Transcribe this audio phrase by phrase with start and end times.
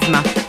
[0.00, 0.43] Prisma.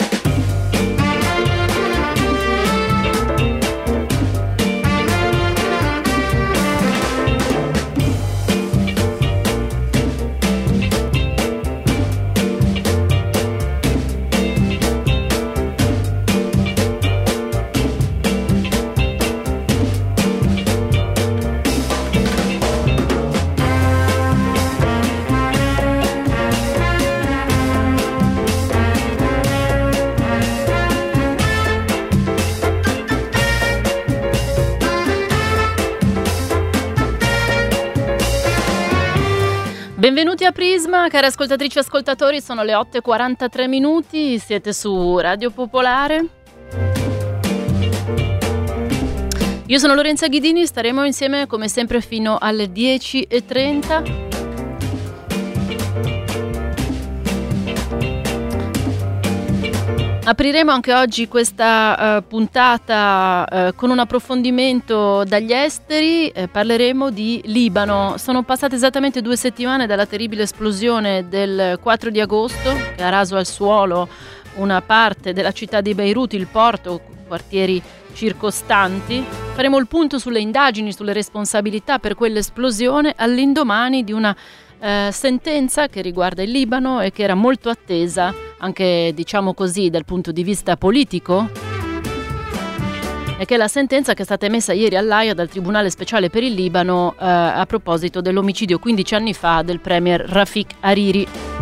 [40.16, 46.26] Benvenuti a Prisma, cari ascoltatrici e ascoltatori, sono le 8.43 minuti, siete su Radio Popolare.
[49.66, 54.25] Io sono Lorenza Ghidini, staremo insieme come sempre fino alle 10.30.
[60.28, 67.42] Apriremo anche oggi questa uh, puntata uh, con un approfondimento dagli esteri, eh, parleremo di
[67.44, 68.16] Libano.
[68.16, 73.36] Sono passate esattamente due settimane dalla terribile esplosione del 4 di agosto che ha raso
[73.36, 74.08] al suolo
[74.56, 77.80] una parte della città di Beirut, il porto, quartieri
[78.12, 79.24] circostanti.
[79.54, 84.36] Faremo il punto sulle indagini, sulle responsabilità per quell'esplosione all'indomani di una
[84.80, 90.04] eh, sentenza che riguarda il Libano e che era molto attesa anche diciamo così dal
[90.04, 91.48] punto di vista politico
[93.38, 96.42] e che è la sentenza che è stata emessa ieri all'AIA dal Tribunale Speciale per
[96.42, 101.55] il Libano eh, a proposito dell'omicidio 15 anni fa del premier Rafik Hariri.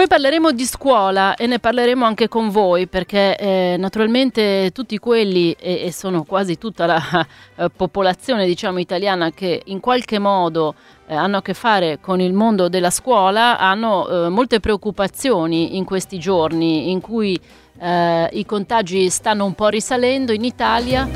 [0.00, 5.54] Poi parleremo di scuola e ne parleremo anche con voi perché eh, naturalmente tutti quelli
[5.60, 10.74] e, e, sono quasi tutta la eh, popolazione diciamo italiana che in qualche modo
[11.06, 15.84] eh, hanno a che fare con il mondo della scuola hanno eh, molte preoccupazioni in
[15.84, 17.38] questi giorni in cui
[17.80, 21.08] eh, i contagi stanno un po' risalendo in Italia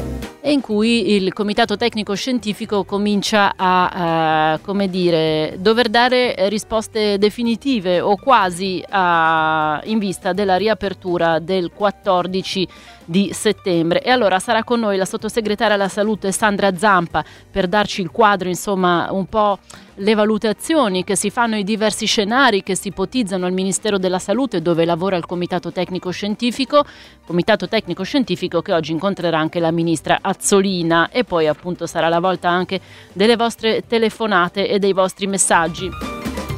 [0.46, 8.02] e in cui il comitato tecnico scientifico comincia a, come dire, dover dare risposte definitive
[8.02, 12.68] o quasi a, in vista della riapertura del 14
[13.04, 14.02] di settembre.
[14.02, 18.48] E allora sarà con noi la sottosegretaria alla salute Sandra Zampa per darci il quadro,
[18.48, 19.58] insomma, un po'
[19.96, 24.60] le valutazioni che si fanno, i diversi scenari che si ipotizzano al Ministero della Salute
[24.60, 26.84] dove lavora il Comitato Tecnico Scientifico,
[27.24, 32.20] Comitato Tecnico Scientifico che oggi incontrerà anche la Ministra Azzolina e poi appunto sarà la
[32.20, 32.80] volta anche
[33.12, 36.13] delle vostre telefonate e dei vostri messaggi.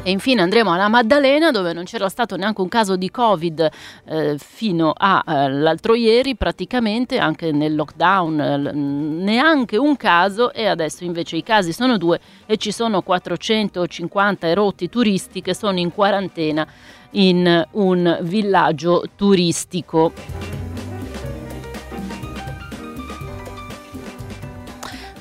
[0.06, 3.69] E infine andremo alla Maddalena dove non c'era stato neanche un caso di Covid
[4.05, 11.03] eh, fino all'altro eh, ieri praticamente, anche nel lockdown, eh, neanche un caso e adesso
[11.03, 16.65] invece i casi sono due e ci sono 450 erotti turisti che sono in quarantena
[17.11, 20.66] in un villaggio turistico.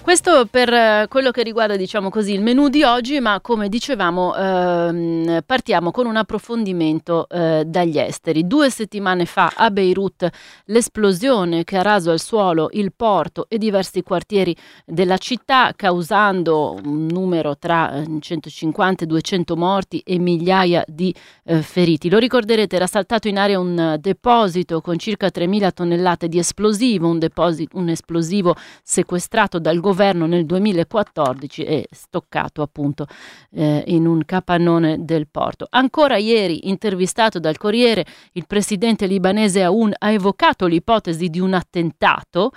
[0.05, 4.35] Questo per eh, quello che riguarda, diciamo così, il menù di oggi, ma come dicevamo
[4.35, 8.45] ehm, partiamo con un approfondimento eh, dagli esteri.
[8.45, 10.29] Due settimane fa a Beirut
[10.65, 14.55] l'esplosione che ha raso al suolo il porto e diversi quartieri
[14.85, 21.11] della città, causando un numero tra 150 e 200 morti e migliaia di
[21.45, 22.11] eh, feriti.
[22.11, 27.17] Lo ricorderete, era saltato in aria un deposito con circa 3.000 tonnellate di esplosivo, un,
[27.17, 33.07] deposito, un esplosivo sequestrato dal governo governo nel 2014 e stoccato appunto
[33.51, 35.67] eh, in un capannone del porto.
[35.69, 42.51] Ancora ieri, intervistato dal Corriere, il presidente libanese Aoun ha evocato l'ipotesi di un attentato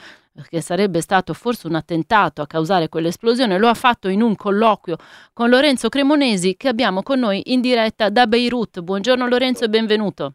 [0.48, 4.96] che sarebbe stato forse un attentato a causare quell'esplosione, lo ha fatto in un colloquio
[5.32, 8.80] con Lorenzo Cremonesi che abbiamo con noi in diretta da Beirut.
[8.80, 10.34] Buongiorno Lorenzo e benvenuto.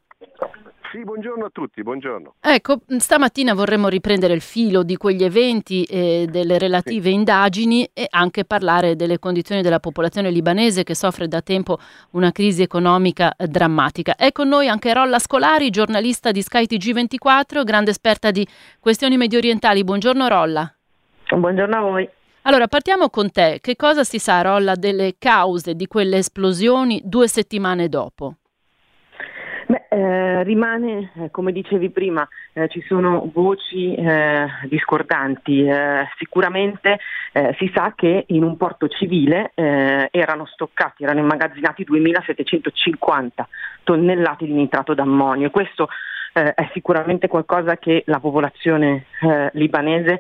[0.94, 2.36] Sì, buongiorno a tutti, buongiorno.
[2.40, 7.14] Ecco, stamattina vorremmo riprendere il filo di quegli eventi e delle relative sì.
[7.16, 11.80] indagini e anche parlare delle condizioni della popolazione libanese che soffre da tempo
[12.12, 14.16] una crisi economica drammatica.
[14.16, 18.48] È con noi anche Rolla Scolari, giornalista di Sky TG24, grande esperta di
[18.80, 19.84] questioni medio orientali.
[19.84, 20.72] Buongiorno Rolla.
[21.28, 22.08] Buongiorno a voi.
[22.44, 23.58] Allora, partiamo con te.
[23.62, 28.36] Che cosa si sa, Rolla, delle cause di quelle esplosioni due settimane dopo?
[29.74, 35.66] Beh, eh, rimane, eh, come dicevi prima, eh, ci sono voci eh, discordanti.
[35.66, 37.00] Eh, sicuramente
[37.58, 43.48] si sa che in un porto civile erano stoccati, erano immagazzinati 2750
[43.82, 45.50] tonnellate di nitrato d'ammonio.
[45.50, 45.88] Questo
[46.32, 49.06] è sicuramente qualcosa che la popolazione
[49.54, 50.20] libanese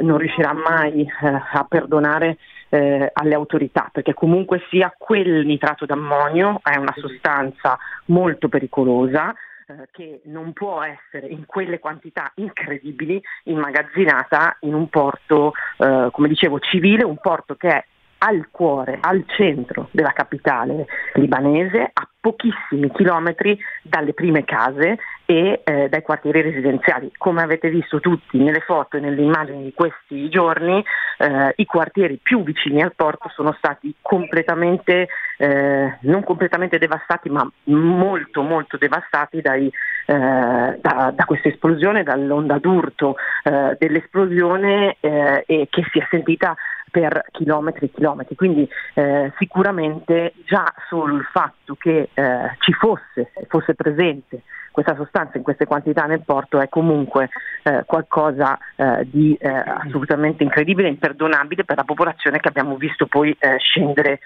[0.00, 6.76] non riuscirà mai a perdonare eh, alle autorità, perché comunque sia quel nitrato d'ammonio è
[6.76, 9.34] una sostanza molto pericolosa
[9.66, 16.28] eh, che non può essere in quelle quantità incredibili immagazzinata in un porto, eh, come
[16.28, 17.84] dicevo, civile, un porto che è
[18.18, 25.88] al cuore, al centro della capitale libanese, a pochissimi chilometri dalle prime case e eh,
[25.88, 27.12] dai quartieri residenziali.
[27.16, 30.84] Come avete visto tutti nelle foto e nelle immagini di questi giorni,
[31.18, 37.48] eh, i quartieri più vicini al porto sono stati completamente, eh, non completamente devastati, ma
[37.64, 39.66] molto molto devastati dai,
[40.06, 43.14] eh, da, da, questa esplosione, dall'onda d'urto
[43.44, 46.56] eh, dell'esplosione eh, e che si è sentita
[46.96, 48.34] per chilometri e chilometri.
[48.36, 54.40] Quindi eh, sicuramente già solo il fatto che eh, ci fosse, fosse presente
[54.70, 57.28] questa sostanza in queste quantità nel porto è comunque
[57.64, 63.36] eh, qualcosa eh, di eh, assolutamente incredibile imperdonabile per la popolazione che abbiamo visto poi
[63.38, 64.20] eh, scendere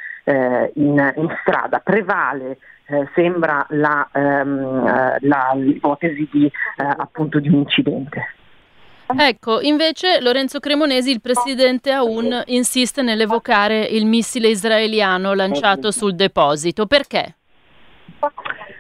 [0.75, 1.81] in, in, strada.
[1.81, 2.59] Prevale
[3.15, 8.35] sembra la, ehm, la, l'ipotesi di, appunto di un incidente.
[9.17, 16.87] Ecco, invece Lorenzo Cremonesi, il presidente Aoun, insiste nell'evocare il missile israeliano lanciato sul deposito.
[16.87, 17.37] Perché?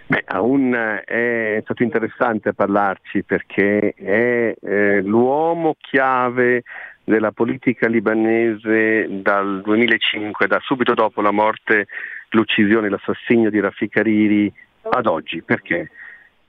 [0.06, 6.64] Beh, Aoun è stato interessante parlarci perché è eh, l'uomo chiave
[7.04, 11.86] della politica libanese dal 2005, da subito dopo la morte,
[12.30, 14.52] l'uccisione, l'assassinio di Rafik Hariri
[14.90, 15.42] ad oggi.
[15.42, 15.90] Perché?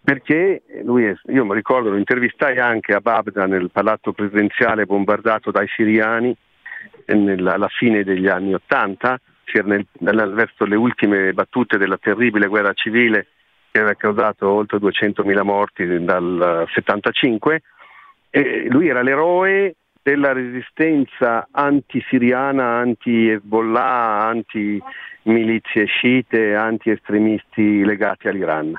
[0.03, 5.51] Perché lui è, io mi ricordo, lo intervistai anche a Babda nel palazzo presidenziale bombardato
[5.51, 6.35] dai siriani
[7.05, 9.19] nella, alla fine degli anni Ottanta,
[9.53, 13.27] verso le ultime battute della terribile guerra civile
[13.69, 17.61] che aveva causato oltre 200.000 morti dal 75
[18.29, 28.73] e lui era l'eroe della resistenza anti-siriana, anti-Hezbollah, anti-milizie sciite, anti-estremisti legati all'Iran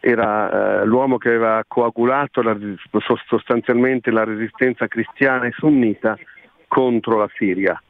[0.00, 2.56] era eh, l'uomo che aveva coagulato la,
[3.26, 6.16] sostanzialmente la resistenza cristiana e sunnita
[6.68, 7.80] contro la Siria.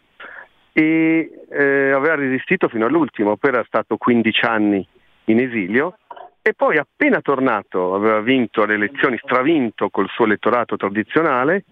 [0.72, 4.86] E eh, aveva resistito fino all'ultimo, poi era stato 15 anni
[5.24, 5.98] in esilio
[6.40, 11.64] e poi appena tornato aveva vinto le elezioni, stravinto col suo elettorato tradizionale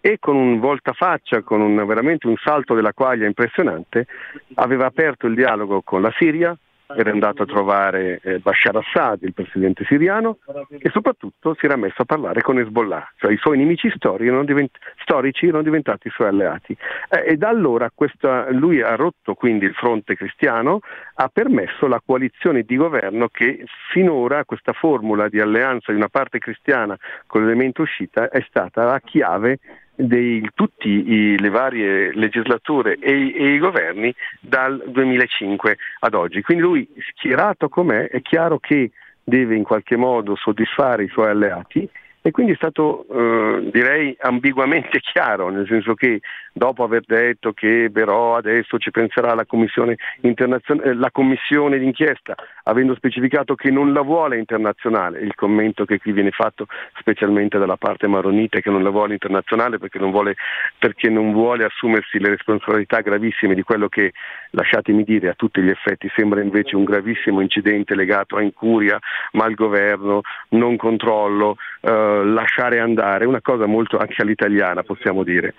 [0.00, 4.06] e con un voltafaccia, con un, veramente un salto della quaglia impressionante,
[4.54, 6.56] aveva aperto il dialogo con la Siria,
[6.96, 10.38] era andato a trovare eh, Bashar Assad, il presidente siriano,
[10.78, 14.44] e soprattutto si era messo a parlare con Hezbollah, cioè i suoi nemici storici erano,
[14.44, 16.76] divent- storici erano diventati i suoi alleati.
[17.08, 20.80] Eh, e da allora questa, lui ha rotto quindi il fronte cristiano,
[21.14, 26.38] ha permesso la coalizione di governo che finora questa formula di alleanza di una parte
[26.38, 29.58] cristiana con l'elemento uscita è stata la chiave
[29.94, 36.42] di tutte le varie legislature e, e, i governi dal 2005 ad oggi.
[36.42, 38.90] Quindi lui, schierato com'è, è chiaro che
[39.22, 41.88] deve in qualche modo soddisfare i suoi alleati
[42.24, 46.20] e quindi è stato eh, direi ambiguamente chiaro, nel senso che
[46.52, 52.34] dopo aver detto che però adesso ci penserà la commissione, eh, la commissione d'inchiesta,
[52.64, 56.66] avendo specificato che non la vuole internazionale, il commento che qui viene fatto
[56.98, 60.36] specialmente dalla parte maronita che non la vuole internazionale perché non vuole,
[60.78, 64.12] perché non vuole assumersi le responsabilità gravissime di quello che,
[64.50, 68.98] lasciatemi dire, a tutti gli effetti sembra invece un gravissimo incidente legato a incuria,
[69.32, 71.56] malgoverno, non controllo.
[71.80, 75.54] Eh, lasciare andare, una cosa molto anche all'italiana possiamo dire,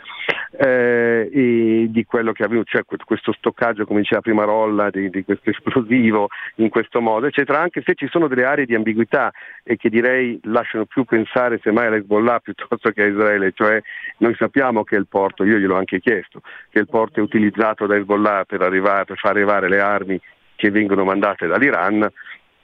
[0.57, 1.27] eh,
[1.89, 5.49] di quello che è avvenuto, cioè questo stoccaggio come diceva prima Rolla di, di, questo
[5.49, 9.31] esplosivo in questo modo, eccetera, anche se ci sono delle aree di ambiguità
[9.63, 13.81] e che direi lasciano più pensare semmai all'Hezbollah piuttosto che a Israele, cioè
[14.17, 17.95] noi sappiamo che il porto, io gliel'ho anche chiesto, che il porto è utilizzato da
[17.95, 20.19] Hezbollah per, arrivare, per far arrivare le armi
[20.55, 22.09] che vengono mandate dall'Iran,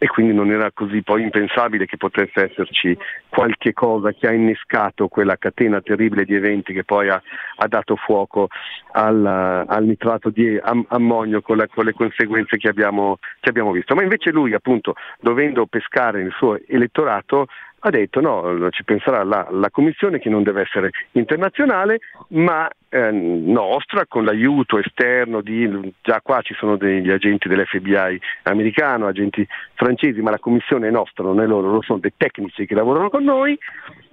[0.01, 5.10] e quindi non era così poi impensabile che potesse esserci qualche cosa che ha innescato
[5.10, 7.22] quella catena terribile di eventi che poi ha,
[7.58, 8.48] ha dato fuoco
[8.94, 13.94] al, al, nitrato di ammonio con, la, con le conseguenze che abbiamo, che abbiamo visto.
[13.94, 17.48] Ma invece lui appunto dovendo pescare nel suo elettorato
[17.79, 23.12] ha detto no, ci penserà la, la, Commissione che non deve essere internazionale ma eh,
[23.12, 30.21] nostra con l'aiuto esterno di, già qua ci sono degli agenti dell'FBI americano, agenti francesi,
[30.21, 33.57] ma la Commissione è nostra, non è loro, sono dei tecnici che lavorano con noi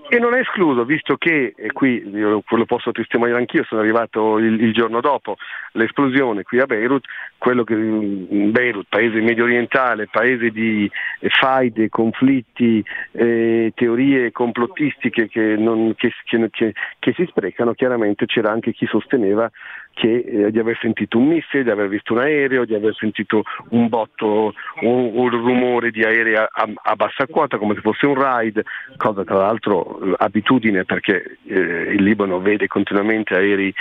[0.09, 4.61] e non è escluso, visto che, e qui lo posso testimoniare anch'io, sono arrivato il,
[4.61, 5.37] il, giorno dopo
[5.73, 7.05] l'esplosione qui a Beirut,
[7.39, 15.95] quello che Beirut, paese medio orientale, paese di faide, conflitti, eh, teorie complottistiche che, non,
[15.97, 19.51] che, che, che, si sprecano, chiaramente c'era anche chi sosteneva
[19.97, 23.45] che, eh, di aver sentito un missile, di aver visto un aereo, di aver sentito
[23.71, 28.15] un botto, un, un rumore di aerei a, a, bassa quota come se fosse un
[28.15, 28.63] raid,
[28.99, 33.73] cosa tra l'altro abitudine perché eh, il Libano vede continuamente aerei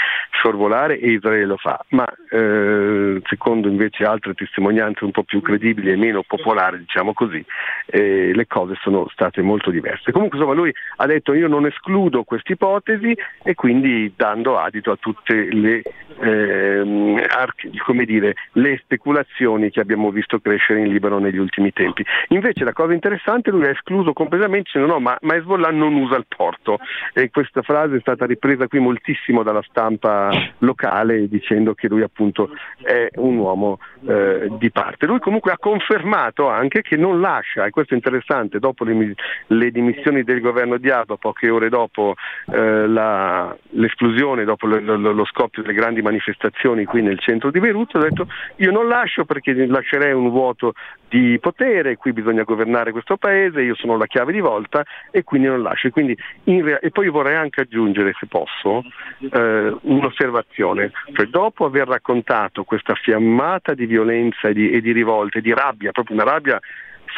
[0.42, 5.92] sorvolare e Israele lo fa, ma eh, secondo invece altre testimonianze un po' più credibili
[5.92, 7.44] e meno popolari, diciamo così,
[7.88, 10.14] eh, le cose sono state molto diverse.
[10.14, 14.98] Comunque insomma lui ha detto io non escludo questa ipotesi e quindi dando adito a
[14.98, 15.82] tutte le,
[16.20, 17.72] ehm, archi,
[18.06, 22.06] dire, le speculazioni che abbiamo visto crescere in Libano negli ultimi tempi.
[22.30, 26.16] Invece la cosa interessante lui ha escluso completamente dicendo no ma, ma Hezbollah non usa
[26.18, 26.80] il porto
[27.14, 32.50] e questa frase è stata ripresa qui moltissimo dalla stampa locale dicendo che lui appunto
[32.82, 35.06] è un uomo eh, di parte.
[35.06, 39.14] Lui comunque ha confermato anche che non lascia, e questo è interessante, dopo le,
[39.48, 42.16] le dimissioni del governo di Abba, poche ore dopo
[42.52, 47.60] eh, la, l'esplosione, dopo lo, lo, lo, scoppio delle grandi manifestazioni qui nel centro di
[47.60, 50.74] Beirut, ha detto io non lascio perché lascerei un vuoto
[51.08, 55.48] di potere, qui bisogna governare questo paese, io sono la chiave di volta e quindi
[55.48, 55.90] non lascio.
[55.90, 58.84] Quindi rea- e poi vorrei anche aggiungere, se posso,
[59.20, 60.92] eh, un'osservazione.
[61.14, 65.92] Cioè, dopo aver raccontato questa fiammata di violenza e di, e di rivolte, di rabbia,
[65.92, 66.60] proprio una rabbia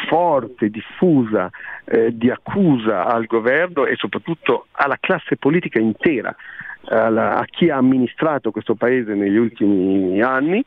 [0.06, 1.50] forte, diffusa,
[1.84, 6.34] eh, di accusa al governo e soprattutto alla classe politica intera,
[6.84, 10.64] alla, a chi ha amministrato questo paese negli ultimi anni,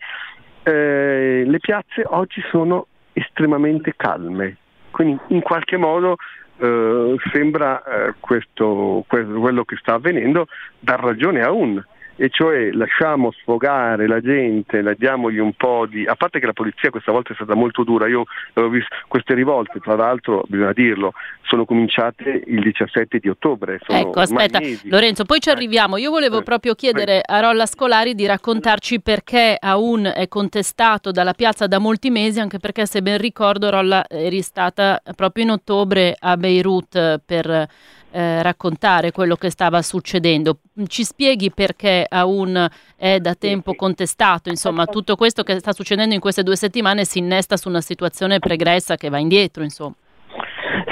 [0.64, 4.58] eh, le piazze oggi sono estremamente calme.
[4.92, 6.18] Quindi in qualche modo
[6.58, 10.48] eh, sembra eh, questo, quello che sta avvenendo
[10.80, 11.82] dar ragione a un
[12.22, 16.06] e cioè lasciamo sfogare la gente, diamogli un po' di...
[16.06, 19.34] a parte che la polizia questa volta è stata molto dura, io ho visto queste
[19.34, 23.80] rivolte, tra l'altro bisogna dirlo, sono cominciate il 17 di ottobre.
[23.88, 24.88] ecco, aspetta, mesi.
[24.88, 25.54] Lorenzo, poi ci eh.
[25.54, 25.98] arriviamo.
[25.98, 26.44] Io volevo eh.
[26.44, 32.12] proprio chiedere a Rolla Scolari di raccontarci perché Aun è contestato dalla piazza da molti
[32.12, 37.68] mesi, anche perché se ben ricordo Rolla eri stata proprio in ottobre a Beirut per
[38.12, 40.60] eh, raccontare quello che stava succedendo.
[40.88, 46.20] Ci spieghi perché Aoun è da tempo contestato, insomma tutto questo che sta succedendo in
[46.20, 49.96] queste due settimane si innesta su una situazione pregressa che va indietro, insomma.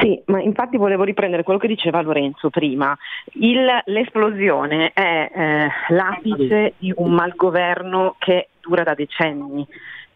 [0.02, 2.98] Sì, ma infatti volevo riprendere quello che diceva Lorenzo prima.
[3.34, 9.68] Il, l'esplosione è eh, l'apice di un malgoverno che dura da decenni.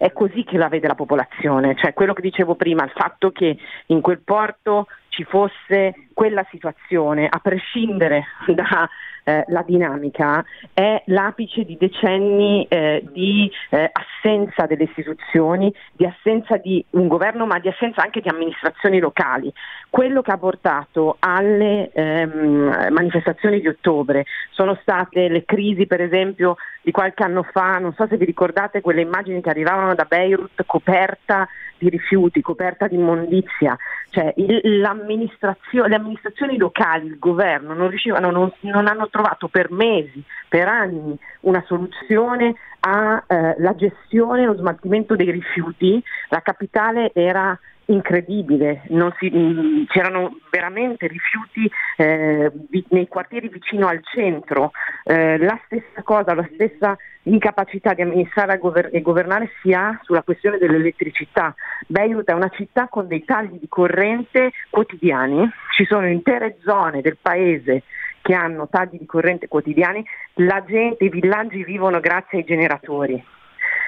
[0.04, 3.58] È così che la vede la popolazione, cioè quello che dicevo prima, il fatto che
[3.86, 8.90] in quel porto ci fosse quella situazione, a prescindere da
[9.24, 16.58] eh, la dinamica è l'apice di decenni eh, di eh, assenza delle istituzioni, di assenza
[16.58, 19.52] di un governo, ma di assenza anche di amministrazioni locali.
[19.90, 26.56] Quello che ha portato alle ehm, manifestazioni di ottobre sono state le crisi, per esempio,
[26.82, 30.64] di qualche anno fa, non so se vi ricordate quelle immagini che arrivavano da Beirut
[30.66, 31.48] coperta
[31.84, 33.78] di rifiuti, coperta di immondizia,
[34.10, 40.24] cioè il, le amministrazioni locali, il governo non riuscivano, non, non hanno trovato per mesi,
[40.48, 47.58] per anni una soluzione alla eh, gestione e lo smaltimento dei rifiuti, la capitale era
[47.86, 48.84] incredibile,
[49.20, 52.52] si, mm, c'erano veramente rifiuti eh,
[52.90, 54.72] nei quartieri vicino al centro,
[55.04, 58.60] eh, la stessa cosa, la stessa incapacità di amministrare
[58.92, 61.54] e governare si ha sulla questione dell'elettricità.
[61.88, 67.18] Beirut è una città con dei tagli di corrente quotidiani, ci sono intere zone del
[67.22, 67.84] paese
[68.22, 70.04] che hanno tagli di corrente quotidiani,
[70.36, 73.22] la gente, i villaggi vivono grazie ai generatori.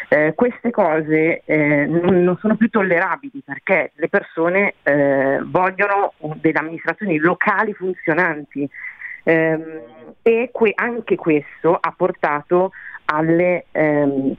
[0.08, 7.18] Eh, queste cose eh, non, sono più tollerabili perché le persone eh, vogliono delle amministrazioni
[7.18, 8.70] locali funzionanti
[9.24, 9.82] ehm,
[10.22, 12.72] e que- anche questo ha portato
[13.06, 14.36] alle, ehm,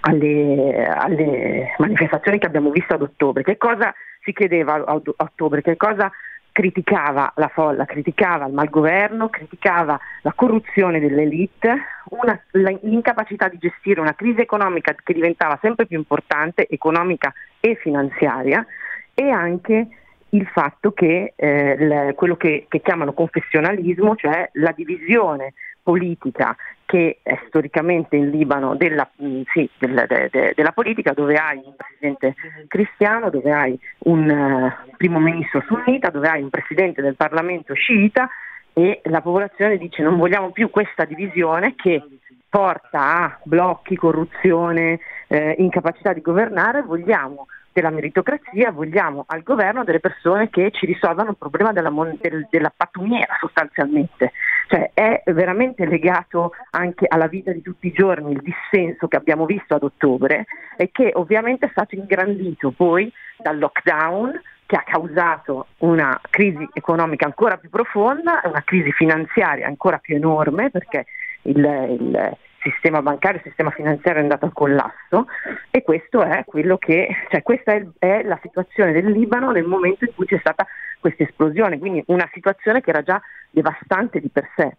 [0.00, 3.42] alle, alle, manifestazioni che abbiamo visto ad ottobre.
[3.42, 5.62] Che cosa si chiedeva a ottobre?
[5.62, 6.10] Che cosa
[6.58, 11.76] criticava la folla, criticava il malgoverno, criticava la corruzione dell'elite,
[12.08, 18.66] una, l'incapacità di gestire una crisi economica che diventava sempre più importante, economica e finanziaria,
[19.14, 19.86] e anche
[20.30, 26.56] il fatto che eh, le, quello che, che chiamano confessionalismo, cioè la divisione politica
[26.88, 31.60] che è storicamente in Libano della, mm, sì, della, de, de, della, politica dove hai
[31.62, 32.34] un presidente
[32.66, 38.30] cristiano, dove hai un uh, primo ministro sunnita, dove hai un presidente del Parlamento sciita
[38.72, 42.02] e la popolazione dice non vogliamo più questa divisione che
[42.48, 50.00] porta a blocchi, corruzione, eh, incapacità di governare, vogliamo della meritocrazia, vogliamo al governo delle
[50.00, 54.32] persone che ci risolvano il problema della, del, della pattumiera sostanzialmente.
[54.66, 59.46] Cioè è veramente legato anche alla vita di tutti i giorni il dissenso che abbiamo
[59.46, 65.68] visto ad ottobre e che ovviamente è stato ingrandito poi dal lockdown che ha causato
[65.78, 71.06] una crisi economica ancora più profonda, una crisi finanziaria ancora più enorme perché
[71.42, 72.36] il, il
[72.72, 75.26] sistema bancario, il sistema finanziario è andato al collasso
[75.70, 80.04] e questo è quello che, cioè questa è, è, la situazione del Libano nel momento
[80.04, 80.66] in cui c'è stata
[81.00, 83.20] questa esplosione, quindi una situazione che era già
[83.50, 84.76] devastante di per sé.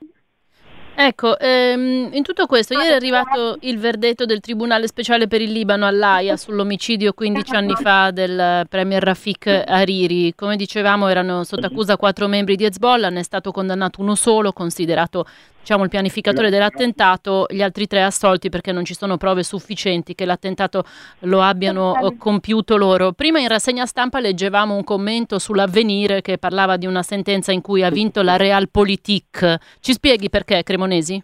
[1.01, 5.49] Ecco, ehm, in tutto questo, ieri è arrivato il verdetto del Tribunale Speciale per il
[5.49, 10.35] Libano all'AIA sull'omicidio 15 anni fa del premier Rafik Hariri.
[10.35, 14.51] Come dicevamo, erano sotto accusa quattro membri di Hezbollah, ne è stato condannato uno solo,
[14.51, 15.25] considerato
[15.69, 20.25] diciamo, il pianificatore dell'attentato, gli altri tre assolti perché non ci sono prove sufficienti che
[20.25, 20.83] l'attentato
[21.21, 23.11] lo abbiano eh, compiuto loro.
[23.11, 27.83] Prima in rassegna stampa leggevamo un commento sull'avvenire che parlava di una sentenza in cui
[27.83, 29.57] ha vinto la Realpolitik.
[29.79, 31.23] Ci spieghi perché, Cremonesi?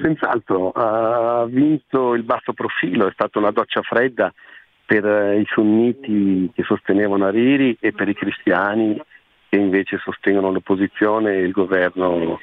[0.00, 4.32] Senz'altro, ha vinto il basso profilo, è stata una doccia fredda
[4.86, 5.04] per
[5.36, 9.00] i sunniti che sostenevano Hariri e per i cristiani
[9.50, 12.40] che invece sostengono l'opposizione e il governo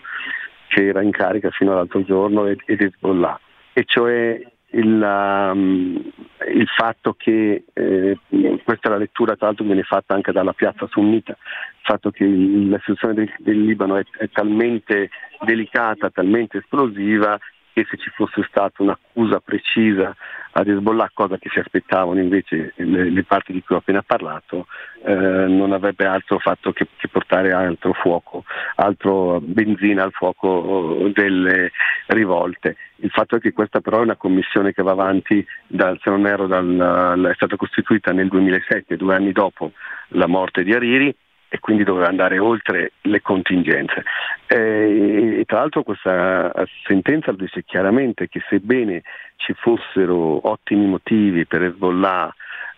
[0.68, 3.40] che era in carica fino all'altro giorno ed, Hezbollah,
[3.72, 4.40] e cioè
[4.72, 6.12] il, um,
[6.54, 8.18] il fatto che, eh,
[8.66, 12.26] questa è la lettura tra l'altro viene fatta anche dalla piazza sunnita, il fatto che
[12.26, 15.10] la situazione del, del Libano è, è talmente
[15.46, 17.40] delicata, talmente esplosiva
[17.78, 20.16] che se ci fosse stata un'accusa precisa
[20.54, 24.66] ad Hezbollah, cosa che si aspettavano invece le, le parti di cui ho appena parlato,
[25.06, 28.46] eh, non avrebbe altro fatto che, che, portare altro fuoco,
[28.78, 31.72] altro benzina al fuoco delle
[32.08, 32.78] rivolte.
[32.96, 36.26] Il fatto è che questa però è una commissione che va avanti, dal, se non
[36.26, 39.74] erro, dal, è stata costituita nel 2007, due anni dopo
[40.10, 41.16] la morte di Hariri,
[41.50, 44.04] e quindi doveva andare oltre le contingenze.
[44.48, 46.52] E, tra l'altro questa
[46.86, 49.04] sentenza dice chiaramente che sebbene
[49.38, 52.34] ci fossero ottimi motivi per Hezbollah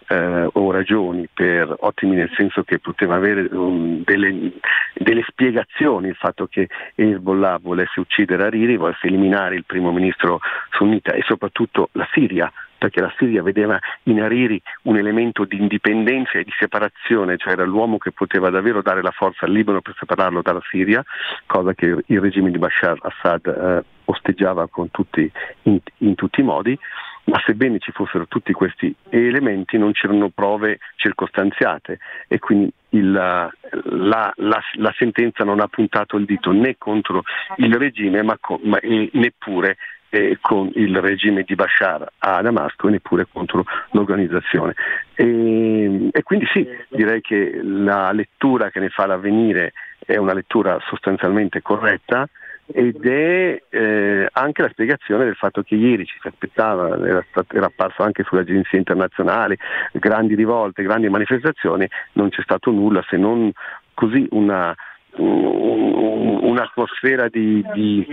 [0.10, 4.54] eh, o ragioni per ottimi nel senso che poteva avere um, delle,
[4.94, 10.40] delle, spiegazioni il fatto che Hezbollah volesse uccidere Hariri, volesse eliminare il primo ministro
[10.72, 16.40] sunnita e soprattutto la Siria perché la Siria vedeva in Hariri un elemento di indipendenza
[16.40, 19.94] e di separazione, cioè era l'uomo che poteva davvero dare la forza al Libano per
[20.00, 21.04] separarlo dalla Siria,
[21.46, 25.30] cosa che il regime di Bashar Assad eh, osteggiava tutti,
[25.64, 26.80] in, in tutti i modi
[27.26, 33.52] ma sebbene ci fossero tutti questi elementi non c'erano prove circostanziate e quindi il, la,
[33.84, 37.22] la, la, sentenza non ha puntato il dito né contro
[37.58, 39.76] il regime ma, ma neppure eh,
[40.42, 44.74] con il regime di Bashar a Damasco e neppure contro l'organizzazione.
[45.14, 49.74] E, e, quindi sì, direi che la lettura che ne fa l'avvenire
[50.06, 52.28] è una lettura sostanzialmente corretta
[52.72, 57.66] ed è eh, anche la spiegazione del fatto che ieri ci si aspettava, era, era
[57.66, 59.58] apparso anche sulle agenzie internazionali,
[59.92, 63.52] grandi rivolte, grandi manifestazioni, non c'è stato nulla se non
[63.96, 64.74] così una,
[66.50, 68.06] un'atmosfera di, di,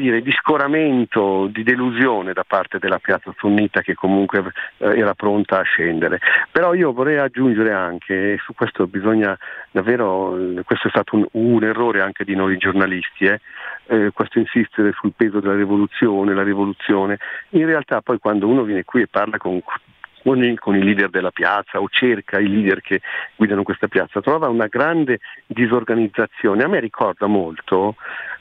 [0.00, 5.60] dire, di, scoramento, di delusione da parte della piazza sunnita che comunque eh, era pronta
[5.60, 6.20] a scendere.
[6.50, 9.36] Però io vorrei aggiungere anche, e su questo bisogna
[9.70, 13.40] davvero, questo è stato un, un errore anche di noi giornalisti, eh,
[13.86, 17.18] eh, questo insistere sul peso della rivoluzione, la rivoluzione,
[17.50, 19.60] in realtà poi quando uno viene qui e parla con
[20.24, 23.02] con i, con i leader della piazza o cerca i leader che
[23.36, 26.64] guidano questa piazza, trova una grande disorganizzazione.
[26.64, 27.96] A me ricorda molto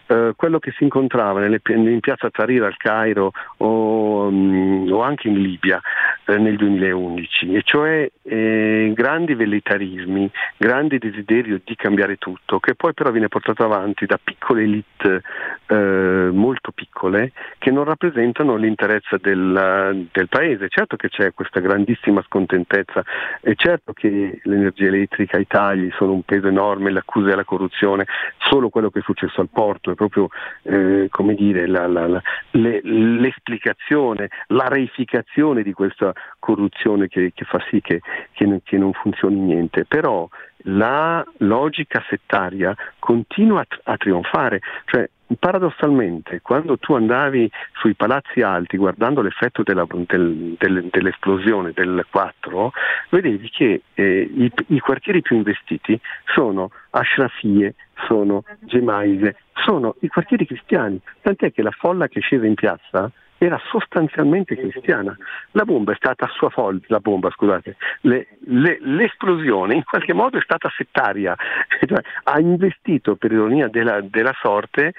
[0.07, 5.27] eh, quello che si incontrava nelle, in piazza Tahrir al Cairo o, um, o anche
[5.27, 5.81] in Libia
[6.25, 12.93] eh, nel 2011, e cioè eh, grandi velleitarismi, grande desiderio di cambiare tutto, che poi
[12.93, 15.21] però viene portato avanti da piccole elite
[15.67, 20.67] eh, molto piccole che non rappresentano l'interesse del, del, paese.
[20.69, 23.03] Certo che c'è questa grandissima scontentezza,
[23.41, 28.05] è certo che l'energia elettrica, i tagli sono un peso enorme, le accuse della corruzione,
[28.37, 30.29] solo quello che è successo al porto è proprio
[30.63, 37.45] eh, come dire, la, la, la, le, l'esplicazione, la reificazione di questa corruzione che, che
[37.45, 38.01] fa sì che,
[38.31, 39.85] che, che non funzioni niente.
[39.85, 40.27] Però
[40.65, 48.77] la logica settaria continua a, a trionfare, cioè paradossalmente quando tu andavi sui palazzi alti
[48.77, 52.71] guardando l'effetto della, del, del, dell'esplosione del 4,
[53.09, 55.99] vedevi che eh, i, i, quartieri più investiti
[56.33, 57.75] sono Ashrafie,
[58.07, 63.11] sono Gemaise, sono i quartieri cristiani, tant'è che la folla che è scesa in piazza
[63.37, 65.15] era sostanzialmente cristiana.
[65.51, 70.13] La bomba è stata a sua volta, la bomba scusate, le, le, l'esplosione in qualche
[70.13, 71.35] modo è stata settaria,
[71.85, 74.93] cioè, ha investito per ironia della, della sorte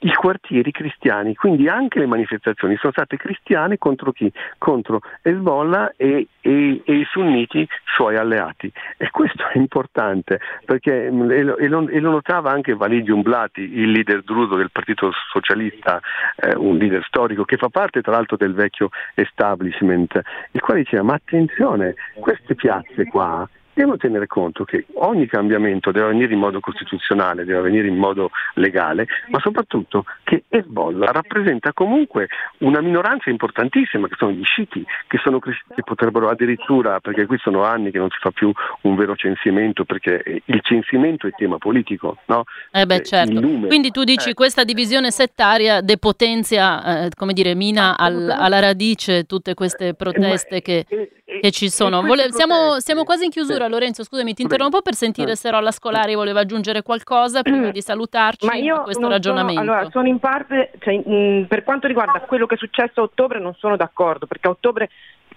[0.00, 4.32] i quartieri cristiani, quindi anche le manifestazioni sono state cristiane contro chi?
[4.56, 8.72] Contro Hezbollah e, e, e i sunniti suoi alleati.
[8.96, 13.90] E questo è importante perché lo, e lo, e lo notava anche Walid Jumblati, il
[13.90, 16.00] leader druso del Partito Socialista,
[16.36, 20.18] eh, un leader storico che fa parte tra l'altro del vecchio establishment,
[20.52, 26.06] il quale diceva ma attenzione, queste piazze qua Devo tenere conto che ogni cambiamento deve
[26.06, 32.28] avvenire in modo costituzionale, deve avvenire in modo legale, ma soprattutto che Hezbollah rappresenta comunque
[32.58, 37.64] una minoranza importantissima, che sono gli sciiti, che sono che potrebbero addirittura, perché qui sono
[37.64, 38.52] anni che non si fa più
[38.82, 42.44] un vero censimento, perché il censimento è tema politico, no?
[42.72, 43.40] Eh beh, eh, certo.
[43.40, 44.34] Quindi tu dici eh.
[44.34, 50.60] questa divisione settaria depotenzia, eh, come dire, mina al, alla radice tutte queste eh, proteste
[50.60, 50.84] che,
[51.40, 52.02] che ci sono.
[52.02, 56.14] Vole- siamo, siamo quasi in chiusura Lorenzo, scusami, ti interrompo per sentire se Rolla Scolari
[56.14, 59.60] voleva aggiungere qualcosa prima di salutarci Ma io questo ragionamento.
[59.60, 63.04] Sono, allora, sono in parte, cioè, mh, per quanto riguarda quello che è successo a
[63.04, 64.88] ottobre non sono d'accordo, perché a ottobre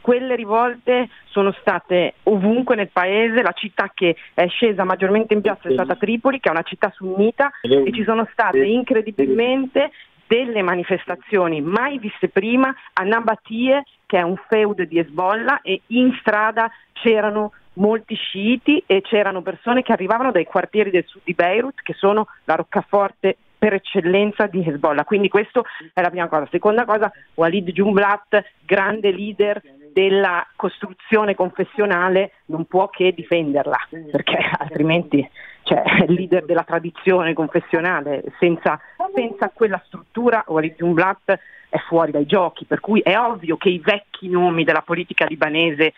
[0.03, 5.69] quelle rivolte sono state ovunque nel paese, la città che è scesa maggiormente in piazza
[5.69, 9.91] è stata Tripoli, che è una città sunnita, e ci sono state incredibilmente
[10.27, 16.13] delle manifestazioni mai viste prima a Nabatie, che è un feud di Hezbollah, e in
[16.19, 21.81] strada c'erano molti sciiti e c'erano persone che arrivavano dai quartieri del sud di Beirut,
[21.81, 25.05] che sono la roccaforte per eccellenza di Hezbollah.
[25.05, 25.61] Quindi questa
[25.93, 26.47] è la prima cosa.
[26.51, 29.61] Seconda cosa, Walid Jumblat, grande leader
[29.93, 33.77] della costruzione confessionale, non può che difenderla,
[34.11, 35.25] perché altrimenti
[35.61, 38.23] cioè, è il leader della tradizione confessionale.
[38.37, 38.79] Senza,
[39.15, 43.79] senza quella struttura Walid Jumblat è fuori dai giochi, per cui è ovvio che i
[43.79, 45.93] vecchi nomi della politica libanese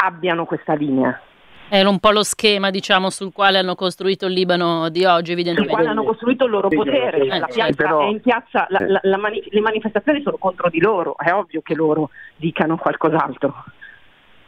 [0.00, 1.20] abbiano questa linea.
[1.68, 5.72] È un po' lo schema, diciamo, sul quale hanno costruito il Libano di oggi, evidentemente.
[5.72, 7.18] Sul quale hanno costruito il loro potere.
[7.18, 8.00] Eh, la piazza però...
[8.00, 11.60] è in piazza, la, la, la mani- le manifestazioni sono contro di loro, è ovvio
[11.62, 13.54] che loro dicano qualcos'altro.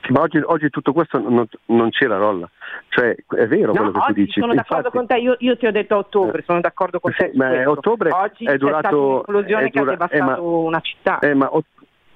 [0.09, 2.51] Ma oggi, oggi, tutto questo non, non, c'era rolla,
[2.89, 4.41] cioè è vero no, quello che tu dici.
[4.41, 7.15] Sono Infatti, d'accordo con te, io, io, ti ho detto ottobre, eh, sono d'accordo con
[7.17, 7.31] te.
[7.35, 9.25] Ma ottobre oggi è durato.
[9.25, 11.21] È dura, che ha devastato eh, ma, una città.
[11.21, 11.49] Eh, ma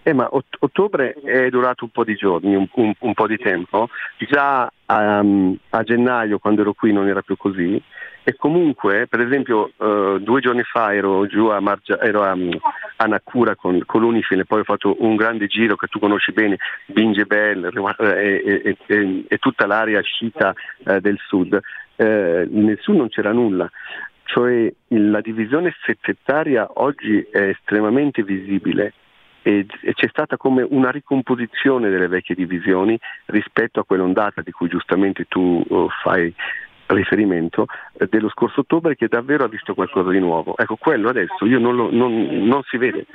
[0.07, 3.37] eh, ma ott- ottobre è durato un po' di giorni, un, un, un po' di
[3.39, 3.89] tempo.
[4.19, 7.83] Già um, a gennaio, quando ero qui, non era più così.
[8.23, 12.37] E comunque, per esempio, uh, due giorni fa ero giù a, Margia, ero a,
[12.99, 16.31] a Nakura con, con l'Unifil e poi ho fatto un grande giro che tu conosci
[16.31, 21.59] bene, Bingebel e, e, e, e, tutta l'area sciita uh, del sud.
[21.97, 23.69] Uh, nel sud non c'era nulla
[24.25, 28.93] cioè la divisione settaria oggi è estremamente visibile
[29.47, 34.69] e, e c'è stata come una ricomposizione delle vecchie divisioni rispetto a quell'ondata di cui
[34.69, 36.35] giustamente tu uh, fai
[36.87, 40.57] riferimento eh, dello scorso ottobre che davvero ha visto qualcosa di nuovo.
[40.57, 43.07] Ecco, quello adesso io non, lo, non, non si vede.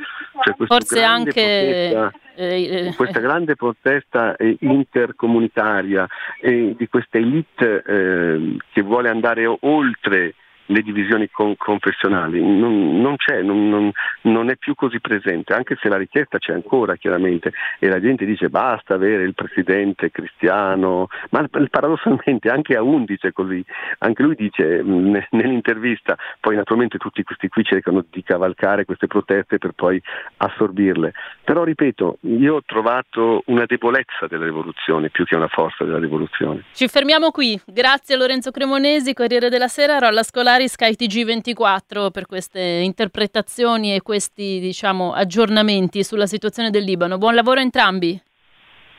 [0.41, 6.07] Cioè, Forse anche protesta, eh, eh, questa grande protesta eh, intercomunitaria
[6.41, 10.35] di questa elite eh, che vuole andare oltre
[10.71, 15.77] le divisioni con, confessionali, non, non c'è, non, non, non, è più così presente, anche
[15.81, 17.51] se la richiesta c'è ancora chiaramente.
[17.79, 23.31] E la gente dice basta avere il presidente cristiano, ma paradossalmente anche a 11 è
[23.31, 23.63] così,
[23.99, 29.71] anche lui dice nell'intervista, poi naturalmente tutti questi qui cercano di cavalcare queste proteste per
[29.73, 30.01] poi
[30.37, 35.99] assorbirle, però ripeto, io ho trovato una debolezza della rivoluzione più che una forza della
[35.99, 36.63] rivoluzione.
[36.73, 42.25] Ci fermiamo qui, grazie Lorenzo Cremonesi, Corriere della Sera, Rolla Scolari Ferrari Sky TG24 per
[42.25, 47.17] queste interpretazioni e questi diciamo, aggiornamenti sulla situazione del Libano.
[47.17, 48.21] Buon lavoro a entrambi.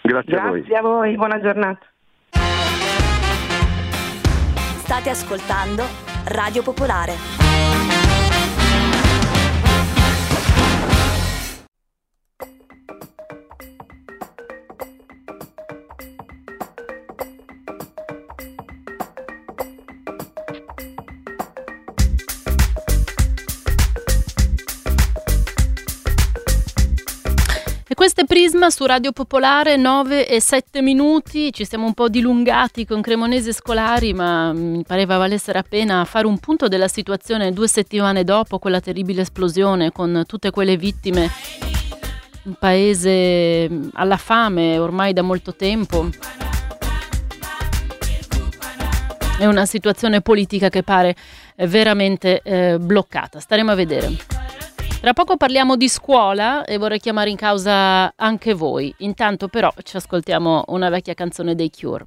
[0.01, 1.15] Grazie, Grazie a voi.
[1.15, 1.87] buona giornata.
[4.79, 5.85] State ascoltando
[6.29, 7.42] Radio Popolare.
[28.15, 32.85] Questo è Prisma su Radio Popolare, 9 e 7 minuti, ci siamo un po' dilungati
[32.85, 37.69] con Cremonese Scolari, ma mi pareva valesse la pena fare un punto della situazione due
[37.69, 41.31] settimane dopo quella terribile esplosione con tutte quelle vittime.
[42.43, 46.11] Un paese alla fame ormai da molto tempo.
[49.39, 51.17] È una situazione politica che pare
[51.57, 53.41] veramente eh, bloccata.
[53.41, 54.42] Staremo a vedere.
[55.03, 58.95] Tra poco parliamo di scuola e vorrei chiamare in causa anche voi.
[58.99, 62.07] Intanto però ci ascoltiamo una vecchia canzone dei Cure.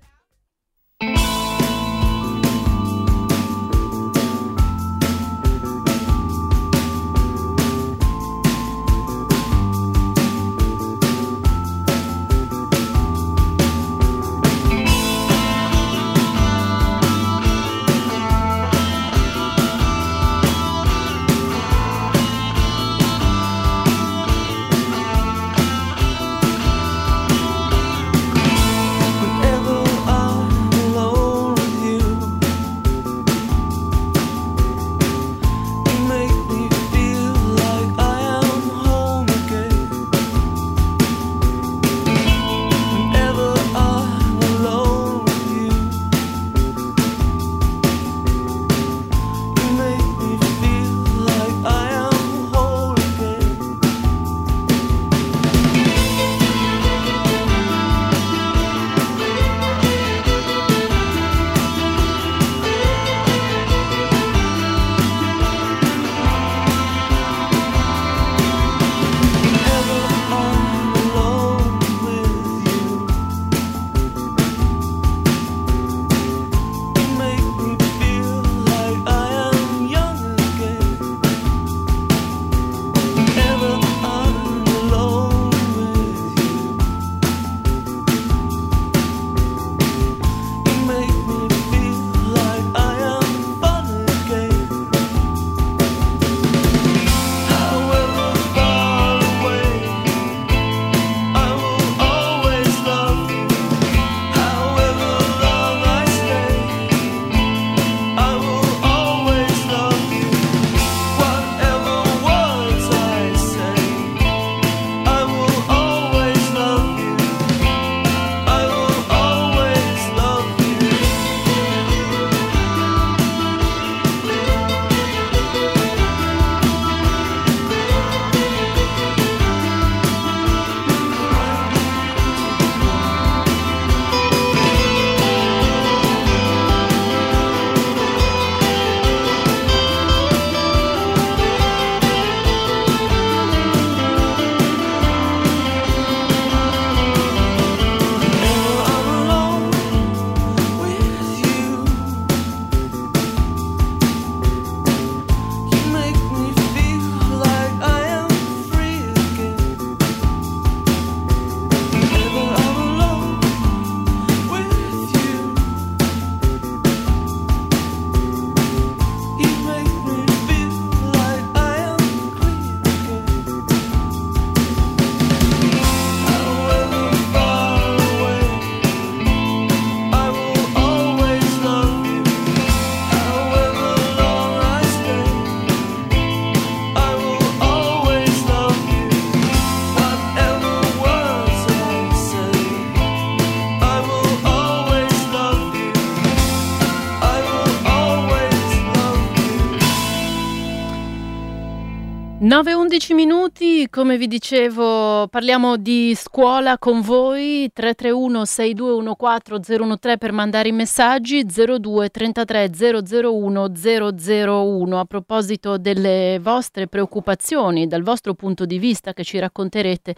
[202.95, 210.31] Nove undici minuti, come vi dicevo, parliamo di scuola con voi, 331 6214 013 per
[210.31, 218.65] mandare i messaggi, 02 33 001 001 a proposito delle vostre preoccupazioni, dal vostro punto
[218.65, 220.15] di vista che ci racconterete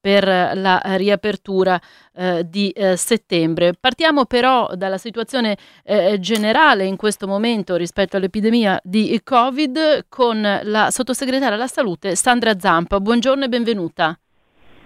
[0.00, 1.80] per la riapertura
[2.14, 3.74] eh, di eh, settembre.
[3.78, 10.90] Partiamo però dalla situazione eh, generale in questo momento rispetto all'epidemia di Covid con la
[10.90, 13.00] sottosegretaria alla salute Sandra Zampa.
[13.00, 14.18] Buongiorno e benvenuta.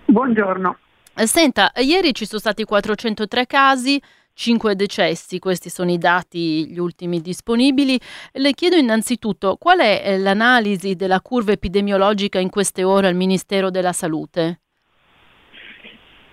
[0.07, 0.79] Buongiorno.
[1.17, 6.79] Eh, senta, ieri ci sono stati 403 casi, 5 decessi, questi sono i dati gli
[6.79, 7.99] ultimi disponibili.
[8.33, 13.71] Le chiedo innanzitutto qual è eh, l'analisi della curva epidemiologica in queste ore al Ministero
[13.71, 14.61] della Salute?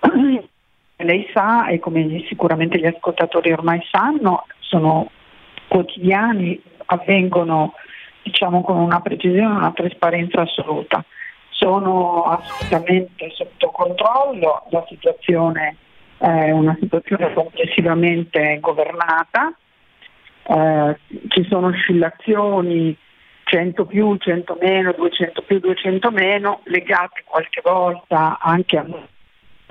[1.02, 5.10] Lei sa, e come sicuramente gli ascoltatori ormai sanno, sono
[5.68, 7.74] quotidiani, avvengono
[8.22, 11.04] diciamo con una precisione e una trasparenza assoluta.
[11.50, 15.76] Sono assolutamente sotto controllo, la situazione
[16.18, 19.52] è una situazione complessivamente governata,
[20.44, 22.96] eh, ci sono oscillazioni
[23.44, 28.86] 100 più, 100 meno, 200 più, 200 meno, legate qualche volta anche a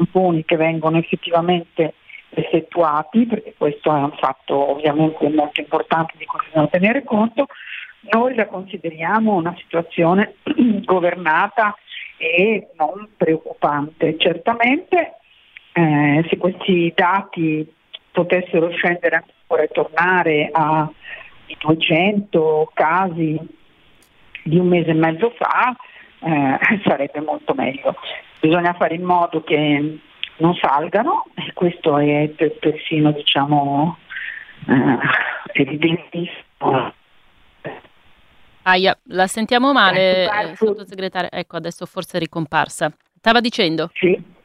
[0.02, 1.94] tamponi che vengono effettivamente
[2.30, 7.48] effettuati, perché questo è un fatto ovviamente molto importante di cui bisogna tenere conto,
[8.12, 10.36] noi la consideriamo una situazione
[10.86, 11.76] governata
[12.18, 14.18] e non preoccupante.
[14.18, 15.16] Certamente
[15.74, 17.70] eh, se questi dati
[18.12, 20.90] potessero scendere ancora e tornare a
[21.60, 23.40] 200 casi
[24.44, 25.76] di un mese e mezzo fa,
[26.22, 27.96] eh, sarebbe molto meglio.
[28.40, 30.00] Bisogna fare in modo che
[30.38, 32.30] non salgano e questo è
[32.60, 33.98] persino diciamo,
[34.68, 34.98] eh,
[35.54, 36.94] evidentissimo.
[38.64, 41.32] Aia, la sentiamo male, eh, sottosegretaria.
[41.32, 42.92] Ecco, adesso forse è ricomparsa.
[43.18, 43.90] Stava dicendo?
[43.94, 44.40] Sì.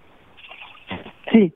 [1.29, 1.53] Sì,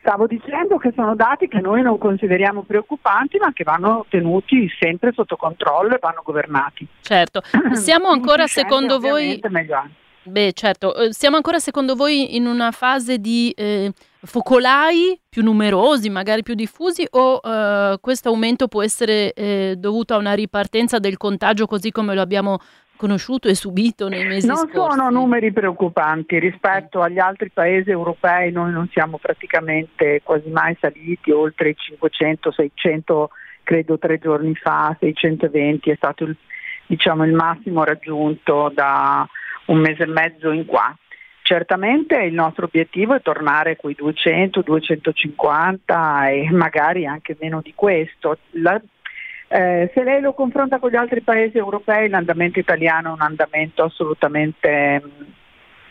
[0.00, 5.12] stavo dicendo che sono dati che noi non consideriamo preoccupanti ma che vanno tenuti sempre
[5.12, 6.86] sotto controllo e vanno governati.
[7.00, 9.40] Certo, siamo ancora secondo voi...
[10.22, 13.90] Beh, certo, eh, siamo ancora secondo voi in una fase di eh,
[14.22, 20.18] focolai più numerosi, magari più diffusi, o eh, questo aumento può essere eh, dovuto a
[20.18, 22.58] una ripartenza del contagio così come lo abbiamo
[23.00, 24.76] conosciuto e subito nei mesi non scorsi?
[24.76, 30.76] Non sono numeri preoccupanti rispetto agli altri paesi europei, noi non siamo praticamente quasi mai
[30.78, 33.30] saliti oltre i 500, 600
[33.62, 36.36] credo tre giorni fa, 620 è stato il,
[36.86, 39.26] diciamo, il massimo raggiunto da
[39.66, 40.94] un mese e mezzo in qua.
[41.42, 47.72] Certamente il nostro obiettivo è tornare a quei 200, 250 e magari anche meno di
[47.74, 48.38] questo.
[48.50, 48.80] La,
[49.52, 53.82] eh, se lei lo confronta con gli altri paesi europei, l'andamento italiano è un andamento
[53.82, 55.22] assolutamente mm,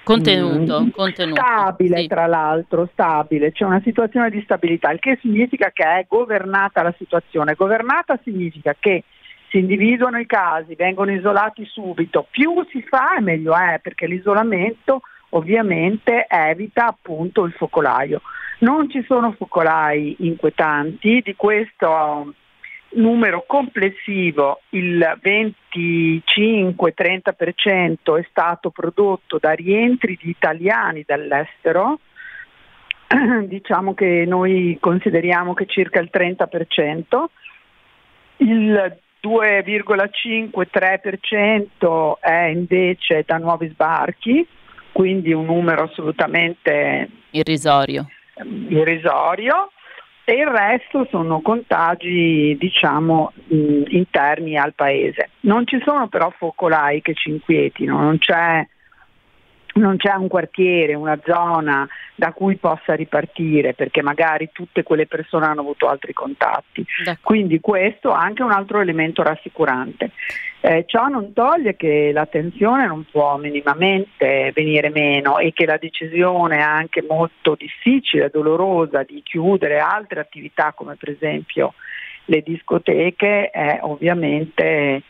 [0.02, 2.08] contenuto, mm, contenuto stabile, sì.
[2.08, 6.96] tra l'altro, stabile, c'è una situazione di stabilità, il che significa che è governata la
[6.98, 7.56] situazione.
[7.56, 9.04] Governata significa che
[9.50, 15.02] si individuano i casi, vengono isolati subito, più si fa e meglio è, perché l'isolamento
[15.32, 18.22] ovviamente evita appunto il focolaio.
[18.60, 22.34] Non ci sono focolai inquietanti, di questo
[22.92, 32.00] numero complessivo il 25-30% è stato prodotto da rientri di italiani dall'estero,
[33.46, 37.26] diciamo che noi consideriamo che circa il 30%,
[38.38, 44.48] il 2,5-3% è invece da nuovi sbarchi,
[44.92, 48.08] quindi un numero assolutamente irrisorio.
[48.70, 49.70] irrisorio
[50.30, 55.32] e il resto sono contagi diciamo interni al paese.
[55.42, 58.66] Non ci sono però focolai che ci inquietino, non c'è
[59.80, 65.46] non c'è un quartiere, una zona da cui possa ripartire perché magari tutte quelle persone
[65.46, 66.86] hanno avuto altri contatti.
[66.98, 67.20] D'accordo.
[67.24, 70.12] Quindi questo è anche un altro elemento rassicurante.
[70.62, 76.62] Eh, ciò non toglie che l'attenzione non può minimamente venire meno e che la decisione
[76.62, 81.74] anche molto difficile, dolorosa di chiudere altre attività come per esempio
[82.26, 85.02] le discoteche è ovviamente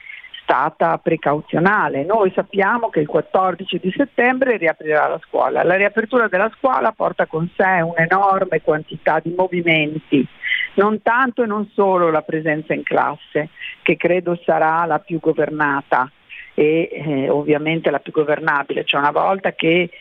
[0.49, 2.03] stata precauzionale.
[2.03, 5.63] Noi sappiamo che il 14 di settembre riaprirà la scuola.
[5.63, 10.27] La riapertura della scuola porta con sé un'enorme quantità di movimenti,
[10.73, 13.49] non tanto e non solo la presenza in classe,
[13.83, 16.09] che credo sarà la più governata
[16.55, 18.85] e eh, ovviamente la più governabile.
[18.85, 19.91] Cioè una volta che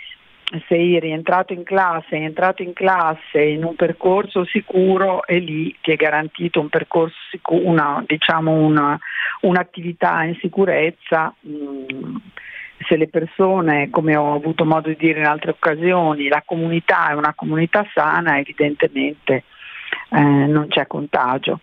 [0.67, 5.93] sei rientrato in classe, hai entrato in classe in un percorso sicuro e lì ti
[5.93, 8.99] è garantito un percorso sicuro, una, diciamo una,
[9.43, 11.35] un'attività in sicurezza.
[11.47, 12.17] Mm,
[12.87, 17.15] se le persone, come ho avuto modo di dire in altre occasioni, la comunità è
[17.15, 19.45] una comunità sana, evidentemente
[20.11, 21.61] eh, non c'è contagio.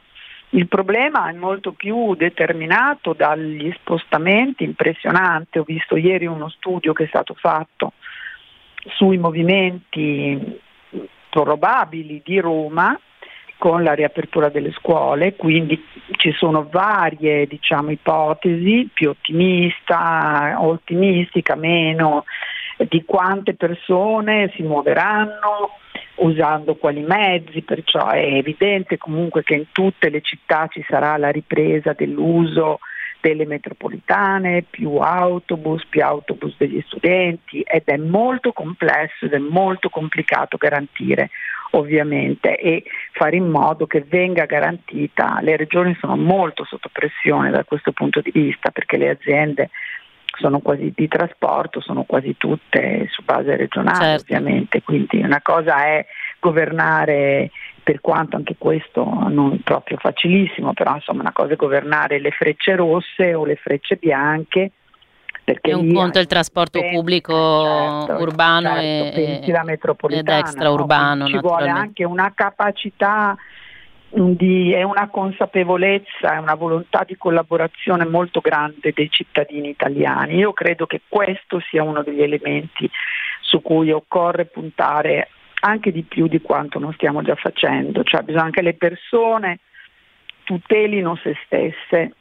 [0.49, 5.57] Il problema è molto più determinato dagli spostamenti impressionanti.
[5.57, 7.93] Ho visto ieri uno studio che è stato fatto
[8.93, 10.59] sui movimenti
[11.29, 12.97] probabili di Roma
[13.57, 15.83] con la riapertura delle scuole, quindi
[16.17, 22.25] ci sono varie diciamo, ipotesi, più ottimista, ottimistica, meno,
[22.89, 25.79] di quante persone si muoveranno,
[26.15, 31.29] usando quali mezzi, perciò è evidente comunque che in tutte le città ci sarà la
[31.29, 32.79] ripresa dell'uso
[33.25, 39.89] delle metropolitane, più autobus, più autobus degli studenti ed è molto complesso ed è molto
[39.89, 41.31] complicato garantire
[41.71, 42.83] ovviamente e
[43.13, 48.21] fare in modo che venga garantita, le regioni sono molto sotto pressione da questo punto
[48.21, 49.71] di vista perché le aziende
[50.37, 54.33] sono quasi di trasporto, sono quasi tutte su base regionale certo.
[54.33, 56.05] ovviamente, quindi una cosa è
[56.39, 57.49] governare
[57.85, 62.75] per quanto anche questo non proprio facilissimo, però insomma una cosa è governare le frecce
[62.75, 64.71] rosse o le frecce bianche.
[65.43, 67.63] Perché è un conto il trasporto pensi, pubblico
[68.07, 71.25] certo, urbano certo, e, ed extraurbano.
[71.25, 71.27] No?
[71.27, 73.37] Ci vuole anche una capacità
[74.09, 80.37] di, è una consapevolezza, è una volontà di collaborazione molto grande dei cittadini italiani.
[80.37, 82.89] Io credo che questo sia uno degli elementi
[83.41, 85.29] su cui occorre puntare
[85.61, 89.59] anche di più di quanto non stiamo già facendo, cioè bisogna che le persone
[90.43, 92.13] tutelino se stesse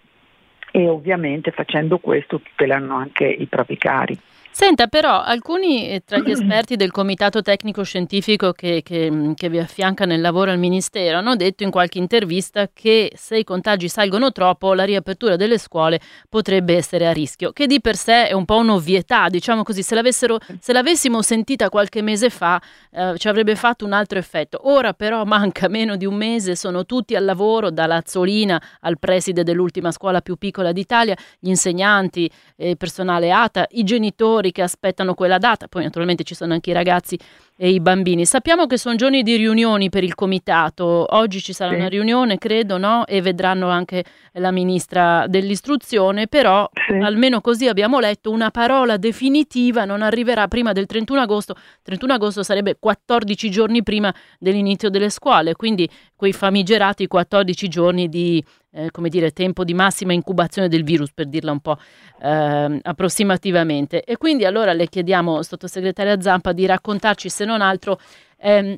[0.70, 4.18] e ovviamente facendo questo tutelano anche i propri cari.
[4.56, 9.48] Senta, però alcuni eh, tra gli esperti del comitato tecnico scientifico che, che, mm, che,
[9.48, 13.88] vi affianca nel lavoro al Ministero hanno detto in qualche intervista che se i contagi
[13.88, 18.32] salgono troppo la riapertura delle scuole potrebbe essere a rischio, che di per sé è
[18.32, 23.56] un po' un'ovvietà, diciamo così, se, se l'avessimo sentita qualche mese fa eh, ci avrebbe
[23.56, 24.60] fatto un altro effetto.
[24.70, 29.42] Ora però manca meno di un mese, sono tutti al lavoro, dalla Azzolina al preside
[29.42, 34.62] dell'ultima scuola più piccola d'Italia, gli insegnanti, il eh, personale ATA, i genitori genitori che
[34.62, 37.18] aspettano quella data, poi naturalmente ci sono anche i ragazzi
[37.56, 38.26] e i bambini.
[38.26, 41.76] Sappiamo che sono giorni di riunioni per il comitato, oggi ci sarà sì.
[41.76, 43.06] una riunione credo no?
[43.06, 46.94] e vedranno anche la ministra dell'istruzione, però sì.
[46.94, 52.42] almeno così abbiamo letto una parola definitiva non arriverà prima del 31 agosto, 31 agosto
[52.42, 58.44] sarebbe 14 giorni prima dell'inizio delle scuole, quindi quei famigerati 14 giorni di
[58.74, 61.78] eh, come dire, tempo di massima incubazione del virus, per dirla un po'
[62.20, 64.02] eh, approssimativamente.
[64.02, 67.98] E quindi allora le chiediamo, sottosegretaria Zampa, di raccontarci se non altro
[68.38, 68.76] ehm,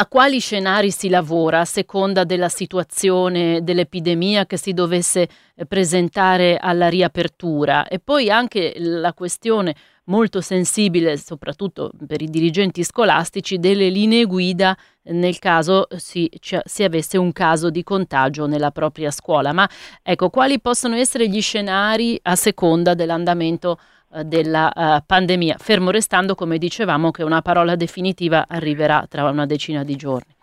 [0.00, 6.56] a quali scenari si lavora a seconda della situazione dell'epidemia che si dovesse eh, presentare
[6.56, 9.74] alla riapertura e poi anche la questione
[10.04, 14.76] molto sensibile, soprattutto per i dirigenti scolastici, delle linee guida
[15.10, 19.52] nel caso si, cioè, si, avesse un caso di contagio nella propria scuola.
[19.52, 19.68] Ma
[20.02, 23.78] ecco, quali possono essere gli scenari a seconda dell'andamento
[24.14, 29.46] eh, della uh, pandemia, fermo restando, come dicevamo, che una parola definitiva arriverà tra una
[29.46, 30.36] decina di giorni?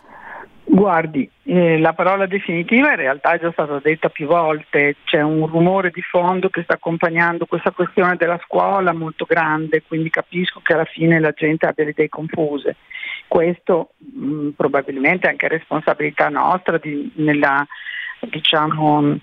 [0.68, 5.45] Guardi, eh, la parola definitiva in realtà è già stata detta più volte, c'è un
[5.45, 10.74] rumore di fondo che sta accompagnando questa questione della scuola molto grande, quindi capisco che
[10.74, 12.78] alla fine la gente abbia le idee confuse.
[13.28, 17.66] Questo mh, probabilmente è anche responsabilità nostra di, nella
[18.20, 19.20] diciamo,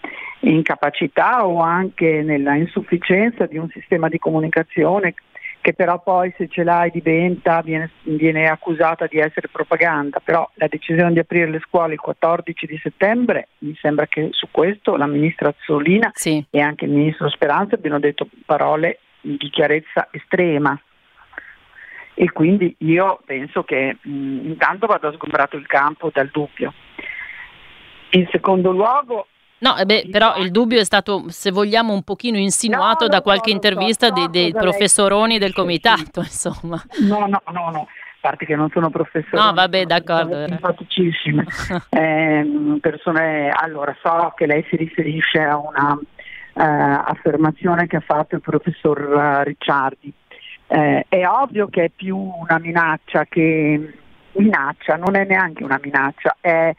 [0.51, 5.14] incapacità o anche nella insufficienza di un sistema di comunicazione
[5.62, 10.66] che però poi se ce l'hai diventa, viene, viene, accusata di essere propaganda, però la
[10.66, 15.07] decisione di aprire le scuole il 14 di settembre, mi sembra che su questo la
[15.07, 16.45] ministra Azzolina sì.
[16.51, 20.76] e anche il ministro Speranza abbiano detto parole di chiarezza estrema.
[22.14, 26.74] E quindi io penso che mh, intanto vada sgombrato il campo dal dubbio.
[28.11, 29.28] In secondo luogo
[29.63, 33.23] No, eh beh, però il dubbio è stato, se vogliamo, un pochino insinuato no, da
[33.23, 36.83] qualche so, intervista so, dei, dei professoroni del comitato, insomma.
[37.03, 37.81] No, no, no, no.
[37.83, 39.41] A parte che non sono professori.
[39.41, 40.47] No, vabbè, d'accordo.
[40.47, 41.45] Simpaticissime.
[41.91, 46.01] eh, persone, allora, so che lei si riferisce a una uh,
[46.55, 50.13] affermazione che ha fatto il professor uh, Ricciardi.
[50.67, 53.95] Eh, è ovvio che è più una minaccia che
[54.33, 56.75] minaccia, non è neanche una minaccia, è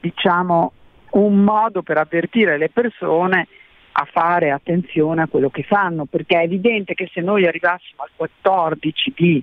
[0.00, 0.72] diciamo
[1.14, 3.48] un modo per avvertire le persone
[3.92, 8.10] a fare attenzione a quello che fanno, perché è evidente che se noi arrivassimo al
[8.16, 9.42] 14 di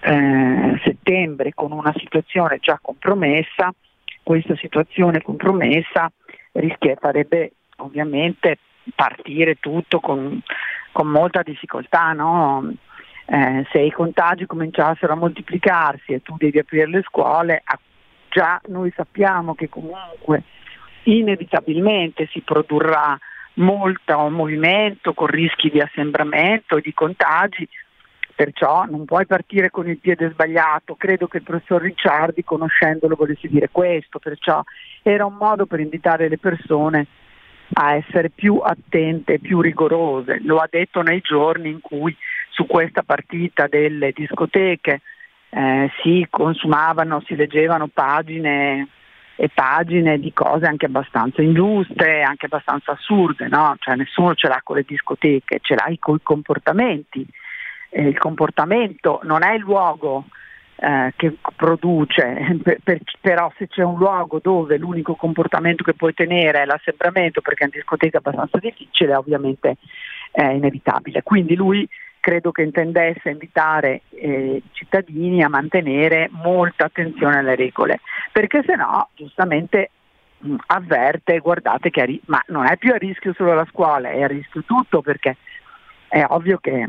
[0.00, 3.74] eh, settembre con una situazione già compromessa,
[4.22, 6.10] questa situazione compromessa
[6.52, 8.58] rischia, farebbe ovviamente
[8.94, 10.40] partire tutto con,
[10.92, 12.12] con molta difficoltà.
[12.12, 12.72] No?
[13.26, 17.64] Eh, se i contagi cominciassero a moltiplicarsi e tu devi aprire le scuole,
[18.28, 20.44] già noi sappiamo che comunque
[21.04, 23.18] inevitabilmente si produrrà
[23.54, 27.68] molto movimento con rischi di assembramento e di contagi,
[28.34, 30.96] perciò non puoi partire con il piede sbagliato.
[30.96, 34.62] Credo che il professor Ricciardi, conoscendolo, volesse dire questo, perciò
[35.02, 37.06] era un modo per invitare le persone
[37.74, 40.40] a essere più attente, più rigorose.
[40.42, 42.14] Lo ha detto nei giorni in cui
[42.50, 45.00] su questa partita delle discoteche
[45.50, 48.88] eh, si consumavano, si leggevano pagine
[49.36, 53.74] e pagine di cose anche abbastanza ingiuste, anche abbastanza assurde, no?
[53.78, 57.26] cioè, nessuno ce l'ha con le discoteche, ce l'hai con i comportamenti.
[57.90, 60.26] Eh, il comportamento non è il luogo
[60.76, 66.14] eh, che produce, per, per, però se c'è un luogo dove l'unico comportamento che puoi
[66.14, 69.76] tenere è l'assembramento, perché in discoteca è abbastanza difficile, ovviamente
[70.30, 71.22] è inevitabile.
[71.22, 71.88] Quindi lui
[72.24, 78.00] credo che intendesse invitare eh, i cittadini a mantenere molta attenzione alle regole,
[78.32, 79.90] perché se no giustamente
[80.38, 84.22] mh, avverte, guardate che ri- ma non è più a rischio solo la scuola, è
[84.22, 85.36] a rischio tutto perché
[86.08, 86.88] è ovvio che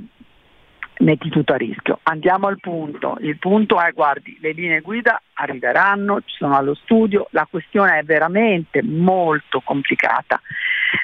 [0.99, 1.99] metti tutto a rischio.
[2.03, 3.17] Andiamo al punto.
[3.19, 8.03] Il punto è, guardi, le linee guida arriveranno, ci sono allo studio, la questione è
[8.03, 10.39] veramente molto complicata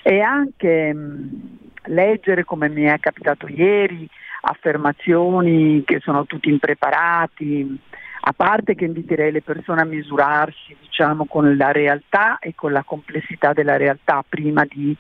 [0.04, 4.08] e anche mh, leggere come mi è capitato ieri
[4.42, 7.80] affermazioni che sono tutti impreparati,
[8.24, 12.84] a parte che inviterei le persone a misurarsi diciamo, con la realtà e con la
[12.84, 14.96] complessità della realtà prima di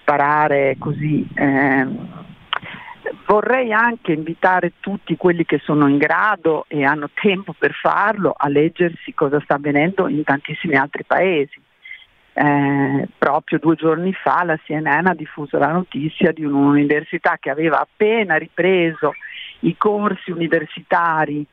[0.00, 1.26] sparare così.
[1.34, 1.86] Eh,
[3.26, 8.48] vorrei anche invitare tutti quelli che sono in grado e hanno tempo per farlo a
[8.48, 11.60] leggersi cosa sta avvenendo in tantissimi altri paesi.
[12.42, 17.80] Eh, proprio due giorni fa la CNN ha diffuso la notizia di un'università che aveva
[17.80, 19.12] appena ripreso
[19.60, 21.44] i corsi universitari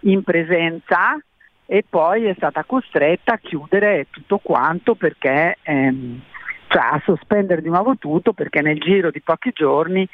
[0.00, 1.18] in presenza
[1.64, 6.20] e poi è stata costretta a chiudere tutto quanto perché ehm,
[6.68, 10.06] cioè a sospendere di nuovo tutto perché nel giro di pochi giorni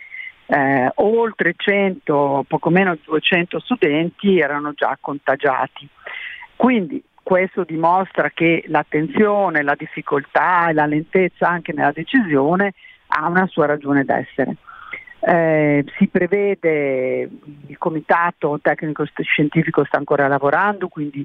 [0.46, 5.88] eh, oltre 100, poco meno di 200 studenti erano già contagiati.
[6.54, 12.74] Quindi questo dimostra che l'attenzione, la difficoltà e la lentezza anche nella decisione
[13.08, 14.56] ha una sua ragione d'essere.
[15.20, 17.28] Eh, si prevede,
[17.66, 21.24] il comitato tecnico scientifico sta ancora lavorando, quindi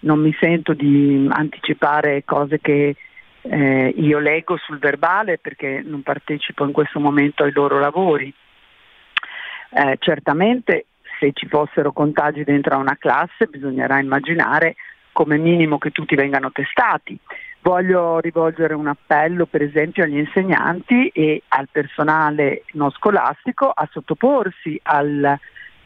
[0.00, 2.94] non mi sento di anticipare cose che
[3.40, 8.32] eh, io leggo sul verbale perché non partecipo in questo momento ai loro lavori.
[9.70, 10.86] Eh, certamente
[11.18, 14.76] se ci fossero contagi dentro a una classe bisognerà immaginare
[15.16, 17.18] come minimo che tutti vengano testati.
[17.62, 24.78] Voglio rivolgere un appello per esempio agli insegnanti e al personale non scolastico a sottoporsi
[24.82, 25.38] al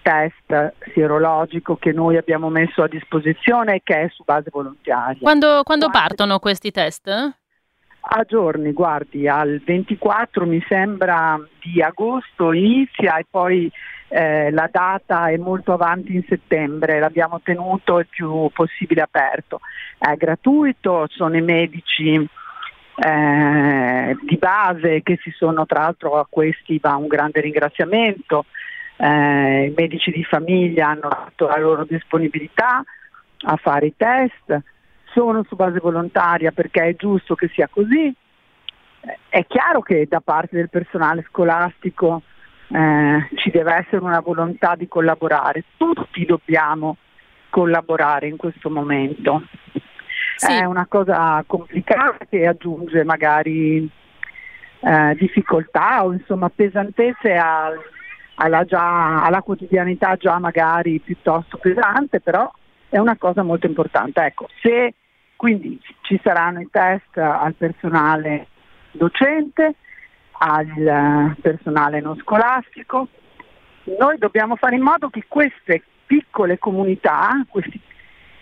[0.02, 5.20] test sierologico che noi abbiamo messo a disposizione e che è su base volontaria.
[5.20, 7.08] Quando, quando partono questi test?
[7.08, 13.70] A giorni, guardi, al 24 mi sembra di agosto inizia e poi
[14.12, 19.60] eh, la data è molto avanti in settembre, l'abbiamo tenuto il più possibile aperto.
[19.96, 22.14] È gratuito, sono i medici
[22.96, 28.46] eh, di base che si sono, tra l'altro a questi va un grande ringraziamento,
[28.96, 32.82] eh, i medici di famiglia hanno dato la loro disponibilità
[33.42, 34.60] a fare i test
[35.12, 38.12] sono su base volontaria perché è giusto che sia così.
[39.28, 42.22] È chiaro che da parte del personale scolastico
[42.72, 46.96] eh, ci deve essere una volontà di collaborare, tutti dobbiamo
[47.50, 49.42] collaborare in questo momento.
[50.36, 50.52] Sì.
[50.52, 53.88] È una cosa complicata che aggiunge magari
[54.80, 57.78] eh, difficoltà o insomma pesantezze al,
[58.36, 62.50] alla, già, alla quotidianità già magari piuttosto pesante, però
[62.88, 64.22] è una cosa molto importante.
[64.22, 64.94] Ecco, se
[65.36, 68.46] quindi ci saranno i test al personale
[68.92, 69.74] docente,
[70.42, 73.08] al personale non scolastico.
[73.98, 77.80] Noi dobbiamo fare in modo che queste piccole comunità, questi,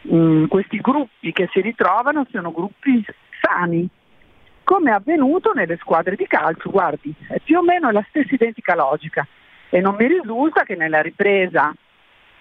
[0.02, 3.04] mh, mm, questi gruppi che si ritrovano siano gruppi
[3.40, 3.88] sani,
[4.62, 6.70] come è avvenuto nelle squadre di calcio.
[6.70, 9.26] Guardi, è più o meno la stessa identica logica
[9.70, 11.74] e non mi risulta che nella ripresa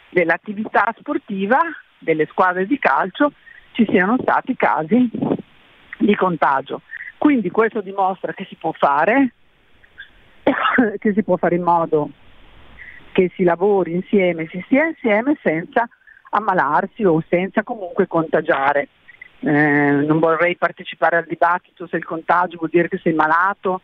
[0.09, 1.59] dell'attività sportiva
[1.97, 3.31] delle squadre di calcio
[3.71, 5.09] ci siano stati casi
[5.97, 6.81] di contagio.
[7.17, 9.33] Quindi questo dimostra che si può fare,
[10.99, 12.09] che si può fare in modo
[13.11, 15.87] che si lavori insieme, si stia insieme senza
[16.29, 18.89] ammalarsi o senza comunque contagiare.
[19.39, 23.81] Eh, non vorrei partecipare al dibattito se il contagio vuol dire che sei malato,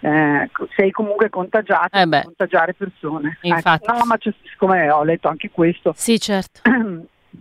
[0.00, 3.38] eh, sei comunque contagiato, eh contagiare persone.
[3.40, 3.70] Ecco.
[3.86, 6.60] No, ma siccome ho letto anche questo, sì, certo.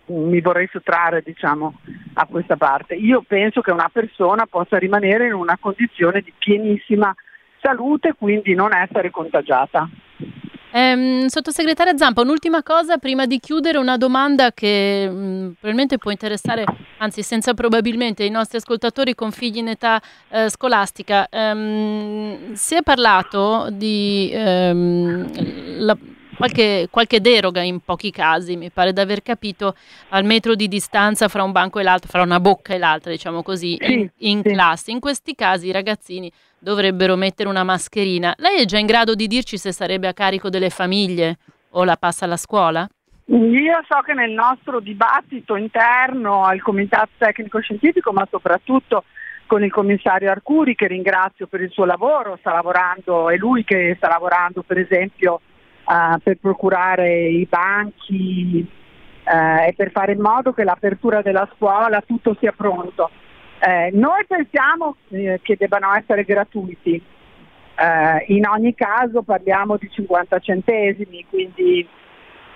[0.06, 1.80] mi vorrei sottrarre diciamo,
[2.14, 2.96] a questa parte.
[2.96, 7.14] Io penso che una persona possa rimanere in una condizione di pienissima
[7.64, 9.90] salute, quindi non essere contagiata.
[10.76, 16.10] Eh, sottosegretaria Zampa, un'ultima cosa prima di chiudere, una domanda che mh, mm, probabilmente può
[16.10, 16.66] interessare,
[16.98, 21.28] anzi senza probabilmente, i nostri ascoltatori con figli in età eh, scolastica.
[21.30, 25.96] Ehm, si è parlato di ehm, la,
[26.36, 29.76] qualche, qualche, deroga in pochi casi, mi pare di aver capito,
[30.10, 33.44] al metro di distanza fra un banco e l'altro, fra una bocca e l'altra, diciamo
[33.44, 34.52] così, in, in sì.
[34.52, 34.92] classe.
[34.92, 38.34] In questi casi i ragazzini dovrebbero mettere una mascherina.
[38.38, 41.38] Lei è già in grado di dirci se sarebbe a carico delle famiglie
[41.72, 42.88] o la passa alla scuola?
[43.26, 49.06] Io so che nel nostro dibattito interno al Comitato Tecnico Scientifico, ma soprattutto
[49.46, 53.94] con il commissario Arcuri, che ringrazio per il suo lavoro, sta lavorando, è lui che
[53.98, 55.42] sta lavorando per esempio
[55.86, 58.66] per procurare i banchi
[59.26, 63.10] uh, e per fare in modo che l'apertura della scuola tutto sia pronto.
[63.60, 67.02] Eh, noi pensiamo eh, che debbano essere gratuiti,
[67.76, 71.88] eh, in ogni caso parliamo di 50 centesimi, quindi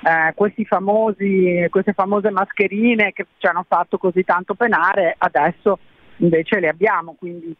[0.03, 5.79] eh, famosi, queste famose mascherine che ci hanno fatto così tanto penare, adesso
[6.17, 7.15] invece le abbiamo.
[7.17, 7.55] Quindi,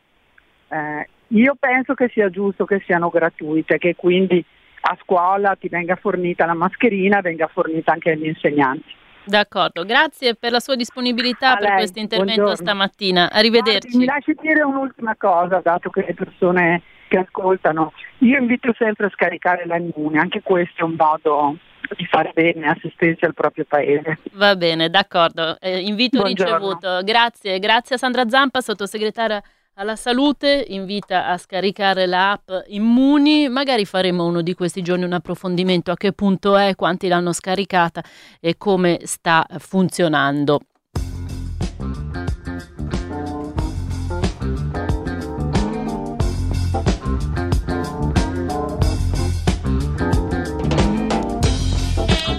[0.67, 4.43] eh, io penso che sia giusto che siano gratuite, che quindi
[4.81, 8.95] a scuola ti venga fornita la mascherina, venga fornita anche agli insegnanti.
[9.25, 12.65] D'accordo, grazie per la sua disponibilità a per questo intervento buongiorno.
[12.65, 13.29] stamattina.
[13.29, 13.89] Arrivederci.
[13.89, 19.07] Guardi, mi lasci dire un'ultima cosa, dato che le persone che ascoltano, io invito sempre
[19.07, 21.57] a scaricare l'immune, anche questo è un modo
[21.95, 24.19] di fare bene a se stessi e al proprio paese.
[24.33, 25.57] Va bene, d'accordo.
[25.59, 26.55] Eh, invito buongiorno.
[26.55, 27.01] ricevuto.
[27.03, 29.41] Grazie, grazie a Sandra Zampa, sottosegretaria
[29.79, 35.91] alla salute, invita a scaricare l'app Immuni, magari faremo uno di questi giorni un approfondimento
[35.91, 38.03] a che punto è, quanti l'hanno scaricata
[38.39, 40.61] e come sta funzionando.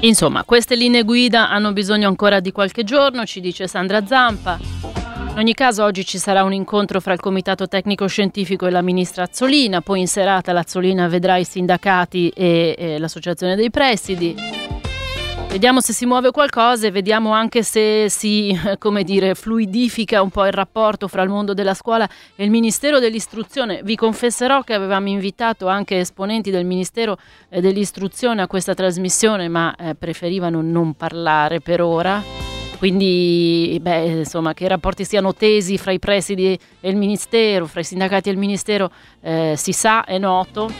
[0.00, 4.97] Insomma, queste linee guida hanno bisogno ancora di qualche giorno, ci dice Sandra Zampa.
[5.38, 8.82] In ogni caso oggi ci sarà un incontro fra il Comitato Tecnico Scientifico e la
[8.82, 14.34] Ministra Azzolina, poi in serata l'Azzolina vedrà i sindacati e, e l'Associazione dei Presidi.
[15.48, 18.50] Vediamo se si muove qualcosa e vediamo anche se si,
[19.04, 23.82] dire, fluidifica un po' il rapporto fra il mondo della scuola e il Ministero dell'Istruzione.
[23.84, 27.16] Vi confesserò che avevamo invitato anche esponenti del Ministero
[27.48, 32.47] eh, dell'Istruzione a questa trasmissione, ma eh, preferivano non parlare per ora.
[32.78, 37.80] Quindi, beh, insomma, che i rapporti siano tesi fra i presidi e il Ministero, fra
[37.80, 40.70] i sindacati e il Ministero, eh, si sa, è noto.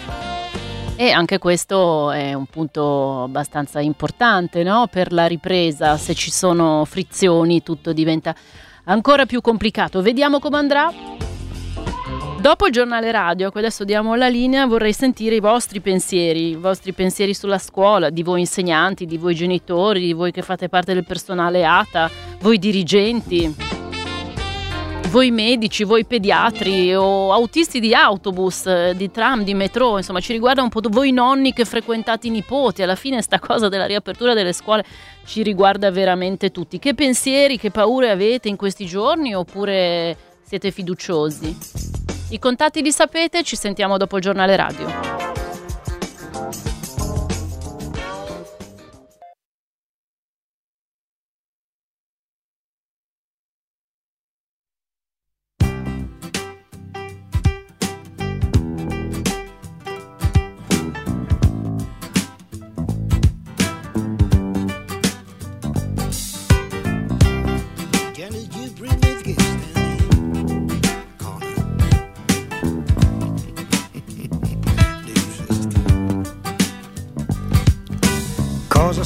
[0.95, 4.89] E anche questo è un punto abbastanza importante no?
[4.91, 5.97] per la ripresa.
[5.97, 8.35] Se ci sono frizioni, tutto diventa
[8.85, 10.01] ancora più complicato.
[10.01, 10.93] Vediamo come andrà.
[12.41, 16.55] Dopo il giornale radio, che adesso diamo la linea, vorrei sentire i vostri pensieri, i
[16.55, 20.95] vostri pensieri sulla scuola, di voi insegnanti, di voi genitori, di voi che fate parte
[20.95, 22.09] del personale ATA,
[22.39, 23.53] voi dirigenti,
[25.09, 30.63] voi medici, voi pediatri o autisti di autobus, di tram, di metro, insomma ci riguarda
[30.63, 34.53] un po' voi nonni che frequentate i nipoti, alla fine sta cosa della riapertura delle
[34.53, 34.85] scuole
[35.25, 36.79] ci riguarda veramente tutti.
[36.79, 42.18] Che pensieri, che paure avete in questi giorni oppure siete fiduciosi?
[42.31, 45.48] I contatti li sapete, ci sentiamo dopo il giornale radio.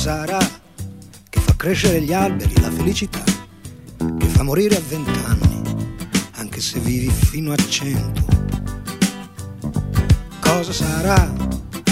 [0.03, 0.41] Sarà
[1.31, 3.23] che fa crescere gli alberi la felicità,
[4.19, 5.63] che fa morire a vent'anni,
[6.39, 8.25] anche se vivi fino a cento.
[10.41, 11.33] Cosa sarà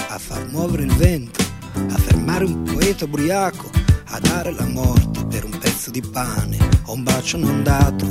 [0.08, 1.40] a far muovere il vento,
[1.74, 3.70] a fermare un poeta ubriaco,
[4.06, 8.06] a dare la morte per un pezzo di pane o un bacio non dato?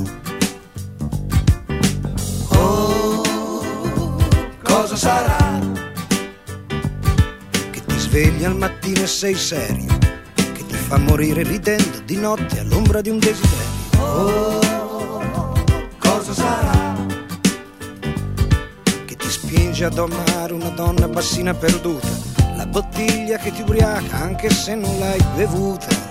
[2.51, 4.17] Oh,
[4.63, 5.78] cosa sarà?
[8.09, 9.97] Che ti svegli al mattino e sei serio?
[10.87, 14.01] fa morire ridendo di notte all'ombra di un desiderio.
[14.01, 15.53] Oh,
[15.99, 16.95] cosa sarà
[19.05, 22.07] che ti spinge ad amare una donna bassina perduta?
[22.55, 26.08] La bottiglia che ti ubriaca anche se non l'hai bevuta.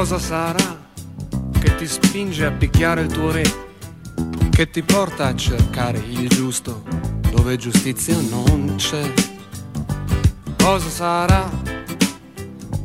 [0.00, 0.78] Cosa sarà
[1.60, 3.42] che ti spinge a picchiare il tuo re?
[4.48, 6.84] Che ti porta a cercare il giusto
[7.30, 9.12] dove giustizia non c'è?
[10.56, 11.50] Cosa sarà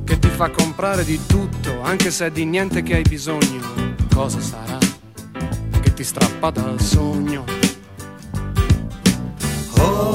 [0.03, 3.95] che ti fa comprare di tutto anche se è di niente che hai bisogno?
[4.13, 4.77] Cosa sarà
[5.79, 7.45] che ti strappa dal sogno?
[9.77, 10.14] Oh,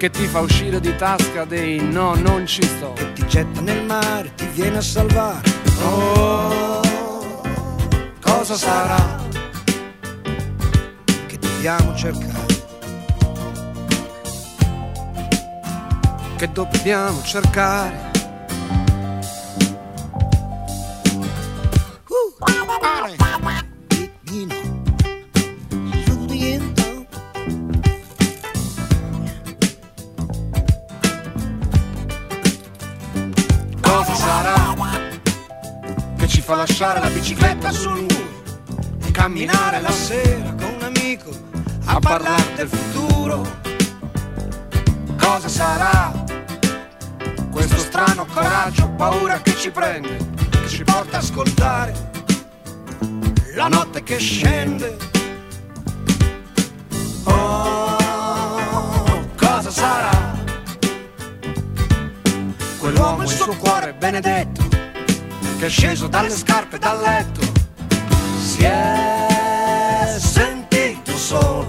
[0.00, 2.94] che ti fa uscire di tasca dei no, non ci sto.
[2.94, 5.46] Che ti getta nel mare, ti viene a salvare.
[5.82, 6.80] Oh,
[8.18, 9.18] cosa sarà?
[11.26, 12.46] Che dobbiamo cercare.
[16.38, 18.09] Che dobbiamo cercare.
[36.80, 38.42] Lasciare la bicicletta sul muro
[39.04, 41.28] e camminare la sera con un amico
[41.84, 43.46] a parlare del futuro.
[45.18, 46.10] Cosa sarà
[47.50, 50.16] questo strano coraggio, paura che ci prende,
[50.48, 52.10] che ci porta a ascoltare
[53.54, 54.96] la notte che scende.
[57.24, 57.98] Oh,
[59.36, 60.38] cosa sarà?
[62.78, 64.59] Quell'uomo il suo cuore benedetto,
[65.60, 67.42] che è sceso dalle scarpe dal letto,
[68.40, 71.66] si è sentito solo.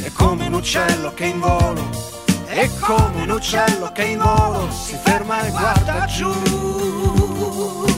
[0.00, 1.90] È come un uccello che in volo,
[2.44, 7.95] è come un uccello che in volo si ferma e guarda giù.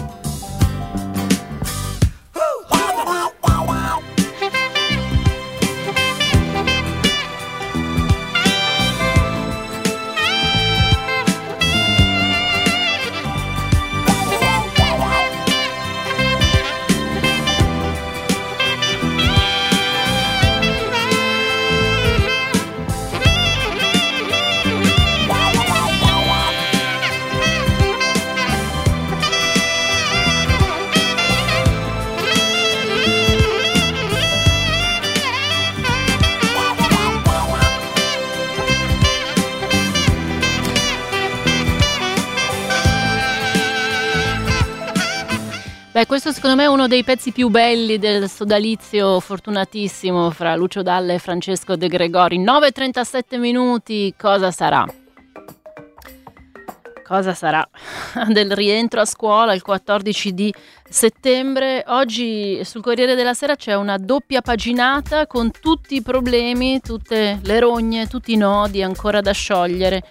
[46.38, 51.74] Secondo me uno dei pezzi più belli del sodalizio fortunatissimo fra Lucio Dalla e Francesco
[51.74, 52.38] De Gregori.
[52.38, 54.86] 9.37 minuti, cosa sarà?
[57.04, 57.68] Cosa sarà
[58.30, 60.54] del rientro a scuola il 14 di
[60.88, 61.82] settembre?
[61.88, 67.58] Oggi sul Corriere della Sera c'è una doppia paginata con tutti i problemi, tutte le
[67.58, 70.04] rogne, tutti i nodi ancora da sciogliere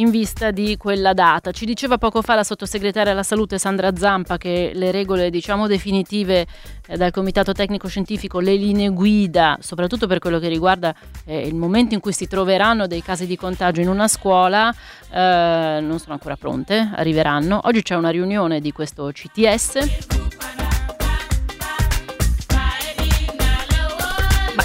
[0.00, 1.52] in vista di quella data.
[1.52, 6.46] Ci diceva poco fa la sottosegretaria alla salute Sandra Zampa che le regole diciamo definitive
[6.86, 10.94] eh, dal comitato tecnico scientifico, le linee guida, soprattutto per quello che riguarda
[11.24, 14.74] eh, il momento in cui si troveranno dei casi di contagio in una scuola,
[15.10, 17.60] eh, non sono ancora pronte, arriveranno.
[17.64, 20.39] Oggi c'è una riunione di questo CTS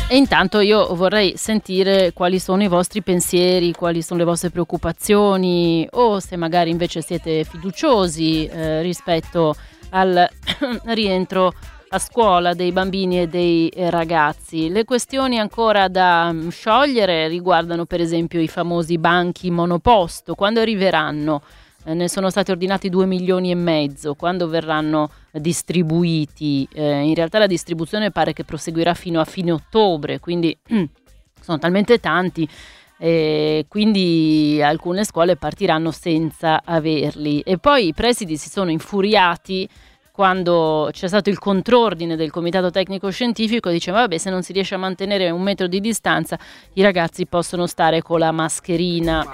[0.07, 5.87] E intanto io vorrei sentire quali sono i vostri pensieri, quali sono le vostre preoccupazioni
[5.93, 9.55] o se magari invece siete fiduciosi eh, rispetto
[9.89, 10.29] al
[10.93, 11.51] rientro
[11.89, 14.69] a scuola dei bambini e dei ragazzi.
[14.69, 21.41] Le questioni ancora da mm, sciogliere riguardano per esempio i famosi banchi monoposto, quando arriveranno?
[21.87, 26.67] Eh, ne sono stati ordinati 2 milioni e mezzo, quando verranno distribuiti?
[26.73, 30.57] Eh, in realtà la distribuzione pare che proseguirà fino a fine ottobre, quindi
[31.39, 32.49] sono talmente tanti.
[32.97, 39.67] Eh, quindi alcune scuole partiranno senza averli e poi i presidi si sono infuriati
[40.15, 44.75] quando c'è stato il contrordine del comitato tecnico scientifico diceva vabbè se non si riesce
[44.75, 46.39] a mantenere un metro di distanza
[46.75, 49.27] i ragazzi possono stare con la mascherina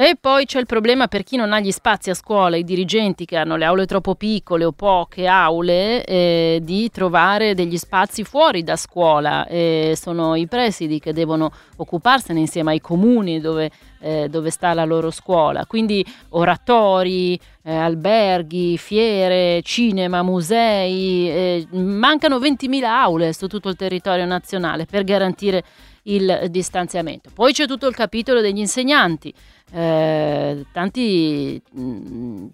[0.00, 3.24] e poi c'è il problema per chi non ha gli spazi a scuola, i dirigenti
[3.24, 8.62] che hanno le aule troppo piccole o poche aule, eh, di trovare degli spazi fuori
[8.62, 9.44] da scuola.
[9.48, 14.84] Eh, sono i presidi che devono occuparsene insieme ai comuni dove, eh, dove sta la
[14.84, 15.66] loro scuola.
[15.66, 17.34] Quindi oratori,
[17.64, 21.28] eh, alberghi, fiere, cinema, musei.
[21.28, 25.64] Eh, mancano 20.000 aule su tutto il territorio nazionale per garantire
[26.04, 27.30] il distanziamento.
[27.34, 29.34] Poi c'è tutto il capitolo degli insegnanti
[29.70, 31.60] eh, tanti,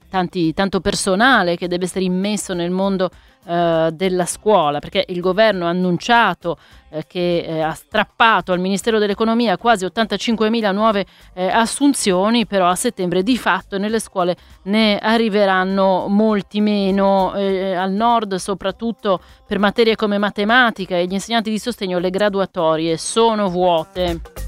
[0.08, 3.08] tanti, tanto personale che deve essere immesso nel mondo
[3.46, 6.58] eh, della scuola, perché il governo ha annunciato
[6.90, 13.36] eh, che ha strappato al Ministero dell'Economia quasi 85.000 nuove assunzioni, però a settembre di
[13.36, 21.06] fatto nelle scuole ne arriveranno molti meno, al nord soprattutto per materie come matematica e
[21.06, 24.43] gli insegnanti di sostegno le graduatorie sono vuote.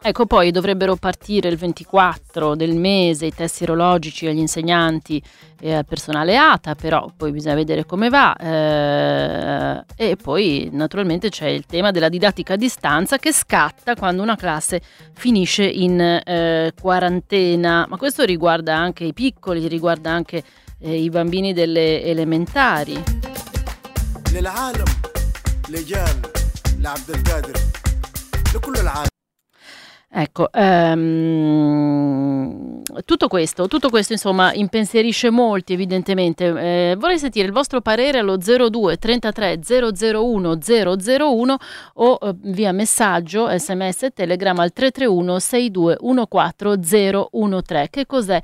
[0.00, 5.20] Ecco, poi dovrebbero partire il 24 del mese i test sierologici agli insegnanti
[5.60, 8.36] e al personale ATA, però poi bisogna vedere come va.
[8.36, 14.36] Eh, e poi naturalmente c'è il tema della didattica a distanza che scatta quando una
[14.36, 14.80] classe
[15.12, 20.40] finisce in eh, quarantena, ma questo riguarda anche i piccoli, riguarda anche
[20.78, 23.02] eh, i bambini delle elementari.
[26.86, 27.69] لعبد القادر لكل العالم
[30.13, 32.01] Ecco, ehm,
[33.05, 36.47] tutto questo, tutto questo insomma impensierisce molti evidentemente.
[36.47, 41.57] Eh, vorrei sentire il vostro parere allo 02 33 001 001
[41.93, 47.89] o eh, via messaggio, sms e telegram al 331 6214 013.
[47.89, 48.41] Che cos'è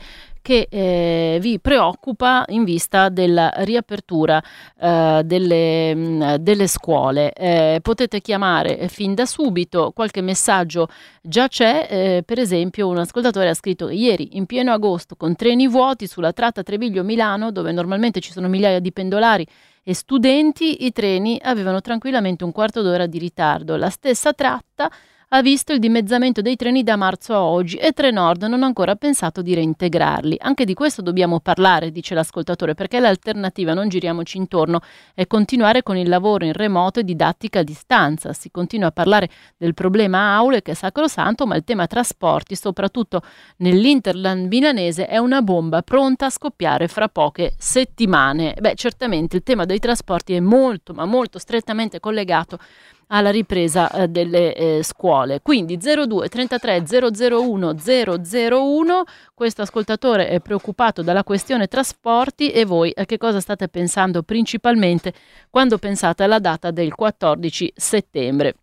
[0.48, 4.42] che eh, vi preoccupa in vista della riapertura
[4.80, 7.34] eh, delle, mh, mm, delle, scuole.
[7.34, 10.88] Eh, potete chiamare fin da subito, qualche messaggio
[11.22, 15.68] già c'è, eh, per esempio un ascoltatore ha scritto ieri in pieno agosto con treni
[15.68, 19.46] vuoti sulla tratta Treviglio-Milano dove normalmente ci sono migliaia di pendolari
[19.84, 23.76] e studenti, i treni avevano tranquillamente un quarto d'ora di ritardo.
[23.76, 24.90] La stessa tratta
[25.30, 28.96] ha visto il dimezzamento dei treni da marzo a oggi e Trenord non ha ancora
[28.96, 30.38] pensato di reintegrarli.
[30.40, 34.80] Anche di questo dobbiamo parlare, dice l'ascoltatore, perché l'alternativa, non giriamoci intorno,
[35.14, 38.32] è continuare con il lavoro in remoto e didattica a distanza.
[38.32, 43.22] Si continua a parlare del problema aule che è sacrosanto, ma il tema trasporti, soprattutto
[43.58, 48.56] nell'Interland milanese, è una bomba pronta a scoppiare fra poche settimane.
[48.58, 52.60] Beh, certamente il tema dei trasporti è molto, ma molto strettamente collegato
[53.08, 55.42] alla ripresa eh, delle eh, scuole.
[55.42, 59.04] Quindi 02 33 001 001,
[59.34, 65.14] questo ascoltatore è preoccupato dalla questione trasporti e voi a che cosa state pensando principalmente
[65.50, 68.56] quando pensate alla data del 14 settembre.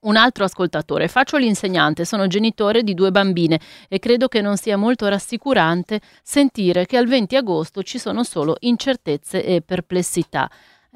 [0.00, 3.58] Un altro ascoltatore, faccio l'insegnante, sono genitore di due bambine
[3.88, 8.54] e credo che non sia molto rassicurante sentire che al 20 agosto ci sono solo
[8.60, 10.48] incertezze e perplessità.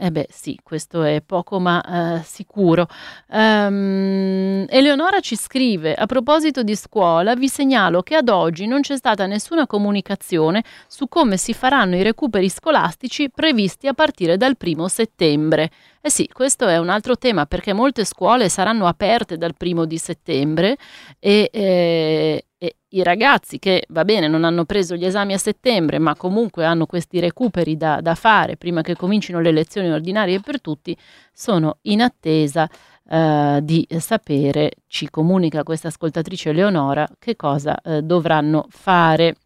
[0.05, 2.88] Eh beh sì, questo è poco ma uh, sicuro.
[3.28, 8.96] Um, Eleonora ci scrive, a proposito di scuola, vi segnalo che ad oggi non c'è
[8.96, 14.88] stata nessuna comunicazione su come si faranno i recuperi scolastici previsti a partire dal primo
[14.88, 15.70] settembre.
[16.00, 19.98] Eh sì, questo è un altro tema perché molte scuole saranno aperte dal primo di
[19.98, 20.78] settembre
[21.20, 22.46] e, eh,
[22.93, 26.86] i ragazzi che, va bene, non hanno preso gli esami a settembre, ma comunque hanno
[26.86, 30.97] questi recuperi da, da fare prima che comincino le lezioni ordinarie per tutti,
[31.32, 32.68] sono in attesa
[33.09, 39.36] eh, di sapere, ci comunica questa ascoltatrice Leonora, che cosa eh, dovranno fare.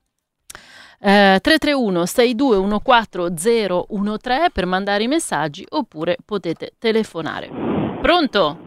[0.99, 7.51] Eh, 331 6214 013 per mandare i messaggi oppure potete telefonare.
[8.01, 8.66] Pronto?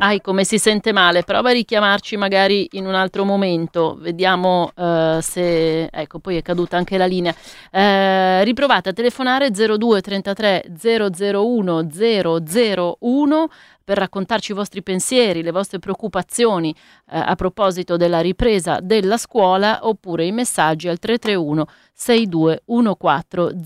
[0.00, 5.18] Ai, come si sente male, prova a richiamarci magari in un altro momento, vediamo uh,
[5.20, 5.86] se...
[5.86, 7.34] Ecco, poi è caduta anche la linea.
[7.72, 13.48] Uh, riprovate a telefonare 02 33 001 001
[13.82, 19.80] per raccontarci i vostri pensieri, le vostre preoccupazioni uh, a proposito della ripresa della scuola
[19.82, 23.56] oppure i messaggi al 331 6214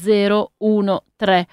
[1.16, 1.46] 013.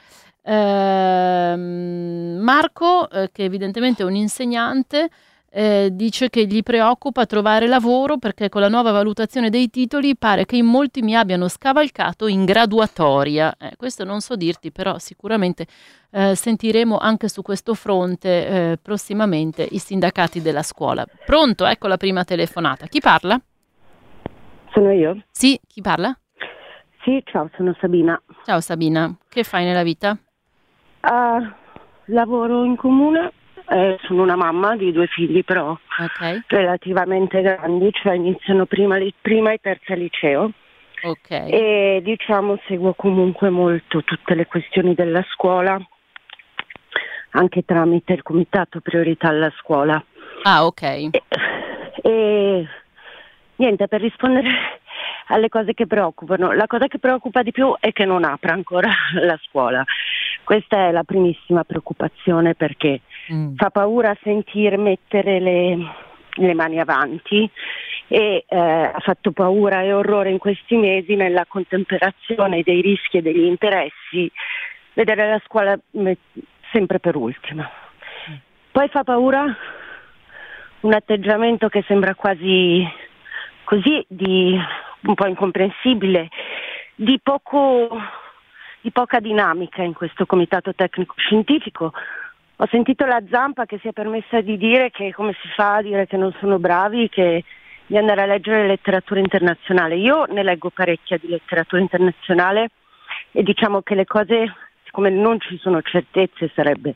[0.50, 5.10] Eh, Marco, eh, che evidentemente è un insegnante,
[5.52, 10.46] eh, dice che gli preoccupa trovare lavoro perché con la nuova valutazione dei titoli pare
[10.46, 13.54] che in molti mi abbiano scavalcato in graduatoria.
[13.60, 15.68] Eh, questo non so dirti, però sicuramente
[16.10, 21.06] eh, sentiremo anche su questo fronte eh, prossimamente i sindacati della scuola.
[21.26, 21.68] Pronto?
[21.68, 22.88] Ecco la prima telefonata.
[22.88, 23.40] Chi parla?
[24.72, 25.24] Sono io.
[25.30, 26.18] Sì, chi parla?
[27.04, 28.20] Sì, ciao, sono Sabina.
[28.46, 30.18] Ciao Sabina, che fai nella vita?
[31.02, 31.48] Uh,
[32.06, 33.32] lavoro in comune,
[33.70, 36.42] eh, sono una mamma di due figli però okay.
[36.48, 40.52] relativamente grandi, cioè iniziano prima, prima e terza liceo.
[41.02, 41.50] Okay.
[41.50, 45.80] E diciamo seguo comunque molto tutte le questioni della scuola,
[47.32, 50.04] anche tramite il comitato priorità alla scuola.
[50.44, 50.82] Ah, ok.
[50.82, 51.12] E,
[52.02, 52.68] e
[53.56, 54.50] niente, per rispondere
[55.28, 56.52] alle cose che preoccupano.
[56.52, 58.90] La cosa che preoccupa di più è che non apra ancora
[59.22, 59.84] la scuola.
[60.50, 63.54] Questa è la primissima preoccupazione perché mm.
[63.56, 65.78] fa paura sentir mettere le,
[66.28, 67.48] le mani avanti
[68.08, 73.22] e eh, ha fatto paura e orrore in questi mesi nella contemperazione dei rischi e
[73.22, 74.32] degli interessi
[74.94, 75.78] vedere la scuola
[76.72, 77.70] sempre per ultima.
[78.32, 78.34] Mm.
[78.72, 79.56] Poi fa paura
[80.80, 82.84] un atteggiamento che sembra quasi
[83.66, 84.60] così di
[85.02, 86.28] un po' incomprensibile,
[86.96, 87.88] di, poco,
[88.82, 91.94] di poca dinamica in questo comitato tecnico scientifico.
[92.58, 95.82] Ho sentito la Zampa che si è permessa di dire che come si fa a
[95.82, 97.44] dire che non sono bravi, che
[97.86, 99.96] di andare a leggere letteratura internazionale.
[99.96, 102.70] Io ne leggo parecchia di letteratura internazionale
[103.32, 104.54] e diciamo che le cose,
[104.84, 106.96] siccome non ci sono certezze, sarebbe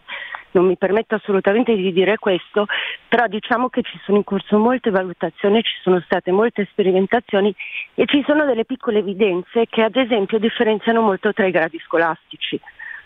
[0.54, 2.66] non mi permetto assolutamente di dire questo,
[3.08, 7.54] però diciamo che ci sono in corso molte valutazioni, ci sono state molte sperimentazioni
[7.93, 12.60] e ci sono delle piccole evidenze che ad esempio differenziano molto tra i gradi scolastici.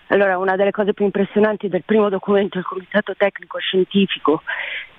[0.09, 4.41] Allora, una delle cose più impressionanti del primo documento del Comitato Tecnico Scientifico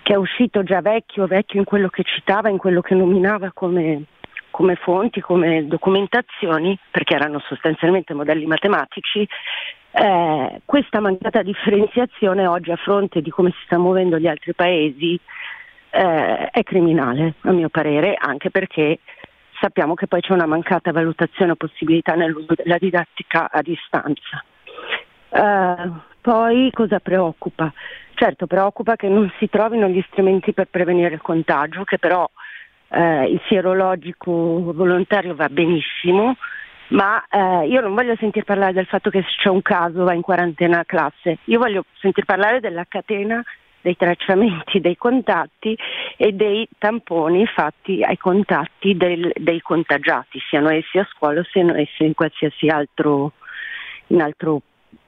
[0.02, 4.04] che è uscito già vecchio, vecchio in quello che citava, in quello che nominava come,
[4.50, 9.28] come fonti, come documentazioni, perché erano sostanzialmente modelli matematici,
[9.90, 15.18] eh, questa mancata differenziazione oggi a fronte di come si sta muovendo gli altri paesi
[15.90, 18.98] eh, è criminale, a mio parere, anche perché
[19.60, 24.44] sappiamo che poi c'è una mancata valutazione o possibilità nell'uso della didattica a distanza.
[25.30, 27.72] Uh, poi cosa preoccupa?
[28.14, 32.28] Certo, preoccupa che non si trovino gli strumenti per prevenire il contagio, che però
[32.88, 36.36] eh, il sierologico volontario va benissimo,
[36.88, 40.14] ma eh, io non voglio sentir parlare del fatto che se c'è un caso va
[40.14, 43.42] in quarantena a classe, io voglio sentir parlare della catena
[43.80, 45.76] dei tracciamenti dei contatti
[46.16, 51.74] e dei tamponi fatti ai contatti del, dei contagiati, siano essi a scuola o siano
[51.74, 53.32] essi in qualsiasi altro,
[54.08, 54.62] in altro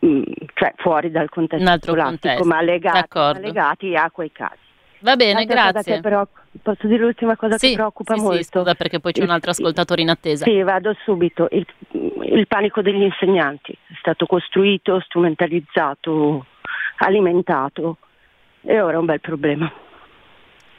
[0.05, 0.23] mm,
[0.55, 4.69] cioè fuori dal contesto scolastico, ma legati, ma legati, a quei casi.
[5.01, 6.01] Va bene, L'altra grazie.
[6.01, 6.27] Però,
[6.63, 8.37] posso dire l'ultima cosa sì, che preoccupa sì, molto?
[8.37, 10.45] Sì, scusa perché poi c'è un altro ascoltatore in attesa.
[10.45, 11.49] Sì, vado subito.
[11.51, 11.67] Il,
[12.25, 16.47] il panico degli insegnanti è stato costruito, strumentalizzato,
[16.99, 17.99] alimentato
[18.63, 19.73] e ora è un bel problema.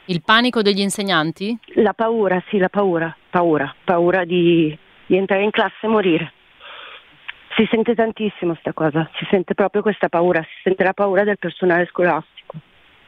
[0.06, 1.56] Il panico degli insegnanti?
[1.74, 6.32] La paura, sì, la paura, paura, paura di, di entrare in classe e morire.
[7.56, 11.38] Si sente tantissimo questa cosa, si sente proprio questa paura, si sente la paura del
[11.38, 12.56] personale scolastico.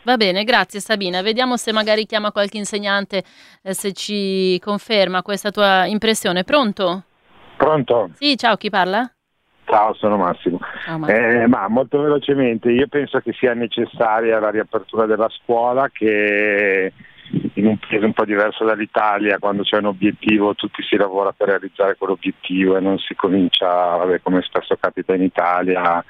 [0.04, 1.22] Va bene, grazie Sabina.
[1.22, 3.22] Vediamo se magari chiama qualche insegnante,
[3.62, 6.44] eh, se ci conferma questa tua impressione.
[6.44, 7.04] Pronto?
[7.56, 8.10] Pronto?
[8.14, 9.10] Sì, ciao, chi parla?
[9.64, 10.58] Ciao, sono Massimo.
[10.84, 11.42] Ciao, Massimo.
[11.42, 16.92] Eh, ma molto velocemente, io penso che sia necessaria la riapertura della scuola che
[17.54, 21.48] in un paese un po' diverso dall'Italia, quando c'è un obiettivo tutti si lavora per
[21.48, 26.04] realizzare quell'obiettivo e non si comincia, vabbè, come spesso capita in Italia,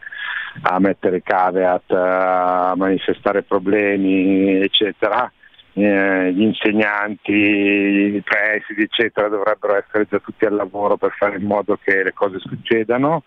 [0.63, 5.31] a mettere caveat, a manifestare problemi, eccetera.
[5.77, 11.45] Eh, gli insegnanti, i presidi, eccetera, dovrebbero essere già tutti al lavoro per fare in
[11.45, 13.25] modo che le cose succedano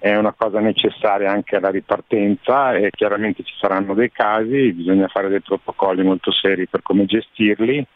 [0.00, 5.28] è una cosa necessaria anche alla ripartenza e chiaramente ci saranno dei casi, bisogna fare
[5.28, 7.86] dei protocolli molto seri per come gestirli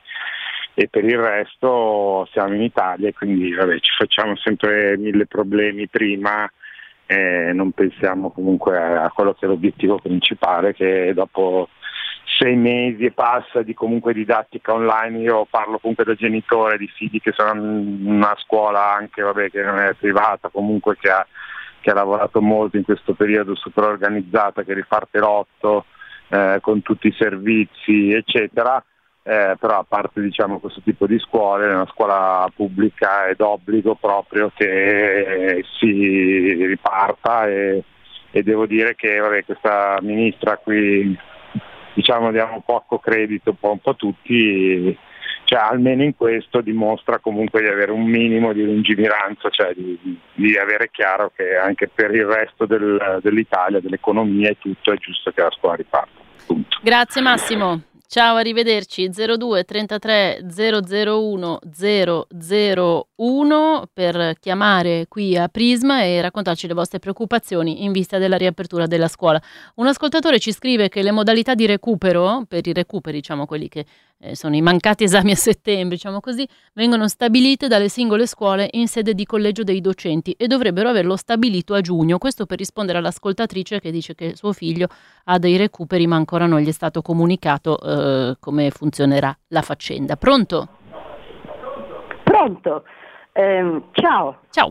[0.74, 5.88] e per il resto siamo in Italia e quindi vabbè, ci facciamo sempre mille problemi
[5.88, 6.46] prima
[7.06, 11.70] e non pensiamo comunque a quello che è l'obiettivo principale che dopo
[12.38, 17.20] sei mesi e passa di comunque didattica online, io parlo comunque da genitore di figli
[17.20, 21.26] che sono in una scuola anche vabbè, che non è privata, comunque che ha
[21.84, 25.84] che ha lavorato molto in questo periodo super organizzata, che riparte l'otto
[26.28, 28.82] eh, con tutti i servizi, eccetera.
[29.22, 34.50] Eh, però a parte diciamo, questo tipo di scuole, una scuola pubblica è d'obbligo proprio
[34.54, 37.84] che si riparta e,
[38.30, 41.16] e devo dire che vabbè, questa ministra qui
[41.94, 44.96] diciamo diamo poco credito un po', un po tutti
[45.44, 49.98] cioè, almeno in questo dimostra comunque di avere un minimo di lungimiranza, cioè di,
[50.34, 55.30] di avere chiaro che anche per il resto del, dell'Italia, dell'economia e tutto è giusto
[55.32, 56.22] che la scuola riparta.
[56.46, 56.78] Punto.
[56.82, 57.82] Grazie Massimo.
[58.06, 61.58] Ciao, arrivederci 02 33 001
[62.46, 68.86] 001 per chiamare qui a Prisma e raccontarci le vostre preoccupazioni in vista della riapertura
[68.86, 69.42] della scuola.
[69.76, 73.84] Un ascoltatore ci scrive che le modalità di recupero, per i recuperi, diciamo quelli che
[74.24, 78.88] eh, sono i mancati esami a settembre, diciamo così, vengono stabilite dalle singole scuole in
[78.88, 82.18] sede di collegio dei docenti e dovrebbero averlo stabilito a giugno.
[82.18, 84.88] Questo per rispondere all'ascoltatrice che dice che suo figlio
[85.24, 90.16] ha dei recuperi ma ancora non gli è stato comunicato eh, come funzionerà la faccenda.
[90.16, 90.68] Pronto?
[92.24, 92.84] Pronto?
[93.32, 94.38] Eh, ciao.
[94.50, 94.70] Ciao.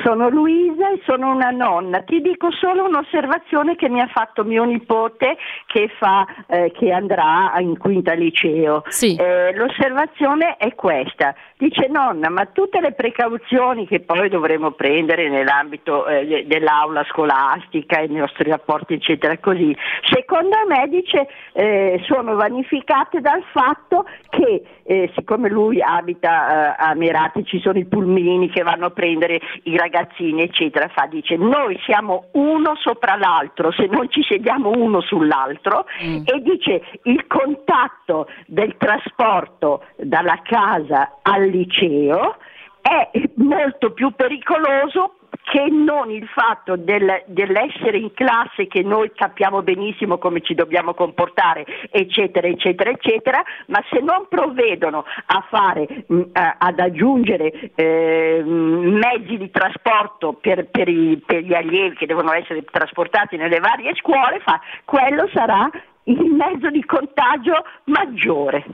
[0.00, 2.00] Sono Luisa e sono una nonna.
[2.02, 5.36] Ti dico solo un'osservazione che mi ha fatto mio nipote
[5.66, 8.84] che, fa, eh, che andrà in quinta liceo.
[8.88, 9.14] Sì.
[9.16, 11.34] Eh, l'osservazione è questa.
[11.62, 18.08] Dice nonna, ma tutte le precauzioni che poi dovremo prendere nell'ambito eh, dell'aula scolastica, i
[18.08, 19.72] nostri rapporti eccetera così,
[20.10, 26.94] secondo me dice eh, sono vanificate dal fatto che eh, siccome lui abita eh, a
[26.94, 31.78] Merate ci sono i pulmini che vanno a prendere i ragazzini, eccetera, fa, dice noi
[31.84, 36.22] siamo uno sopra l'altro, se non ci sediamo uno sull'altro mm.
[36.24, 42.36] e dice il contatto del trasporto dalla casa al liceo
[42.80, 49.62] è molto più pericoloso che non il fatto del, dell'essere in classe che noi capiamo
[49.62, 56.14] benissimo come ci dobbiamo comportare, eccetera, eccetera, eccetera, ma se non provvedono a fare, mh,
[56.14, 56.22] mm,
[56.58, 62.62] ad aggiungere eh, mezzi di trasporto per, per, i, per, gli allievi che devono essere
[62.64, 65.68] trasportati nelle varie scuole, fa, quello sarà
[66.04, 68.64] il mezzo di contagio maggiore.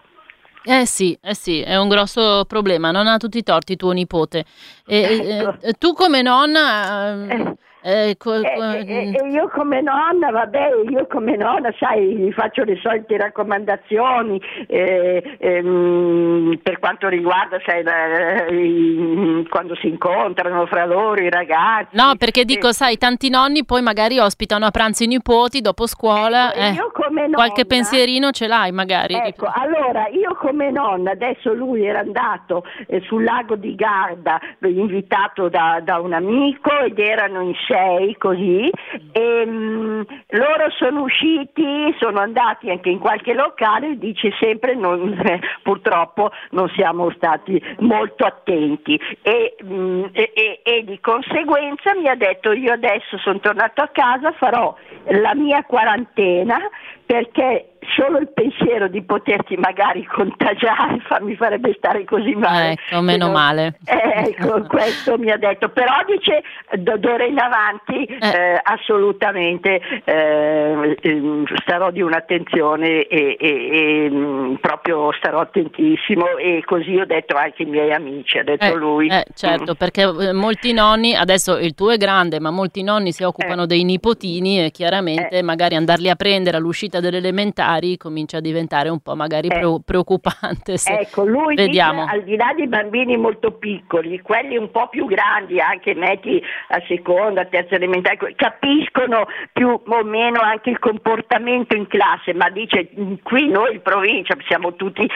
[0.65, 4.45] Eh sì, eh sì, è un grosso problema, non ha tutti i torti tuo nipote.
[4.87, 5.57] E, Ecco.
[5.61, 7.29] eh, tu come nonna...
[7.29, 7.57] Eh.
[7.83, 12.33] Eh, co- E, co- e- e io come nonna, vabbè, io come nonna, sai, gli
[12.33, 20.67] faccio le solite raccomandazioni eh, ehm, per quanto riguarda, sai, la- i- quando si incontrano
[20.67, 21.97] fra loro i ragazzi.
[21.97, 26.53] No, perché dico, sai, tanti nonni poi magari ospitano a pranzo i nipoti dopo scuola.
[26.53, 29.15] Ecco, eh, io come nonna, qualche pensierino ce l'hai magari.
[29.15, 34.69] Ecco, allora io come nonna, adesso lui era andato eh, sul lago di Garda, eh,
[34.69, 38.71] invitato da, da un amico ed erano in sei così,
[39.13, 45.41] e mm, loro sono usciti, sono andati anche in qualche locale, dice sempre non, eh,
[45.63, 48.99] purtroppo non siamo stati molto attenti.
[49.23, 53.89] E, mm, e- e- e di conseguenza mi ha detto io adesso sono tornato a
[53.89, 56.59] casa, farò la mia quarantena
[57.05, 62.73] perché solo il pensiero di poterti magari contagiare fa- mi farebbe stare così male.
[62.73, 63.79] Ecco, meno non- male.
[63.85, 66.43] Eh, ecco, questo mi ha detto, però dice
[66.79, 75.13] d'ora in avanti eh, assolutamente eh, ehm, starò di un'attenzione e, e- e, mm, proprio
[75.13, 79.09] starò attentissimo e così ho detto anche ai miei amici, ha detto Eh, lui.
[79.09, 83.23] eh, certo, perché eh, molti nonni, adesso il tuo è grande, ma molti nonni si
[83.23, 87.21] occupano dei nipotini e chiaramente magari andarli a prendere all'uscita delle
[87.69, 90.77] elementari comincia a diventare un po' magari preo- preoccupante.
[90.79, 92.03] se- Ecco, lui vediamo.
[92.05, 96.43] dice al di là dei bambini molto piccoli, quelli un po' più grandi, anche metti
[96.69, 102.91] a seconda, terza elementare, capiscono più o meno anche il comportamento in classe, ma dice
[102.99, 105.07] "Mm, qui noi in provincia siamo tutti,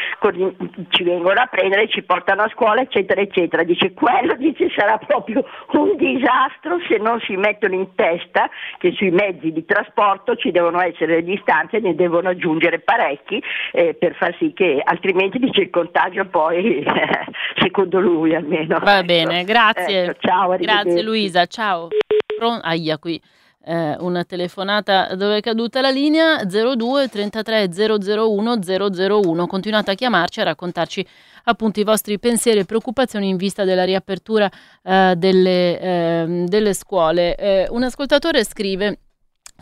[0.91, 3.63] ci vengono a prendere, ci portano a scuola, eccetera, eccetera.
[3.63, 9.11] Dice quello dice, sarà proprio un disastro se non si mettono in testa che sui
[9.11, 13.41] mezzi di trasporto ci devono essere le distanze, ne devono aggiungere parecchi
[13.73, 16.85] eh, per far sì che altrimenti dice il contagio poi,
[17.63, 18.79] secondo lui almeno.
[18.81, 20.05] Va bene, grazie.
[20.05, 21.03] Ecco, ciao, Grazie.
[21.03, 21.89] Luisa, ciao.
[22.37, 23.21] Pron- Aia qui.
[23.65, 30.41] eh, una telefonata dove è caduta la linea 02 33 001 001 continuate a chiamarci
[30.41, 31.07] a raccontarci
[31.45, 34.51] appunto i vostri pensieri e preoccupazioni in vista della riapertura
[34.83, 38.99] eh, delle, ehm, delle scuole Eh, un ascoltatore scrive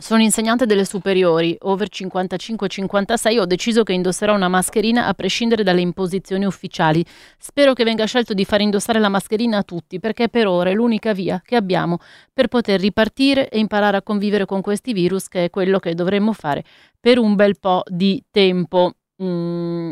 [0.01, 5.81] sono insegnante delle superiori, over 55-56, ho deciso che indosserò una mascherina a prescindere dalle
[5.81, 7.05] imposizioni ufficiali.
[7.37, 10.73] Spero che venga scelto di fare indossare la mascherina a tutti, perché per ora è
[10.73, 11.99] l'unica via che abbiamo
[12.33, 16.33] per poter ripartire e imparare a convivere con questi virus, che è quello che dovremmo
[16.33, 16.63] fare
[16.99, 18.93] per un bel po' di tempo.
[19.21, 19.91] Mm,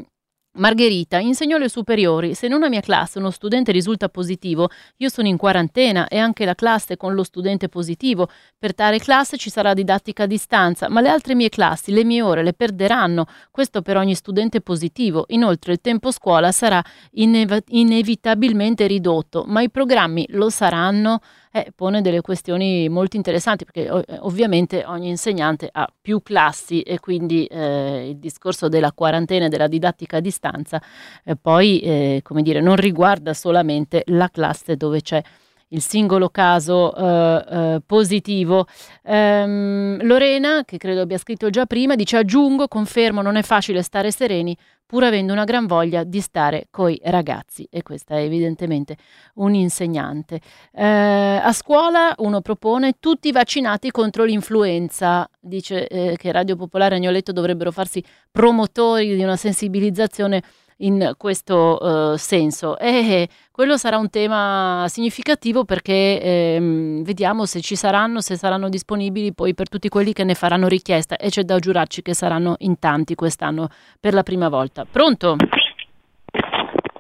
[0.54, 2.34] Margherita, insegno alle superiori.
[2.34, 6.44] Se in una mia classe uno studente risulta positivo, io sono in quarantena e anche
[6.44, 8.28] la classe con lo studente positivo.
[8.58, 12.24] Per tale classe ci sarà didattica a distanza, ma le altre mie classi, le mie
[12.24, 13.28] ore le perderanno.
[13.52, 15.26] Questo per ogni studente positivo.
[15.28, 21.22] Inoltre il tempo scuola sarà ineva- inevitabilmente ridotto, ma i programmi lo saranno?
[21.52, 27.00] Eh, pone delle questioni molto interessanti perché ov- ovviamente ogni insegnante ha più classi e
[27.00, 30.80] quindi eh, il discorso della quarantena e della didattica a distanza
[31.24, 35.24] eh, poi eh, come dire non riguarda solamente la classe dove c'è
[35.70, 38.66] il singolo caso eh, eh, positivo.
[39.04, 44.12] Ehm, Lorena, che credo abbia scritto già prima, dice aggiungo, confermo, non è facile stare
[44.12, 44.56] sereni
[44.90, 48.98] pur avendo una gran voglia di stare coi ragazzi e questa è evidentemente
[49.36, 50.42] un insegnante.
[50.74, 56.98] Eh, a scuola uno propone tutti vaccinati contro l'influenza, dice eh, che Radio Popolare e
[56.98, 60.42] Agnoletto dovrebbero farsi promotori di una sensibilizzazione
[60.82, 67.76] in questo eh, senso e quello sarà un tema significativo perché ehm, vediamo se ci
[67.76, 71.60] saranno, se saranno disponibili poi per tutti quelli che ne faranno richiesta e c'è da
[71.60, 73.70] giurarci che saranno in tanti quest'anno
[74.00, 74.86] per la prima volta.
[74.90, 75.36] Pronto?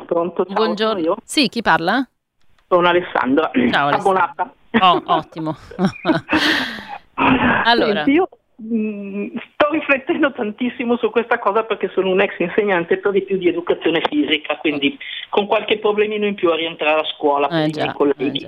[0.06, 1.18] Pronto, ciao, Buongiorno.
[1.23, 2.07] Sì, chi parla?
[2.68, 3.51] Sono Alessandra.
[3.72, 4.53] Ciao Alessandra.
[4.81, 5.56] Oh, ottimo.
[7.64, 8.30] allora, Senti, io
[8.60, 13.38] mh, sto riflettendo tantissimo su questa cosa perché sono un ex insegnante per di più
[13.38, 14.98] di educazione fisica, quindi
[15.30, 18.48] con qualche problemino in più a rientrare a scuola per Eh i già, miei colleghi.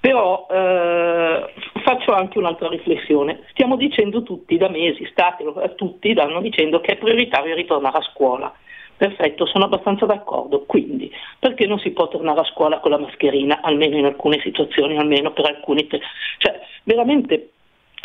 [0.00, 1.52] Però eh,
[1.82, 3.40] faccio anche un'altra riflessione.
[3.50, 8.02] Stiamo dicendo tutti da mesi, state, eh, tutti stanno dicendo che è prioritario ritornare a
[8.02, 8.54] scuola.
[8.96, 10.64] Perfetto, sono abbastanza d'accordo.
[10.64, 14.96] Quindi, perché non si può tornare a scuola con la mascherina, almeno in alcune situazioni,
[14.96, 15.88] almeno per alcuni...
[15.88, 16.00] te-
[16.38, 17.50] Cioè, veramente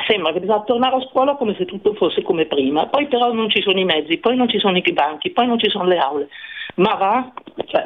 [0.08, 3.50] sembra che bisogna tornare a scuola come se tutto fosse come prima, poi però non
[3.50, 5.98] ci sono i mezzi, poi non ci sono i banchi, poi non ci sono le
[5.98, 6.30] aule.
[6.76, 7.32] Ma va?
[7.66, 7.86] Cioè,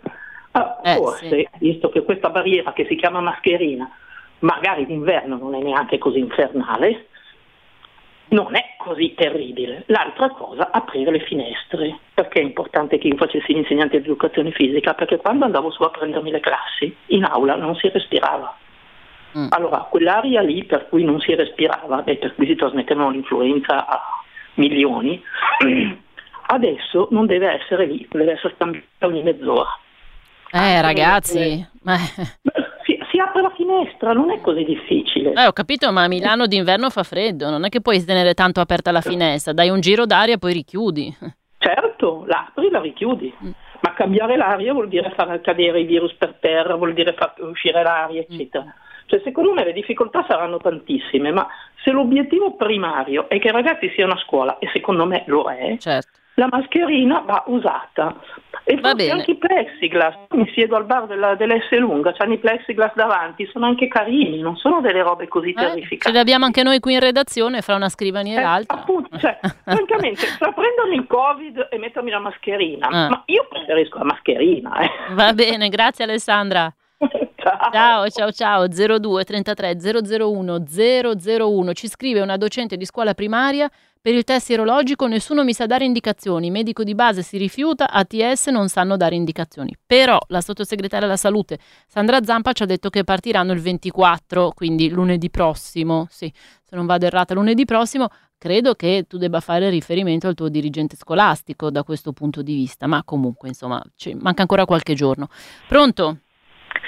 [0.52, 3.90] ah, forse, visto che questa barriera che si chiama mascherina,
[4.40, 7.06] magari d'inverno non è neanche così infernale,
[8.28, 9.84] non è così terribile.
[9.86, 11.98] L'altra cosa, aprire le finestre.
[12.14, 14.94] Perché è importante che io facessi l'insegnante di educazione fisica?
[14.94, 18.56] Perché quando andavo su a prendermi le classi, in aula non si respirava.
[19.36, 19.46] Mm.
[19.50, 24.00] Allora, quell'aria lì per cui non si respirava e per cui si trasmettevano l'influenza a
[24.54, 25.20] milioni,
[26.46, 29.78] adesso non deve essere lì, deve essere cambiata ogni mezz'ora.
[30.52, 31.66] Eh, ragazzi,
[32.84, 35.32] si, si, apre la finestra, non è così difficile.
[35.32, 38.60] Eh, ho capito, ma a Milano d'inverno fa freddo, non è che puoi tenere tanto
[38.60, 41.16] aperta la finestra, dai un giro d'aria e poi richiudi.
[41.64, 43.32] Certo, l'apri e la richiudi.
[43.42, 43.50] Mm.
[43.80, 47.82] Ma cambiare l'aria vuol dire far cadere i virus per terra, vuol dire far uscire
[47.82, 48.64] l'aria, eccetera.
[48.64, 48.93] Mm.
[49.06, 51.46] Cioè, secondo me le difficoltà saranno tantissime, ma
[51.82, 55.76] se l'obiettivo primario è che i ragazzi siano a scuola, e secondo me lo è,
[55.78, 56.18] certo.
[56.34, 58.16] la mascherina va usata.
[58.66, 59.10] E va bene.
[59.10, 63.66] anche i plexiglass, mi siedo al bar della, dell'S lunga, hanno i plexiglass davanti, sono
[63.66, 66.06] anche carini, non sono delle robe così eh, terrificanti.
[66.06, 68.78] Ce li abbiamo anche noi qui in redazione, fra una scrivania eh, e l'altra.
[68.78, 73.08] Appunto, cioè, francamente, tra prendermi il covid e mettermi la mascherina, ah.
[73.10, 74.78] ma io preferisco la mascherina.
[74.78, 74.90] Eh.
[75.12, 76.72] Va bene, grazie Alessandra.
[77.44, 78.08] Ciao.
[78.08, 81.72] ciao, ciao, 02 33 001 001.
[81.74, 83.70] Ci scrive una docente di scuola primaria.
[84.00, 86.50] Per il test sierologico nessuno mi sa dare indicazioni.
[86.50, 89.76] Medico di base si rifiuta, ATS non sanno dare indicazioni.
[89.84, 94.88] Però la sottosegretaria alla salute Sandra Zampa ci ha detto che partiranno il 24, quindi
[94.88, 96.06] lunedì prossimo.
[96.10, 98.08] Sì, se non vado errata, lunedì prossimo.
[98.38, 102.86] Credo che tu debba fare riferimento al tuo dirigente scolastico da questo punto di vista,
[102.86, 103.82] ma comunque, insomma,
[104.18, 105.28] manca ancora qualche giorno.
[105.66, 106.18] Pronto?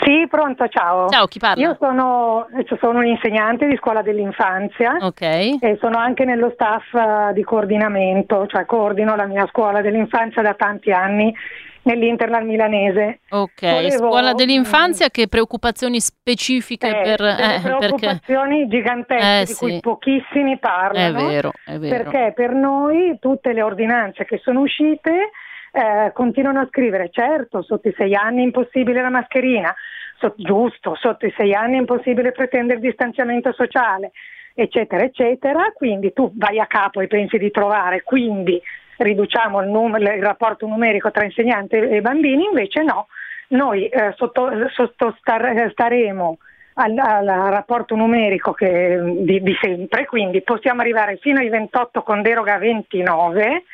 [0.07, 1.09] Sì, pronto, ciao.
[1.09, 1.61] Ciao, chi parla?
[1.61, 2.47] Io sono,
[2.79, 5.21] sono un insegnante di scuola dell'infanzia Ok.
[5.21, 10.55] e sono anche nello staff uh, di coordinamento, cioè coordino la mia scuola dell'infanzia da
[10.55, 11.35] tanti anni
[11.83, 13.19] nell'Internal milanese.
[13.31, 13.97] Ok, Volevo...
[13.97, 17.21] scuola dell'infanzia, che preoccupazioni specifiche eh, per...
[17.23, 18.77] Eh, preoccupazioni perché...
[18.77, 21.19] gigantesche eh, di cui pochissimi parlano.
[21.19, 22.11] È vero, è vero.
[22.11, 25.31] Perché per noi tutte le ordinanze che sono uscite
[25.77, 29.75] eh, continuano a scrivere, certo, sotto i sei anni è impossibile la mascherina,
[30.19, 34.13] so, giusto, sotto i sei anni è impossibile pretendere distanziamento sociale,
[34.55, 38.59] eccetera, eccetera, quindi tu vai a capo e pensi di trovare, quindi
[38.97, 43.09] riduciamo il, num- il rapporto numerico tra insegnante e bambini, invece no,
[43.49, 46.39] noi eh, sotto, sotto star- staremo
[46.77, 52.23] al, al, rapporto numerico che, di, di sempre, quindi possiamo arrivare fino ai 28 con
[52.23, 53.65] deroga a 29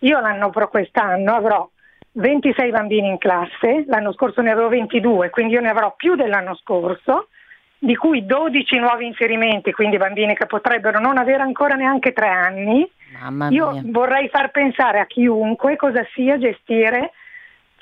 [0.00, 1.68] io l'anno pro quest'anno avrò
[2.12, 6.54] 26 bambini in classe, l'anno scorso ne avevo 22, quindi io ne avrò più dell'anno
[6.56, 7.28] scorso,
[7.78, 12.90] di cui 12 nuovi inserimenti, quindi bambini che potrebbero non avere ancora neanche tre anni.
[13.50, 17.12] Io vorrei far pensare a chiunque cosa sia gestire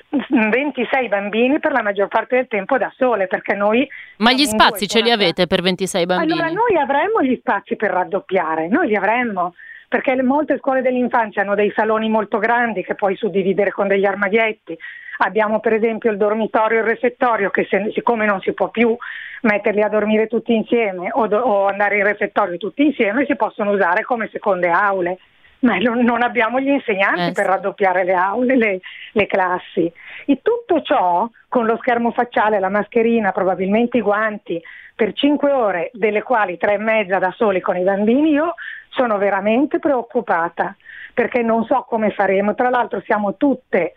[0.09, 3.87] 26 bambini per la maggior parte del tempo da sole, perché noi...
[4.17, 6.31] Ma gli spazi ce li avete per 26 bambini?
[6.31, 9.55] Allora noi avremmo gli spazi per raddoppiare, noi li avremmo
[9.87, 14.77] perché molte scuole dell'infanzia hanno dei saloni molto grandi che puoi suddividere con degli armadietti.
[15.19, 18.95] Abbiamo per esempio il dormitorio e il refettorio che se, siccome non si può più
[19.41, 23.71] metterli a dormire tutti insieme o, do, o andare in refettorio tutti insieme si possono
[23.71, 25.17] usare come seconde aule
[25.59, 28.79] ma non abbiamo gli insegnanti eh, per raddoppiare le aule, le,
[29.11, 29.91] le, classi.
[30.25, 34.61] E tutto ciò con lo schermo facciale, la mascherina, probabilmente i guanti,
[34.95, 38.55] per cinque ore, delle quali tre e mezza da soli con i bambini, io
[38.89, 40.75] sono veramente preoccupata
[41.13, 42.53] perché non so come faremo.
[42.53, 43.93] Tra l'altro siamo tutte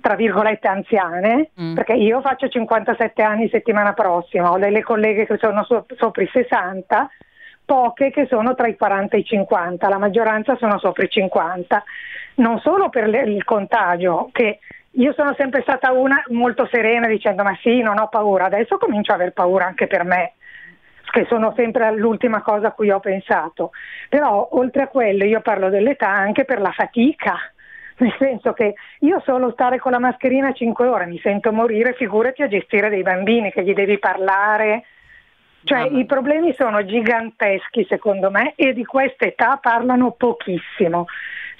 [0.00, 1.74] tra virgolette anziane, mm.
[1.74, 6.30] perché io faccio 57 anni settimana prossima, ho delle colleghe che sono so- sopra i
[6.32, 7.08] 60,
[7.70, 11.84] poche che sono tra i 40 e i 50, la maggioranza sono sopra i 50.
[12.34, 14.58] Non solo per il contagio, che
[14.90, 19.12] io sono sempre stata una molto serena dicendo ma sì, non ho paura, adesso comincio
[19.12, 20.32] a aver paura anche per me
[21.12, 23.70] che sono sempre l'ultima cosa a cui ho pensato.
[24.08, 27.36] Però oltre a quello io parlo dell'età anche per la fatica,
[27.98, 32.42] nel senso che io solo stare con la mascherina 5 ore mi sento morire, figurati
[32.42, 34.86] a gestire dei bambini che gli devi parlare.
[35.64, 41.06] Cioè i problemi sono giganteschi secondo me e di questa età parlano pochissimo.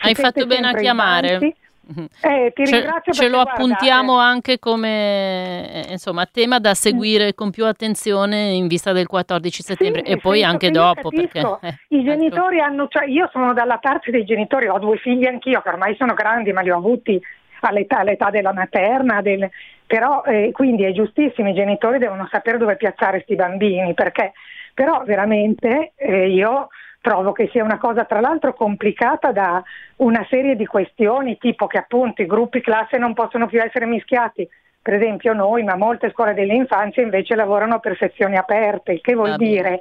[0.00, 1.54] Si Hai fatto bene a chiamare.
[1.90, 2.06] Mhm.
[2.20, 7.50] Eh, ti ce, ce lo appuntiamo guarda, anche come eh, insomma, tema da seguire con
[7.50, 11.08] più attenzione in vista del 14 settembre sì, e poi anche dopo.
[11.08, 12.64] Perché, eh, I genitori ecco.
[12.64, 16.14] hanno, cioè, io sono dalla parte dei genitori, ho due figli anch'io che ormai sono
[16.14, 17.20] grandi ma li ho avuti
[17.68, 19.48] all'età, all'età della materna, del,
[19.86, 24.32] però eh, quindi è giustissimo, i genitori devono sapere dove piazzare questi bambini perché
[24.74, 26.68] però veramente eh, io
[27.00, 29.62] trovo che sia una cosa tra l'altro complicata da
[29.96, 34.48] una serie di questioni, tipo che appunto i gruppi classe non possono più essere mischiati.
[34.82, 39.32] Per esempio noi, ma molte scuole dell'infanzia invece lavorano per sezioni aperte, il che vuol
[39.32, 39.80] ah, dire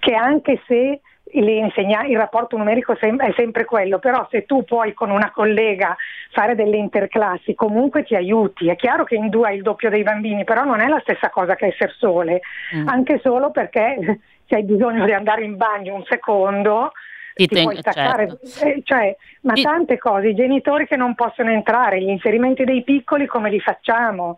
[0.00, 1.00] che anche se
[1.32, 5.96] insegna- il rapporto numerico sem- è sempre quello, però se tu puoi con una collega
[6.30, 8.68] fare delle interclassi comunque ti aiuti.
[8.68, 11.30] È chiaro che in due hai il doppio dei bambini, però non è la stessa
[11.30, 12.40] cosa che essere sole,
[12.76, 12.88] mm.
[12.88, 13.96] anche solo perché
[14.46, 16.92] se hai bisogno di andare in bagno un secondo
[17.34, 18.66] ti, ti puoi staccare, certo.
[18.66, 23.26] eh, cioè, ma tante cose, i genitori che non possono entrare, gli inserimenti dei piccoli
[23.26, 24.36] come li facciamo?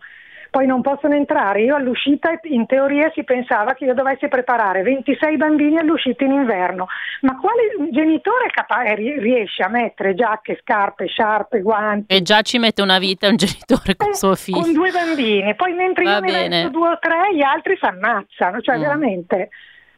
[0.49, 1.61] Poi non possono entrare.
[1.61, 6.87] Io all'uscita in teoria si pensava che io dovessi preparare 26 bambini all'uscita in inverno,
[7.21, 12.13] ma quale genitore capa- riesce a mettere giacche, scarpe, sciarpe, guanti?
[12.13, 14.61] E già ci mette una vita un genitore con eh, suo figlio.
[14.61, 16.63] Con due bambini, poi mentre Va io bene.
[16.63, 18.81] ne due o tre gli altri si ammazzano, cioè mm.
[18.81, 19.49] veramente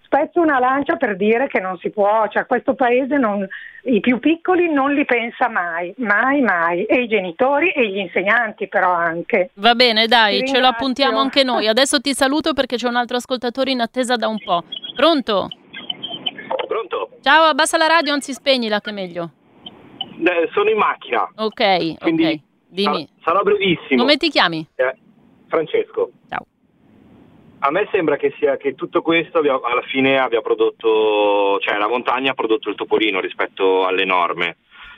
[0.07, 3.45] spezzo una lancia per dire che non si può, cioè questo paese non,
[3.84, 8.69] i più piccoli non li pensa mai, mai, mai, e i genitori e gli insegnanti
[8.69, 9.51] però anche.
[9.55, 11.67] Va bene, dai, ce lo appuntiamo anche noi.
[11.67, 14.63] Adesso ti saluto perché c'è un altro ascoltatore in attesa da un po'.
[14.95, 15.49] Pronto?
[16.67, 17.09] Pronto?
[17.21, 19.31] Ciao, abbassa la radio, anzi spegnila che è meglio.
[19.59, 21.29] Eh, sono in macchina.
[21.35, 22.39] Ok, Quindi ok.
[22.69, 23.07] Dimmi.
[23.23, 24.01] Sarò brevissimo.
[24.01, 24.65] Come ti chiami?
[24.75, 24.95] Eh,
[25.47, 26.11] Francesco.
[26.29, 26.45] Ciao.
[27.59, 31.88] A me sembra che, sia, che tutto questo abbia, alla fine abbia prodotto, cioè la
[31.88, 34.57] montagna ha prodotto il topolino rispetto alle norme,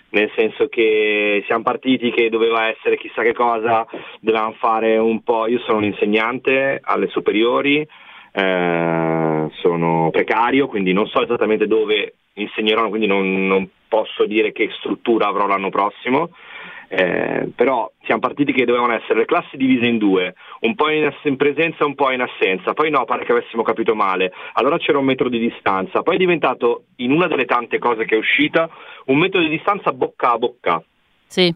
[0.10, 3.88] nel senso che siamo partiti che doveva essere chissà che cosa,
[4.20, 7.88] dovevamo fare un po', io sono un insegnante alle superiori,
[8.32, 14.70] eh, sono precario, quindi non so esattamente dove insegnerò, quindi non, non posso dire che
[14.80, 16.32] struttura avrò l'anno prossimo
[16.90, 21.10] eh, però siamo partiti che dovevano essere le classi divise in due, un po' in,
[21.24, 24.98] in presenza un po' in assenza, poi no, pare che avessimo capito male, allora c'era
[24.98, 28.68] un metro di distanza, poi è diventato, in una delle tante cose che è uscita,
[29.06, 30.84] un metro di distanza bocca a bocca.
[31.28, 31.54] Sì.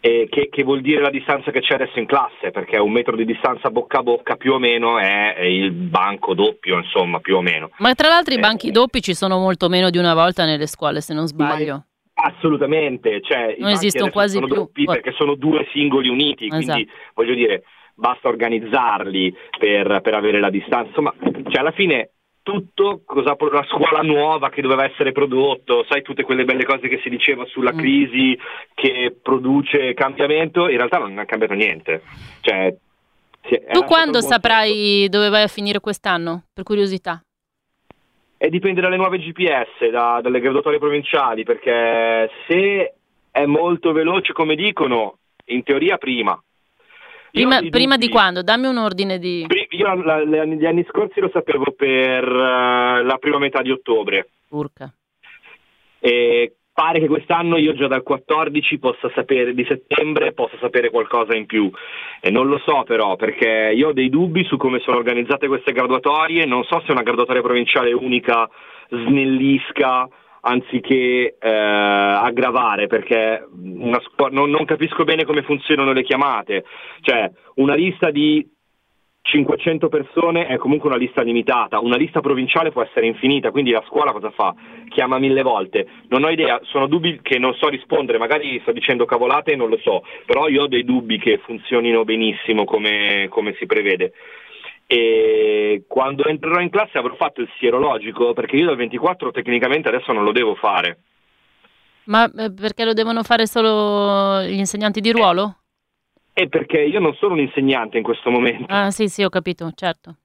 [0.00, 3.24] Che, che, vuol dire la distanza che c'è adesso in classe, perché un metro di
[3.24, 7.40] distanza bocca a bocca più o meno è, è il banco doppio, insomma, più o
[7.40, 7.70] meno.
[7.78, 10.66] Ma tra l'altro i banchi eh, doppi ci sono molto meno di una volta nelle
[10.66, 11.84] scuole, se non sbaglio.
[12.24, 16.64] Assolutamente, cioè, non esistono quasi sono più doppi perché sono due singoli uniti, esatto.
[16.64, 20.88] quindi voglio dire, basta organizzarli per, per avere la distanza.
[20.88, 22.10] Insomma, cioè, alla fine
[22.42, 27.00] tutto, cosa, la scuola nuova che doveva essere prodotto, sai tutte quelle belle cose che
[27.02, 27.78] si diceva sulla mm.
[27.78, 28.38] crisi
[28.74, 32.02] che produce cambiamento, in realtà non è cambiato niente.
[32.40, 32.74] Cioè,
[33.72, 37.20] tu quando saprai dove vai a finire quest'anno, per curiosità?
[38.44, 42.94] E dipende dalle nuove GPS, da, dalle graduatorie provinciali, perché se
[43.30, 46.36] è molto veloce come dicono, in teoria prima.
[47.30, 48.42] Prima, prima di quando?
[48.42, 49.46] Dammi un ordine di...
[49.68, 54.28] Io la, la, gli anni scorsi lo sapevo per uh, la prima metà di ottobre.
[54.48, 54.92] Urca.
[56.00, 61.36] E pare che quest'anno io già dal 14 possa sapere, di settembre possa sapere qualcosa
[61.36, 61.70] in più.
[62.20, 65.72] E non lo so però perché io ho dei dubbi su come sono organizzate queste
[65.72, 68.48] graduatorie, non so se una graduatoria provinciale unica
[68.88, 70.08] snellisca
[70.44, 73.46] anziché eh, aggravare perché
[74.02, 76.64] scu- non, non capisco bene come funzionano le chiamate,
[77.00, 78.44] cioè una lista di
[79.22, 83.82] 500 persone è comunque una lista limitata, una lista provinciale può essere infinita, quindi la
[83.86, 84.54] scuola cosa fa?
[84.88, 85.86] Chiama mille volte.
[86.08, 89.68] Non ho idea, sono dubbi che non so rispondere, magari sto dicendo cavolate e non
[89.68, 94.12] lo so, però io ho dei dubbi che funzionino benissimo come, come si prevede.
[94.86, 100.12] E quando entrerò in classe avrò fatto il sierologico, perché io dal 24 tecnicamente adesso
[100.12, 100.98] non lo devo fare.
[102.04, 105.61] Ma eh, perché lo devono fare solo gli insegnanti di ruolo?
[106.32, 108.66] È perché io non sono un insegnante in questo momento.
[108.68, 110.16] Ah, sì, sì, ho capito, certo.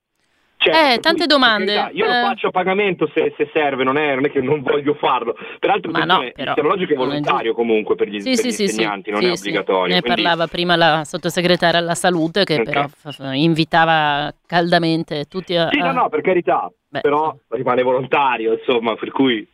[0.59, 1.91] Certo, eh, tante domande.
[1.93, 2.07] Io eh...
[2.07, 5.35] lo faccio a pagamento se, se serve, non è, non è, che non voglio farlo.
[5.59, 8.63] Peraltro, Ma no, però, il logico è volontario comunque per gli, sì, per gli sì,
[8.63, 9.93] insegnanti, sì, non è obbligatorio.
[9.93, 10.21] Ne quindi...
[10.21, 12.65] parlava prima la sottosegretaria alla salute che okay.
[12.65, 15.69] però invitava caldamente tutti a...
[15.69, 19.47] Sì, no, no, per carità, Beh, però rimane volontario, insomma, per cui...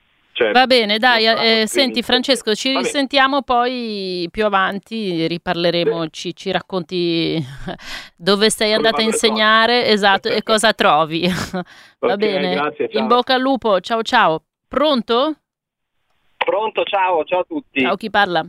[0.44, 6.52] Cioè, Va bene, dai, eh, senti Francesco, ci risentiamo poi più avanti, riparleremo, ci, ci,
[6.52, 7.42] racconti
[8.18, 11.26] dove sei andata a insegnare, esatto, e cosa trovi.
[12.00, 14.44] Va okay, bene, grazie, in bocca al lupo, ciao ciao.
[14.68, 15.36] Pronto?
[16.36, 17.80] Pronto, ciao, ciao a tutti.
[17.80, 18.46] Ciao, chi parla?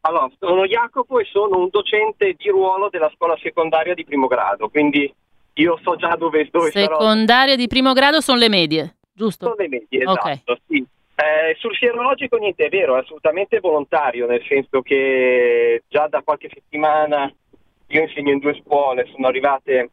[0.00, 4.68] Allora, sono Jacopo e sono un docente di ruolo della scuola secondaria di primo grado,
[4.68, 5.12] quindi
[5.54, 7.56] io so già dove, dove Secondaria sarò.
[7.56, 9.44] di primo grado sono le medie, giusto?
[9.46, 10.42] Sono le medie, esatto, okay.
[10.66, 10.86] sì.
[11.18, 16.50] Eh, sul sierologico niente, è vero, è assolutamente volontario, nel senso che già da qualche
[16.52, 17.32] settimana
[17.88, 19.92] io insegno in due scuole, sono arrivate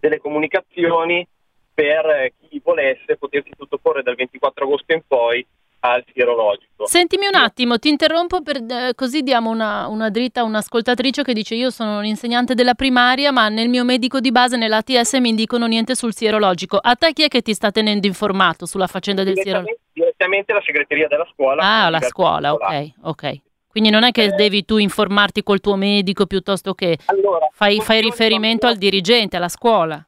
[0.00, 1.24] delle comunicazioni
[1.72, 5.46] per chi volesse potersi sottoporre dal 24 agosto in poi
[5.80, 6.86] al sierologico.
[6.86, 11.32] Sentimi un attimo, ti interrompo per, eh, così diamo una, una dritta a un'ascoltatrice che
[11.32, 15.34] dice io sono un insegnante della primaria ma nel mio medico di base nell'ATS mi
[15.34, 16.78] dicono niente sul sierologico.
[16.80, 19.78] A te chi è che ti sta tenendo informato sulla faccenda del sierologico?
[19.92, 21.62] Direttamente la segreteria della scuola.
[21.62, 23.40] Ah, la scuola, ok, ok.
[23.76, 28.00] Quindi non è che devi tu informarti col tuo medico piuttosto che allora, fai, fai
[28.00, 30.02] riferimento al dirigente, alla scuola.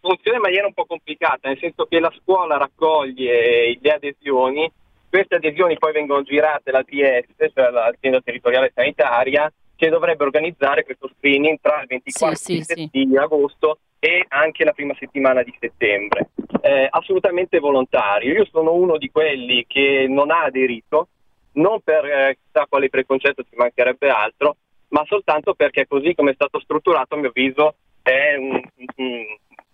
[0.00, 4.72] Funziona in maniera un po' complicata, nel senso che la scuola raccoglie le adesioni,
[5.10, 11.58] queste adesioni poi vengono girate all'ATS, cioè l'azienda territoriale sanitaria, che dovrebbe organizzare questo screening
[11.60, 13.16] tra il 24 sì, sì, di sì.
[13.16, 16.30] agosto e anche la prima settimana di settembre.
[16.60, 18.32] Eh, assolutamente volontario.
[18.32, 21.08] Io sono uno di quelli che non ha aderito,
[21.52, 24.56] non per eh, chissà quale preconcetto ci mancherebbe altro,
[24.88, 28.60] ma soltanto perché così come è stato strutturato, a mio avviso, è un,
[28.96, 29.24] un,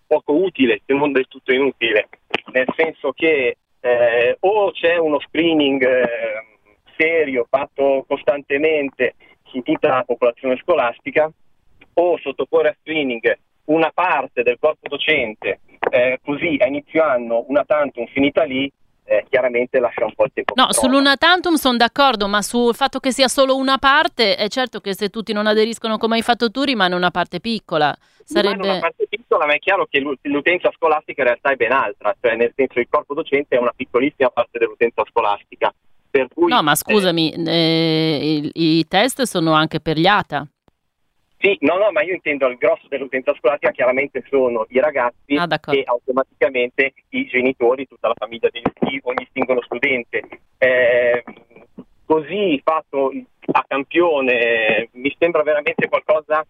[0.07, 2.07] poco utile, se non del tutto inutile,
[2.53, 3.57] nel senso che
[3.87, 6.05] eh, o c'è uno screening eh,
[6.97, 11.31] serio fatto costantemente su tutta la popolazione scolastica,
[11.93, 15.59] o sottoporre a screening una parte del corpo docente,
[15.89, 18.71] eh, così a inizio anno, una tantum finita lì,
[19.07, 20.53] eh, chiaramente lascia un po' il tempo.
[20.55, 24.81] No, sull'una tantum sono d'accordo, ma sul fatto che sia solo una parte, è certo
[24.81, 27.95] che se tutti non aderiscono come hai fatto tu rimane una parte piccola.
[28.23, 28.55] Sarebbe...
[28.55, 32.13] Rimane una parte piccola, ma è chiaro che l'utenza scolastica in realtà è ben altra,
[32.19, 35.73] cioè nel senso il corpo docente è una piccolissima parte dell'utenza scolastica.
[36.33, 40.47] Cui, no, ma scusami, eh, eh, i, i test sono anche per gli ATA.
[41.39, 45.47] Sì, no, no, ma io intendo il grosso dell'utenza scolastica chiaramente sono i ragazzi ah,
[45.71, 48.61] e automaticamente i genitori, tutta la famiglia di,
[49.03, 50.23] ogni singolo studente.
[50.57, 51.23] Eh,
[52.05, 53.11] così fatto
[53.51, 56.43] a campione mi sembra veramente qualcosa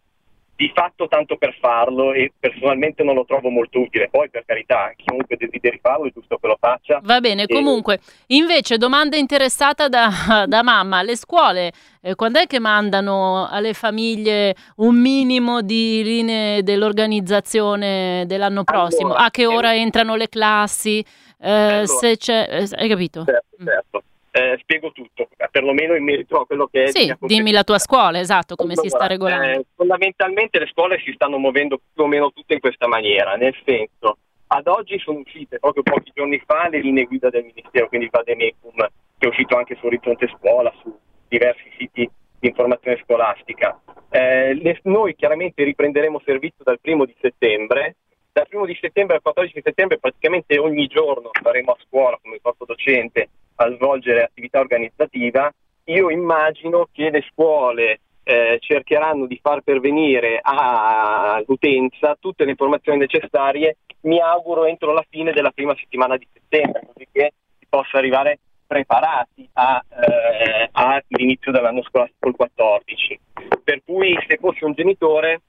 [0.57, 4.09] di fatto tanto per farlo e personalmente non lo trovo molto utile.
[4.09, 6.99] Poi per carità, chiunque desideri farlo è giusto che lo faccia.
[7.03, 7.53] Va bene, e...
[7.53, 10.09] comunque, invece domanda interessata da,
[10.49, 11.71] da mamma, le scuole
[12.01, 19.09] eh, quando è che mandano alle famiglie un minimo di linee dell'organizzazione dell'anno prossimo?
[19.09, 19.77] Allora, a che ora eh...
[19.77, 21.05] entrano le classi?
[21.39, 23.23] Eh, allora, se c'è, eh, hai capito?
[23.25, 24.03] Certo, certo
[24.37, 26.87] eh, spiego tutto, perlomeno in merito a quello che è...
[26.87, 29.59] Sì, dimmi la tua scuola, esatto, come allora, si sta regolando.
[29.59, 33.55] Eh, fondamentalmente le scuole si stanno muovendo più o meno tutte in questa maniera, nel
[33.65, 38.05] senso, ad oggi sono uscite proprio pochi giorni fa le linee guida del Ministero, quindi
[38.05, 38.75] il Vademecum,
[39.17, 40.95] che è uscito anche su Orizzonte Scuola, su
[41.27, 42.09] diversi siti
[42.39, 43.79] di informazione scolastica.
[44.09, 47.95] Eh, le, noi chiaramente riprenderemo servizio dal primo di settembre,
[48.31, 52.65] dal primo di settembre al 14 settembre praticamente ogni giorno saremo a scuola come corpo
[52.65, 55.51] docente a svolgere attività organizzativa,
[55.85, 63.77] io immagino che le scuole eh, cercheranno di far pervenire all'utenza tutte le informazioni necessarie,
[64.01, 68.39] mi auguro entro la fine della prima settimana di settembre, così che si possa arrivare
[68.67, 73.19] preparati a, eh, all'inizio dell'anno scolastico il 14.
[73.63, 75.41] Per cui se fossi un genitore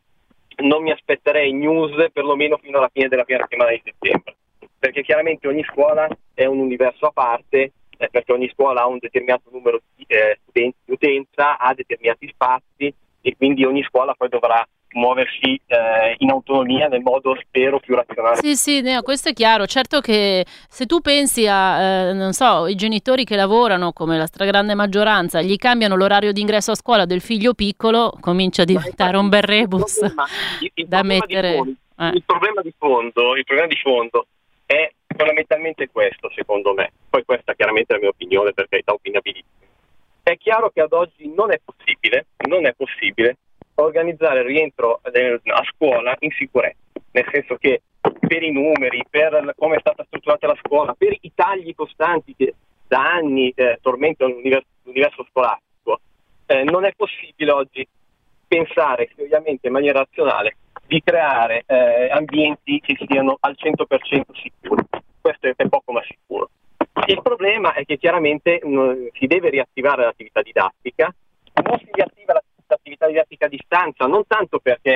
[0.62, 4.36] non mi aspetterei news perlomeno fino alla fine della prima settimana di settembre,
[4.78, 8.98] perché chiaramente ogni scuola è un universo a parte eh, perché ogni scuola ha un
[8.98, 14.28] determinato numero di eh, studenti di utenza, ha determinati spazi e quindi ogni scuola poi
[14.28, 18.36] dovrà muoversi eh, in autonomia nel modo spero più razionale.
[18.36, 19.66] Sì, sì, no, questo è chiaro.
[19.66, 24.26] Certo che se tu pensi a, eh, non so, i genitori che lavorano come la
[24.26, 29.16] stragrande maggioranza, gli cambiano l'orario di ingresso a scuola del figlio piccolo, comincia a diventare
[29.16, 30.26] un bel rebus il problema,
[30.60, 31.54] il, il da mettere.
[31.54, 32.08] Fondo, eh.
[32.08, 34.26] il, problema di fondo, il problema di fondo
[34.64, 36.93] è fondamentalmente questo, secondo me.
[37.09, 39.66] Poi questa chiaramente è la mia opinione, per carità opinabilissima.
[40.22, 43.36] È chiaro che ad oggi non è possibile, non è possibile
[43.76, 46.76] organizzare il rientro a scuola in sicurezza,
[47.12, 51.32] nel senso che per i numeri, per come è stata strutturata la scuola, per i
[51.35, 52.55] tagli costanti che
[52.86, 56.01] da anni eh, tormentano l'universo, l'universo scolastico,
[56.47, 57.86] eh, non è possibile oggi
[58.47, 60.56] pensare seriamente in maniera razionale
[60.89, 64.82] di creare eh, ambienti che siano al 100% sicuri.
[65.20, 66.48] Questo è, poco ma sicuro.
[67.06, 71.15] Il problema è che chiaramente mh, mm, si deve riattivare l'attività didattica,
[71.62, 74.94] non si riattiva l'attività didattica a distanza, non tanto perché...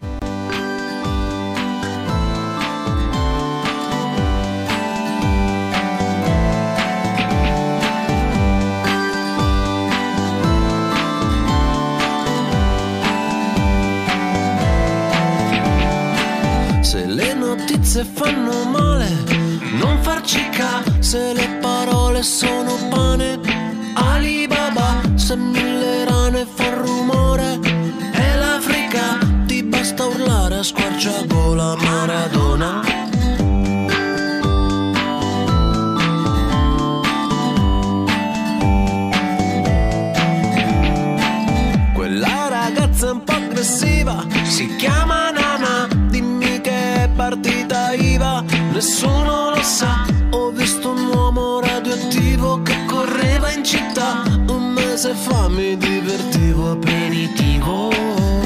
[17.82, 19.08] carezze fanno male,
[19.78, 20.40] non farci
[21.00, 23.40] Se le parole sono pane.
[23.94, 27.58] Alibaba, se mille rane fa rumore,
[28.12, 32.80] E l'Africa, ti basta urlare a squarciagola Maradona.
[41.92, 45.21] Quella ragazza un po' aggressiva si chiama
[48.82, 50.04] nessuno lo sa.
[50.30, 54.24] Ho visto un uomo radioattivo che correva in città.
[54.48, 58.41] Un mese fa mi divertivo aperitivo.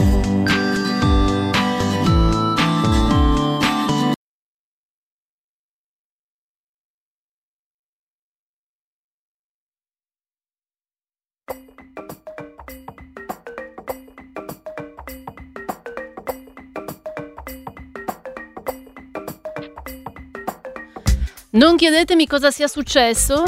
[21.57, 23.43] Non chiedetemi cosa sia successo,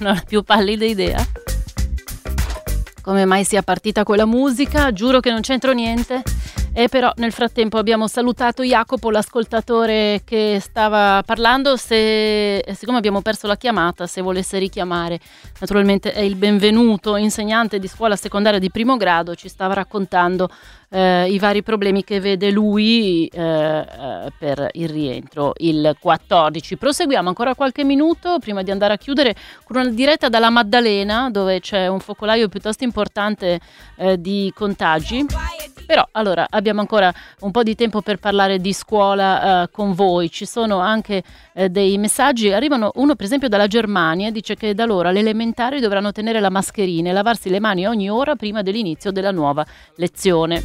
[0.00, 1.26] non ho la più pallida idea.
[3.00, 6.22] Come mai sia partita quella musica, giuro che non c'entro niente.
[6.78, 13.48] E però nel frattempo abbiamo salutato Jacopo, l'ascoltatore che stava parlando, se, siccome abbiamo perso
[13.48, 15.18] la chiamata, se volesse richiamare,
[15.58, 20.48] naturalmente è il benvenuto, insegnante di scuola secondaria di primo grado, ci stava raccontando
[20.90, 26.76] eh, i vari problemi che vede lui eh, eh, per il rientro il 14.
[26.76, 29.34] Proseguiamo ancora qualche minuto prima di andare a chiudere
[29.64, 33.58] con una diretta dalla Maddalena dove c'è un focolaio piuttosto importante
[33.96, 35.26] eh, di contagi.
[35.88, 37.10] Però allora abbiamo ancora
[37.40, 40.30] un po' di tempo per parlare di scuola eh, con voi.
[40.30, 41.22] Ci sono anche
[41.54, 42.52] eh, dei messaggi.
[42.52, 46.50] Arrivano uno per esempio dalla Germania, dice che da loro alle elementari dovranno tenere la
[46.50, 49.64] mascherina e lavarsi le mani ogni ora prima dell'inizio della nuova
[49.96, 50.62] lezione.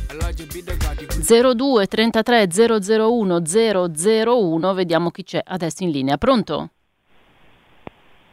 [1.26, 6.18] 02 33 001 001, vediamo chi c'è adesso in linea.
[6.18, 6.72] Pronto?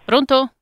[0.04, 0.54] Pronto?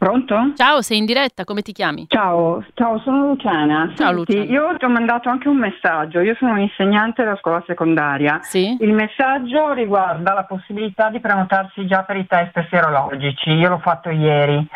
[0.00, 0.52] Pronto?
[0.56, 2.06] Ciao, sei in diretta, come ti chiami?
[2.08, 3.92] Ciao, ciao sono Luciana.
[3.94, 4.44] Ciao Senti, Luciana.
[4.44, 8.38] Io ti ho mandato anche un messaggio, io sono un insegnante della scuola secondaria.
[8.40, 8.78] Sì?
[8.80, 14.08] Il messaggio riguarda la possibilità di prenotarsi già per i test serologici, io l'ho fatto
[14.08, 14.66] ieri.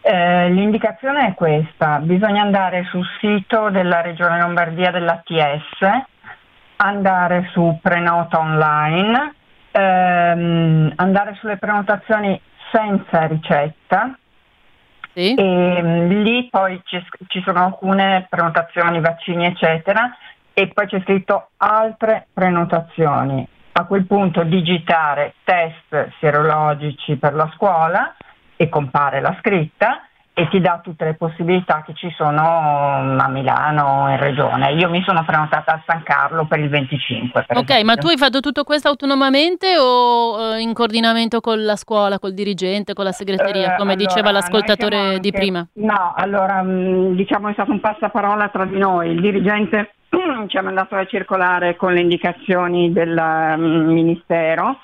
[0.00, 6.06] Eh, l'indicazione è questa, bisogna andare sul sito della Regione Lombardia dell'ATS,
[6.76, 9.34] andare su prenota online,
[9.72, 12.40] ehm, andare sulle prenotazioni
[12.72, 14.14] senza ricetta.
[15.12, 20.16] E mm, lì poi ci sono alcune prenotazioni, vaccini, eccetera,
[20.52, 23.46] e poi c'è scritto altre prenotazioni.
[23.72, 28.14] A quel punto digitare test serologici per la scuola
[28.56, 32.40] e compare la scritta e ti dà tutte le possibilità che ci sono
[33.02, 34.72] mm, a Milano in regione.
[34.72, 37.44] Io mi sono prenotata a San Carlo per il 25.
[37.46, 37.96] Per Ok, ma esempio.
[37.96, 42.94] tu hai fatto tutto questo autonomamente o eh, in coordinamento con la scuola, col dirigente,
[42.94, 45.66] con la segreteria, Eh, come diceva allora, l'ascoltatore noi siamo di anche- prima?
[45.74, 49.10] No, allora mh, diciamo è stato un passaparola tra di noi.
[49.10, 49.94] Il dirigente
[50.48, 53.14] ci ha mandato la circolare con le indicazioni del
[53.58, 54.78] mm, Ministero.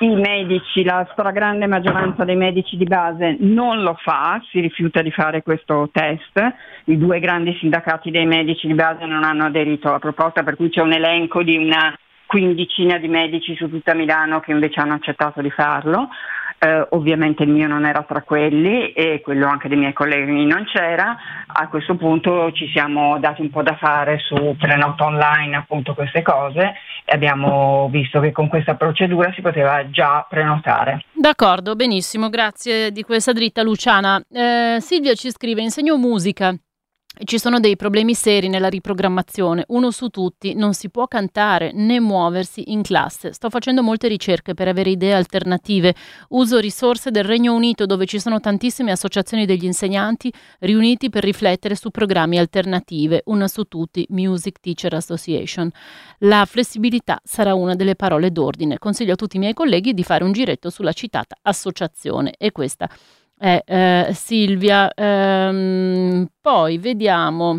[0.00, 5.10] I medici, la stragrande maggioranza dei medici di base non lo fa, si rifiuta di
[5.10, 6.40] fare questo test.
[6.84, 10.68] I due grandi sindacati dei medici di base non hanno aderito alla proposta, per cui
[10.70, 11.92] c'è un elenco di una
[12.26, 16.10] quindicina di medici su tutta Milano che invece hanno accettato di farlo.
[16.60, 20.64] Eh, ovviamente il mio non era tra quelli e quello anche dei miei colleghi non
[20.64, 21.16] c'era.
[21.46, 26.22] A questo punto ci siamo dati un po' da fare su prenota online, appunto queste
[26.22, 26.74] cose
[27.04, 31.04] e abbiamo visto che con questa procedura si poteva già prenotare.
[31.12, 34.20] D'accordo, benissimo, grazie di questa dritta Luciana.
[34.30, 36.54] Eh, Silvia ci scrive, insegno musica.
[37.24, 39.64] Ci sono dei problemi seri nella riprogrammazione.
[39.68, 43.32] Uno su tutti, non si può cantare né muoversi in classe.
[43.32, 45.96] Sto facendo molte ricerche per avere idee alternative.
[46.28, 51.74] Uso risorse del Regno Unito dove ci sono tantissime associazioni degli insegnanti riuniti per riflettere
[51.74, 53.22] su programmi alternative.
[53.24, 55.68] Una su tutti, Music Teacher Association.
[56.18, 58.78] La flessibilità sarà una delle parole d'ordine.
[58.78, 62.34] Consiglio a tutti i miei colleghi di fare un giretto sulla citata associazione.
[62.38, 62.88] E questa
[63.38, 64.92] è eh, Silvia.
[64.94, 67.58] Ehm, poi vediamo.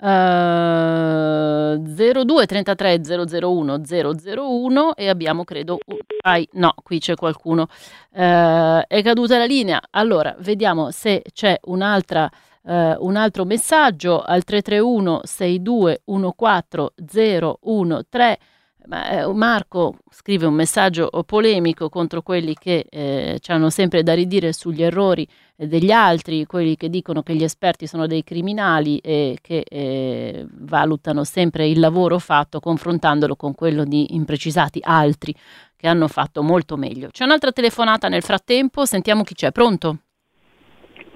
[0.00, 3.00] eh, 02 33
[3.40, 7.66] 001 001 e abbiamo credo un- ai, no qui c'è qualcuno
[8.14, 12.28] Eh, è caduta la linea allora vediamo se c'è un'altra
[12.64, 16.02] eh, un altro messaggio al 331 62
[16.36, 18.51] 14 013 ma, eh,
[18.86, 24.82] Marco scrive un messaggio polemico contro quelli che eh, ci hanno sempre da ridire sugli
[24.82, 25.26] errori
[25.56, 30.46] eh, degli altri, quelli che dicono che gli esperti sono dei criminali e che eh,
[30.50, 35.34] valutano sempre il lavoro fatto confrontandolo con quello di imprecisati altri
[35.76, 37.08] che hanno fatto molto meglio.
[37.10, 39.50] C'è un'altra telefonata nel frattempo, sentiamo chi c'è.
[39.52, 39.98] Pronto?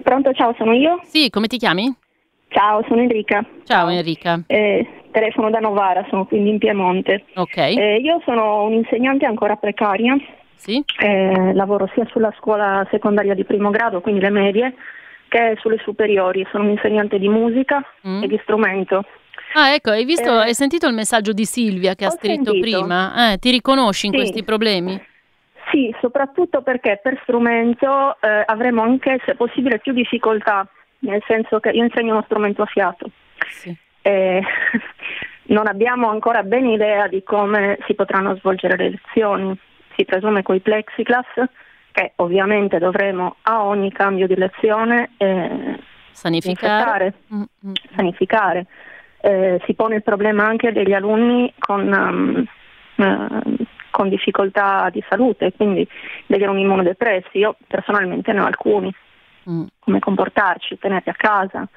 [0.03, 1.01] Pronto, ciao, sono io?
[1.05, 1.93] Sì, come ti chiami?
[2.49, 3.45] Ciao, sono Enrica.
[3.65, 4.41] Ciao Enrica.
[4.47, 4.87] Eh,
[5.17, 7.25] telefono da Novara, sono quindi in Piemonte.
[7.37, 7.57] Ok.
[7.57, 10.15] Eh, io sono un'insegnante ancora precaria.
[10.57, 10.83] Sì.
[10.99, 14.75] Eh, lavoro sia sulla scuola secondaria di primo grado, quindi le medie,
[15.29, 16.47] che sulle superiori.
[16.51, 18.23] Sono un'insegnante di musica Mm.
[18.25, 19.05] e di strumento.
[19.55, 22.61] Ah, ecco, hai visto, Eh, hai sentito il messaggio di Silvia che ha scritto sentito.
[22.79, 23.33] prima?
[23.33, 24.19] Eh, ti riconosci in Sì.
[24.19, 25.01] questi problemi?
[25.71, 30.67] Sì, soprattutto perché per strumento eh, avremo anche, se possibile, più difficoltà,
[31.01, 33.09] nel senso che io insegno uno strumento a fiato.
[33.49, 33.75] Sì.
[34.07, 34.41] E
[35.51, 39.59] non abbiamo ancora bene idea di come si potranno svolgere le lezioni.
[39.97, 41.43] Si presume coi plexiglass,
[41.91, 45.81] che ovviamente dovremo a ogni cambio di lezione eh,
[46.13, 47.15] Sanificare.
[47.17, 47.49] infettare,
[47.97, 48.67] sanificare.
[49.21, 52.45] Eh, si pone il problema anche degli alunni con, um,
[53.05, 55.89] eh, con difficoltà di salute, quindi
[56.27, 57.39] degli alunni immunodepressi.
[57.39, 58.95] Io personalmente ne ho alcuni.
[59.79, 61.69] Come comportarci, tenerli a casa,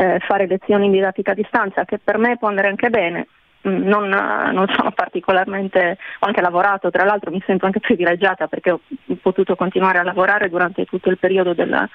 [0.00, 3.26] eh, fare lezioni in didattica a distanza, che per me può andare anche bene.
[3.68, 8.70] Mm, Non, non sono particolarmente, ho anche lavorato, tra l'altro mi sento anche privilegiata perché
[8.70, 8.80] ho
[9.20, 11.86] potuto continuare a lavorare durante tutto il periodo della-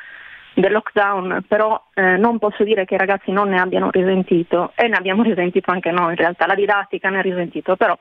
[0.53, 4.87] del lockdown, però eh, non posso dire che i ragazzi non ne abbiano risentito e
[4.87, 7.97] ne abbiamo risentito anche noi in realtà, la didattica ne ha risentito, però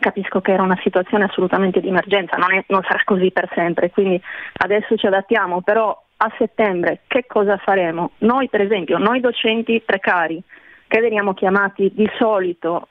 [0.00, 3.90] capisco che era una situazione assolutamente di emergenza, non, è- non sarà così per sempre,
[3.90, 4.20] quindi
[4.58, 8.12] adesso ci adattiamo, però a settembre che cosa faremo?
[8.18, 10.42] Noi per esempio, noi docenti precari
[10.86, 12.88] che veniamo chiamati di solito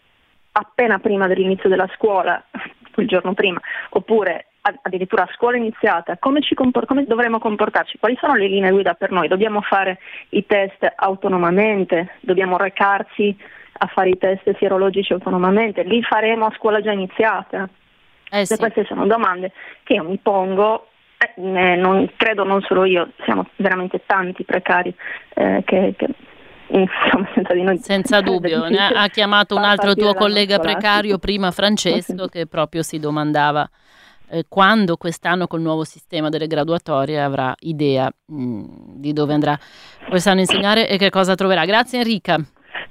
[0.52, 2.42] appena prima dell'inizio della scuola,
[2.98, 3.60] il giorno prima,
[3.90, 7.98] oppure addirittura a scuola iniziata, come, ci compor- come dovremo comportarci?
[7.98, 9.28] Quali sono le linee guida per noi?
[9.28, 12.14] Dobbiamo fare i test autonomamente?
[12.22, 13.36] Dobbiamo recarci
[13.80, 15.84] a fare i test sierologici autonomamente?
[15.84, 17.68] Li faremo a scuola già iniziata?
[18.30, 19.52] Se Queste sono domande
[19.84, 20.88] che io mi pongo.
[21.36, 24.94] Eh, non, credo non solo io, siamo veramente tanti precari
[25.36, 26.08] eh, che, che,
[26.68, 31.52] insomma, senza di noi Senza dubbio, ne ha, chiamato un altro tuo collega precario prima,
[31.52, 33.70] Francesco, che proprio si domandava
[34.30, 38.64] eh, quando quest'anno col nuovo sistema delle graduatorie avrà idea mh,
[38.96, 39.58] di dove andrà
[40.10, 41.66] quest'anno a insegnare e che cosa troverà.
[41.66, 42.44] Grazie Enrica.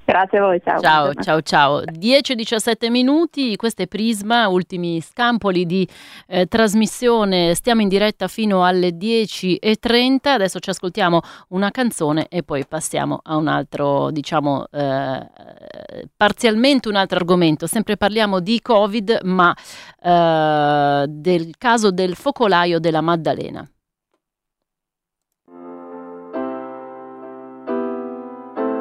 [0.04, 0.80] Grazie a voi, ciao.
[0.80, 1.80] Ciao, ciao, ciao.
[1.80, 5.88] 10-17 minuti, questo è Prisma, ultimi scampoli di
[6.26, 7.54] eh, trasmissione.
[7.54, 10.18] Stiamo in diretta fino alle 10.30.
[10.22, 15.26] Adesso ci ascoltiamo una canzone e poi passiamo a un altro, diciamo, eh,
[16.16, 17.68] parzialmente un altro argomento.
[17.68, 19.54] Sempre parliamo di Covid, ma
[20.02, 23.71] eh, del caso del focolaio della Maddalena.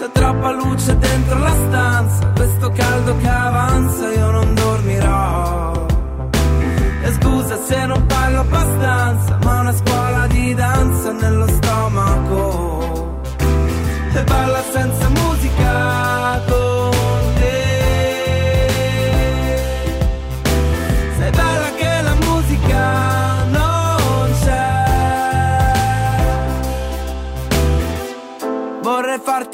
[0.00, 5.86] C'è troppa luce dentro la stanza, questo caldo che avanza io non dormirò.
[7.02, 13.20] E scusa se non parlo abbastanza, ma una scuola di danza nello stomaco.
[14.14, 15.29] E balla senza musica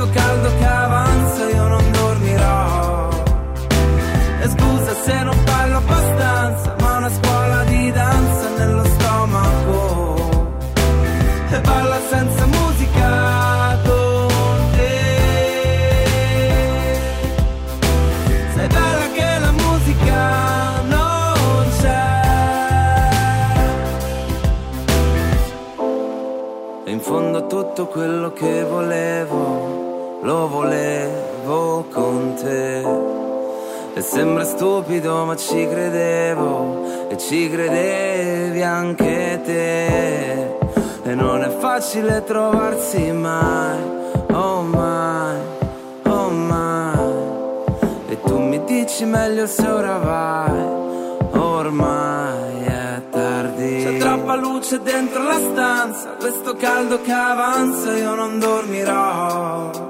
[0.00, 3.08] questo caldo che avanza io non dormirò.
[4.40, 10.48] E scusa se non parlo abbastanza, ma una scuola di danza nello stomaco.
[11.50, 14.98] E balla senza musica con te.
[18.54, 20.40] Sei bella che la musica
[27.50, 29.59] tutto quello che volevo,
[30.22, 33.18] lo volevo con te.
[33.92, 40.58] E sembra stupido ma ci credevo e ci credevi anche te.
[41.02, 43.78] E non è facile trovarsi mai,
[44.32, 45.38] oh mai,
[46.04, 46.98] oh mai.
[48.08, 50.62] E tu mi dici meglio se ora vai,
[51.32, 53.82] ormai è tardi.
[53.82, 59.89] C'è troppa luce dentro la stanza, questo caldo che avanza io non dormirò.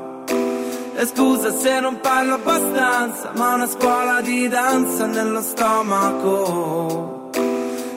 [1.01, 7.31] E scusa se non parlo abbastanza, ma una scuola di danza nello stomaco.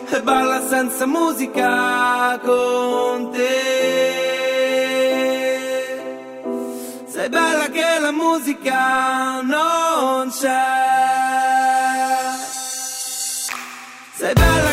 [0.09, 3.51] e balla senza musica con te.
[7.07, 10.61] Sei bella che la musica non c'è.
[14.15, 14.72] Sei bella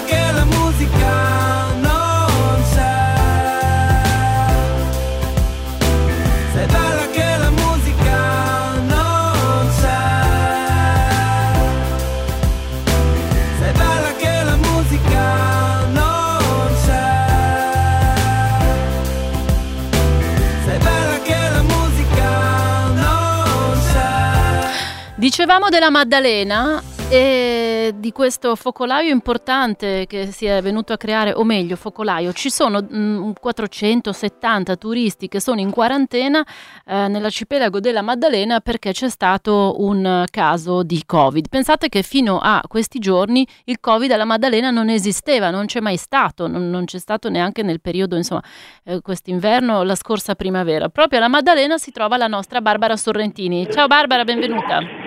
[25.31, 31.44] Dicevamo della Maddalena e di questo focolaio importante che si è venuto a creare, o
[31.44, 32.32] meglio, focolaio.
[32.32, 36.44] Ci sono mm, 470 turisti che sono in quarantena
[36.85, 41.48] eh, nell'arcipelago della Maddalena perché c'è stato un caso di Covid.
[41.48, 45.97] Pensate che fino a questi giorni il Covid alla Maddalena non esisteva, non c'è mai
[45.97, 48.43] stato, non, non c'è stato neanche nel periodo, insomma,
[48.85, 50.89] eh, quest'inverno, la scorsa primavera.
[50.89, 53.69] Proprio alla Maddalena si trova la nostra Barbara Sorrentini.
[53.70, 55.00] Ciao Barbara, benvenuta.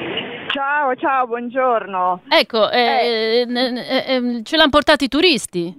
[0.54, 2.22] Ciao, ciao, buongiorno.
[2.30, 5.74] Ecco, eh, eh, eh, ce l'hanno portati i turisti.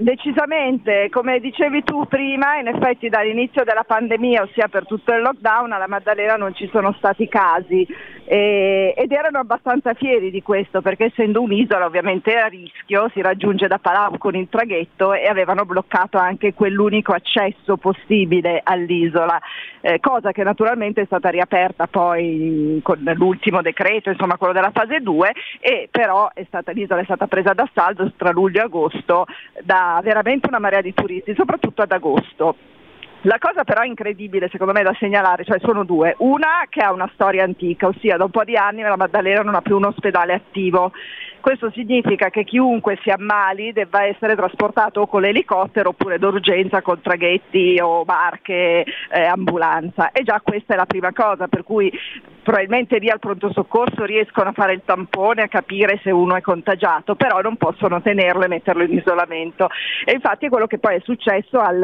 [0.00, 5.70] Decisamente, come dicevi tu prima, in effetti dall'inizio della pandemia, ossia per tutto il lockdown,
[5.70, 7.86] alla Maddalena non ci sono stati casi
[8.28, 13.66] e- ed erano abbastanza fieri di questo perché essendo un'isola ovviamente a rischio, si raggiunge
[13.68, 19.40] da Palau con il traghetto e avevano bloccato anche quell'unico accesso possibile all'isola,
[19.80, 25.00] eh, cosa che naturalmente è stata riaperta poi con l'ultimo decreto, insomma quello della fase
[25.00, 29.24] 2 e però è stata, l'isola è stata presa d'assalto tra luglio e agosto
[29.62, 32.56] da veramente una marea di turisti, soprattutto ad agosto.
[33.22, 37.10] La cosa però incredibile secondo me da segnalare, cioè sono due, una che ha una
[37.14, 40.34] storia antica, ossia da un po' di anni la Maddalena non ha più un ospedale
[40.34, 40.92] attivo.
[41.40, 47.00] Questo significa che chiunque si ammali debba essere trasportato o con l'elicottero oppure d'urgenza con
[47.00, 50.12] traghetti o barche, eh, ambulanza.
[50.12, 51.90] E già questa è la prima cosa, per cui
[52.48, 56.40] probabilmente lì al pronto soccorso riescono a fare il tampone, a capire se uno è
[56.40, 59.68] contagiato, però non possono tenerlo e metterlo in isolamento.
[60.06, 61.82] E infatti è quello che poi è successo al,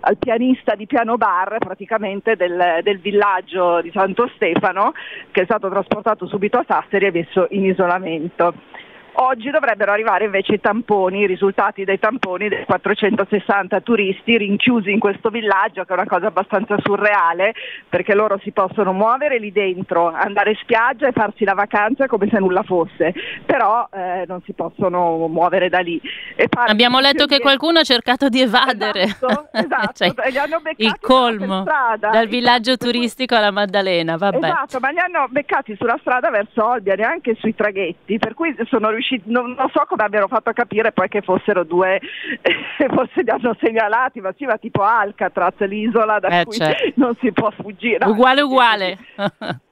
[0.00, 4.94] al pianista di piano bar praticamente del, del villaggio di Santo Stefano,
[5.30, 8.52] che è stato trasportato subito a Sassari e messo in isolamento.
[9.16, 14.98] Oggi dovrebbero arrivare invece i tamponi, i risultati dei tamponi dei 460 turisti rinchiusi in
[14.98, 17.54] questo villaggio, che è una cosa abbastanza surreale,
[17.88, 22.28] perché loro si possono muovere lì dentro, andare in spiaggia e farsi la vacanza come
[22.28, 23.14] se nulla fosse,
[23.46, 26.00] però eh, non si possono muovere da lì.
[26.66, 29.02] Abbiamo letto che qualcuno ha cercato di evadere.
[29.02, 29.92] Esatto, esatto.
[29.94, 30.12] Cioè,
[30.76, 31.62] il colmo
[31.98, 34.44] dal villaggio turistico alla Maddalena, vabbè.
[34.44, 38.90] Esatto, ma li hanno beccati sulla strada verso Olbia, neanche sui traghetti, per cui sono
[38.90, 42.00] riusciti, non, non so come abbiano fatto a capire poi che fossero due,
[42.94, 46.92] forse li hanno segnalati, ma sì, ma tipo Alcatraz, l'isola da Eh, cui certo.
[46.96, 48.06] non si può fuggire.
[48.06, 48.98] Uguale uguale.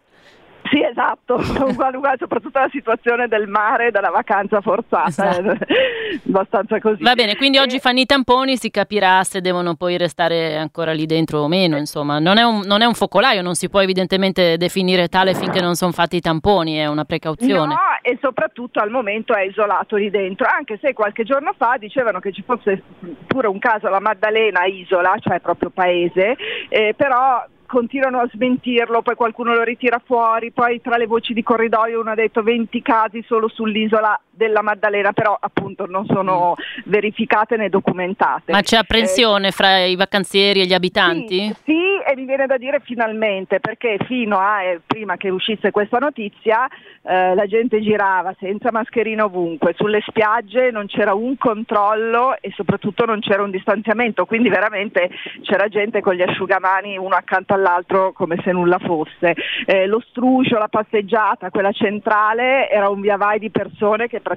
[0.73, 1.35] Sì, esatto,
[1.69, 5.67] uguale uguale, soprattutto la situazione del mare e della vacanza forzata, Esatto.
[6.29, 7.03] abbastanza così.
[7.03, 11.05] Va bene, quindi oggi fanno i tamponi, si capirà se devono poi restare ancora lì
[11.05, 12.19] dentro o meno, insomma.
[12.19, 15.75] Non è un, non è un focolaio, non si può evidentemente definire tale finché non
[15.75, 17.75] sono fatti i tamponi, è una precauzione.
[17.75, 22.19] No, e soprattutto al momento è isolato lì dentro, anche se qualche giorno fa dicevano
[22.19, 22.83] che ci fosse
[23.27, 26.35] pure un caso alla Maddalena isola, cioè proprio paese,
[26.71, 31.43] eh, però continuano a smentirlo, poi qualcuno lo ritira fuori, poi tra le voci di
[31.43, 36.55] corridoio uno ha detto 20 casi solo sull'isola della Maddalena, però appunto non sono
[36.85, 38.53] verificate né documentate.
[38.53, 41.39] Ma c'è apprensione fra i vacanzieri e gli abitanti?
[41.39, 45.71] Sì, sì, e mi viene da dire finalmente, perché fino a eh, prima che uscisse
[45.71, 46.67] questa notizia
[47.03, 53.05] eh, la gente girava senza mascherina ovunque, sulle spiagge non c'era un controllo e soprattutto
[53.05, 55.11] non c'era un distanziamento, quindi veramente
[55.43, 59.35] c'era gente con gli asciugamani uno accanto all'altro come se nulla fosse.
[59.67, 64.32] Eh, lo struscio, la passeggiata, quella centrale era un via vai di persone che praticamente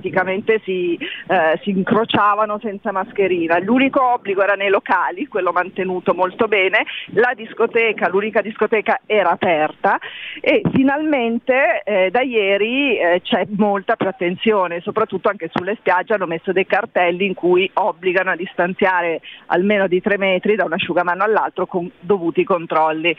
[0.64, 0.98] si,
[1.28, 3.60] eh, si incrociavano senza mascherina.
[3.60, 10.00] L'unico obbligo era nei locali, quello mantenuto molto bene, la discoteca, l'unica discoteca era aperta
[10.42, 16.28] e finalmente eh, da ieri eh, c'è molta più attenzione, soprattutto anche sulle spiagge hanno
[16.28, 21.24] messo dei cartelli in cui obbligano a distanziare almeno di tre metri da un asciugamano
[21.24, 23.16] all'altro con dovuti controlli.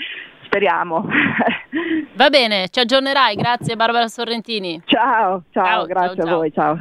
[0.46, 1.04] Speriamo.
[2.14, 4.80] Va bene, ci aggiornerai, grazie Barbara Sorrentini.
[4.86, 6.80] Ciao, ciao, grazie ciao, a voi, ciao.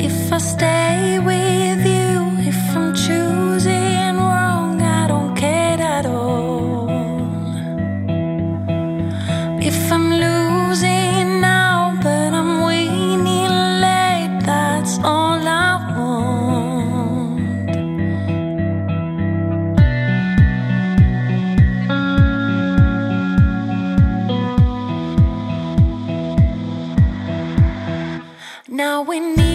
[0.00, 1.37] If I stay with
[28.78, 29.47] Now we need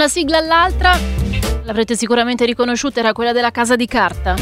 [0.00, 0.98] una sigla all'altra,
[1.64, 4.34] l'avrete sicuramente riconosciuta, era quella della casa di carta.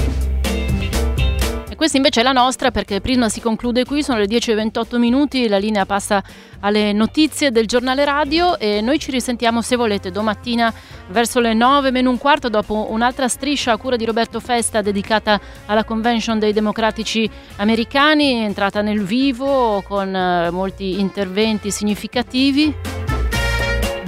[1.68, 5.48] E questa invece è la nostra perché Prisma si conclude qui, sono le 10.28 minuti,
[5.48, 6.22] la linea passa
[6.60, 10.72] alle notizie del giornale radio e noi ci risentiamo se volete domattina
[11.08, 15.40] verso le 9 meno un quarto dopo un'altra striscia a cura di Roberto Festa dedicata
[15.66, 22.97] alla convention dei democratici americani, entrata nel vivo con eh, molti interventi significativi.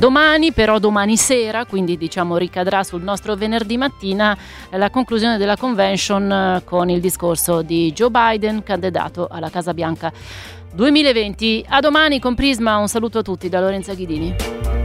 [0.01, 4.35] Domani, però domani sera, quindi diciamo ricadrà sul nostro venerdì mattina,
[4.71, 9.75] eh, la conclusione della convention eh, con il discorso di Joe Biden, candidato alla Casa
[9.75, 10.11] Bianca
[10.73, 11.67] 2020.
[11.69, 14.80] A domani con Prisma, un saluto a tutti da Lorenza Ghidini.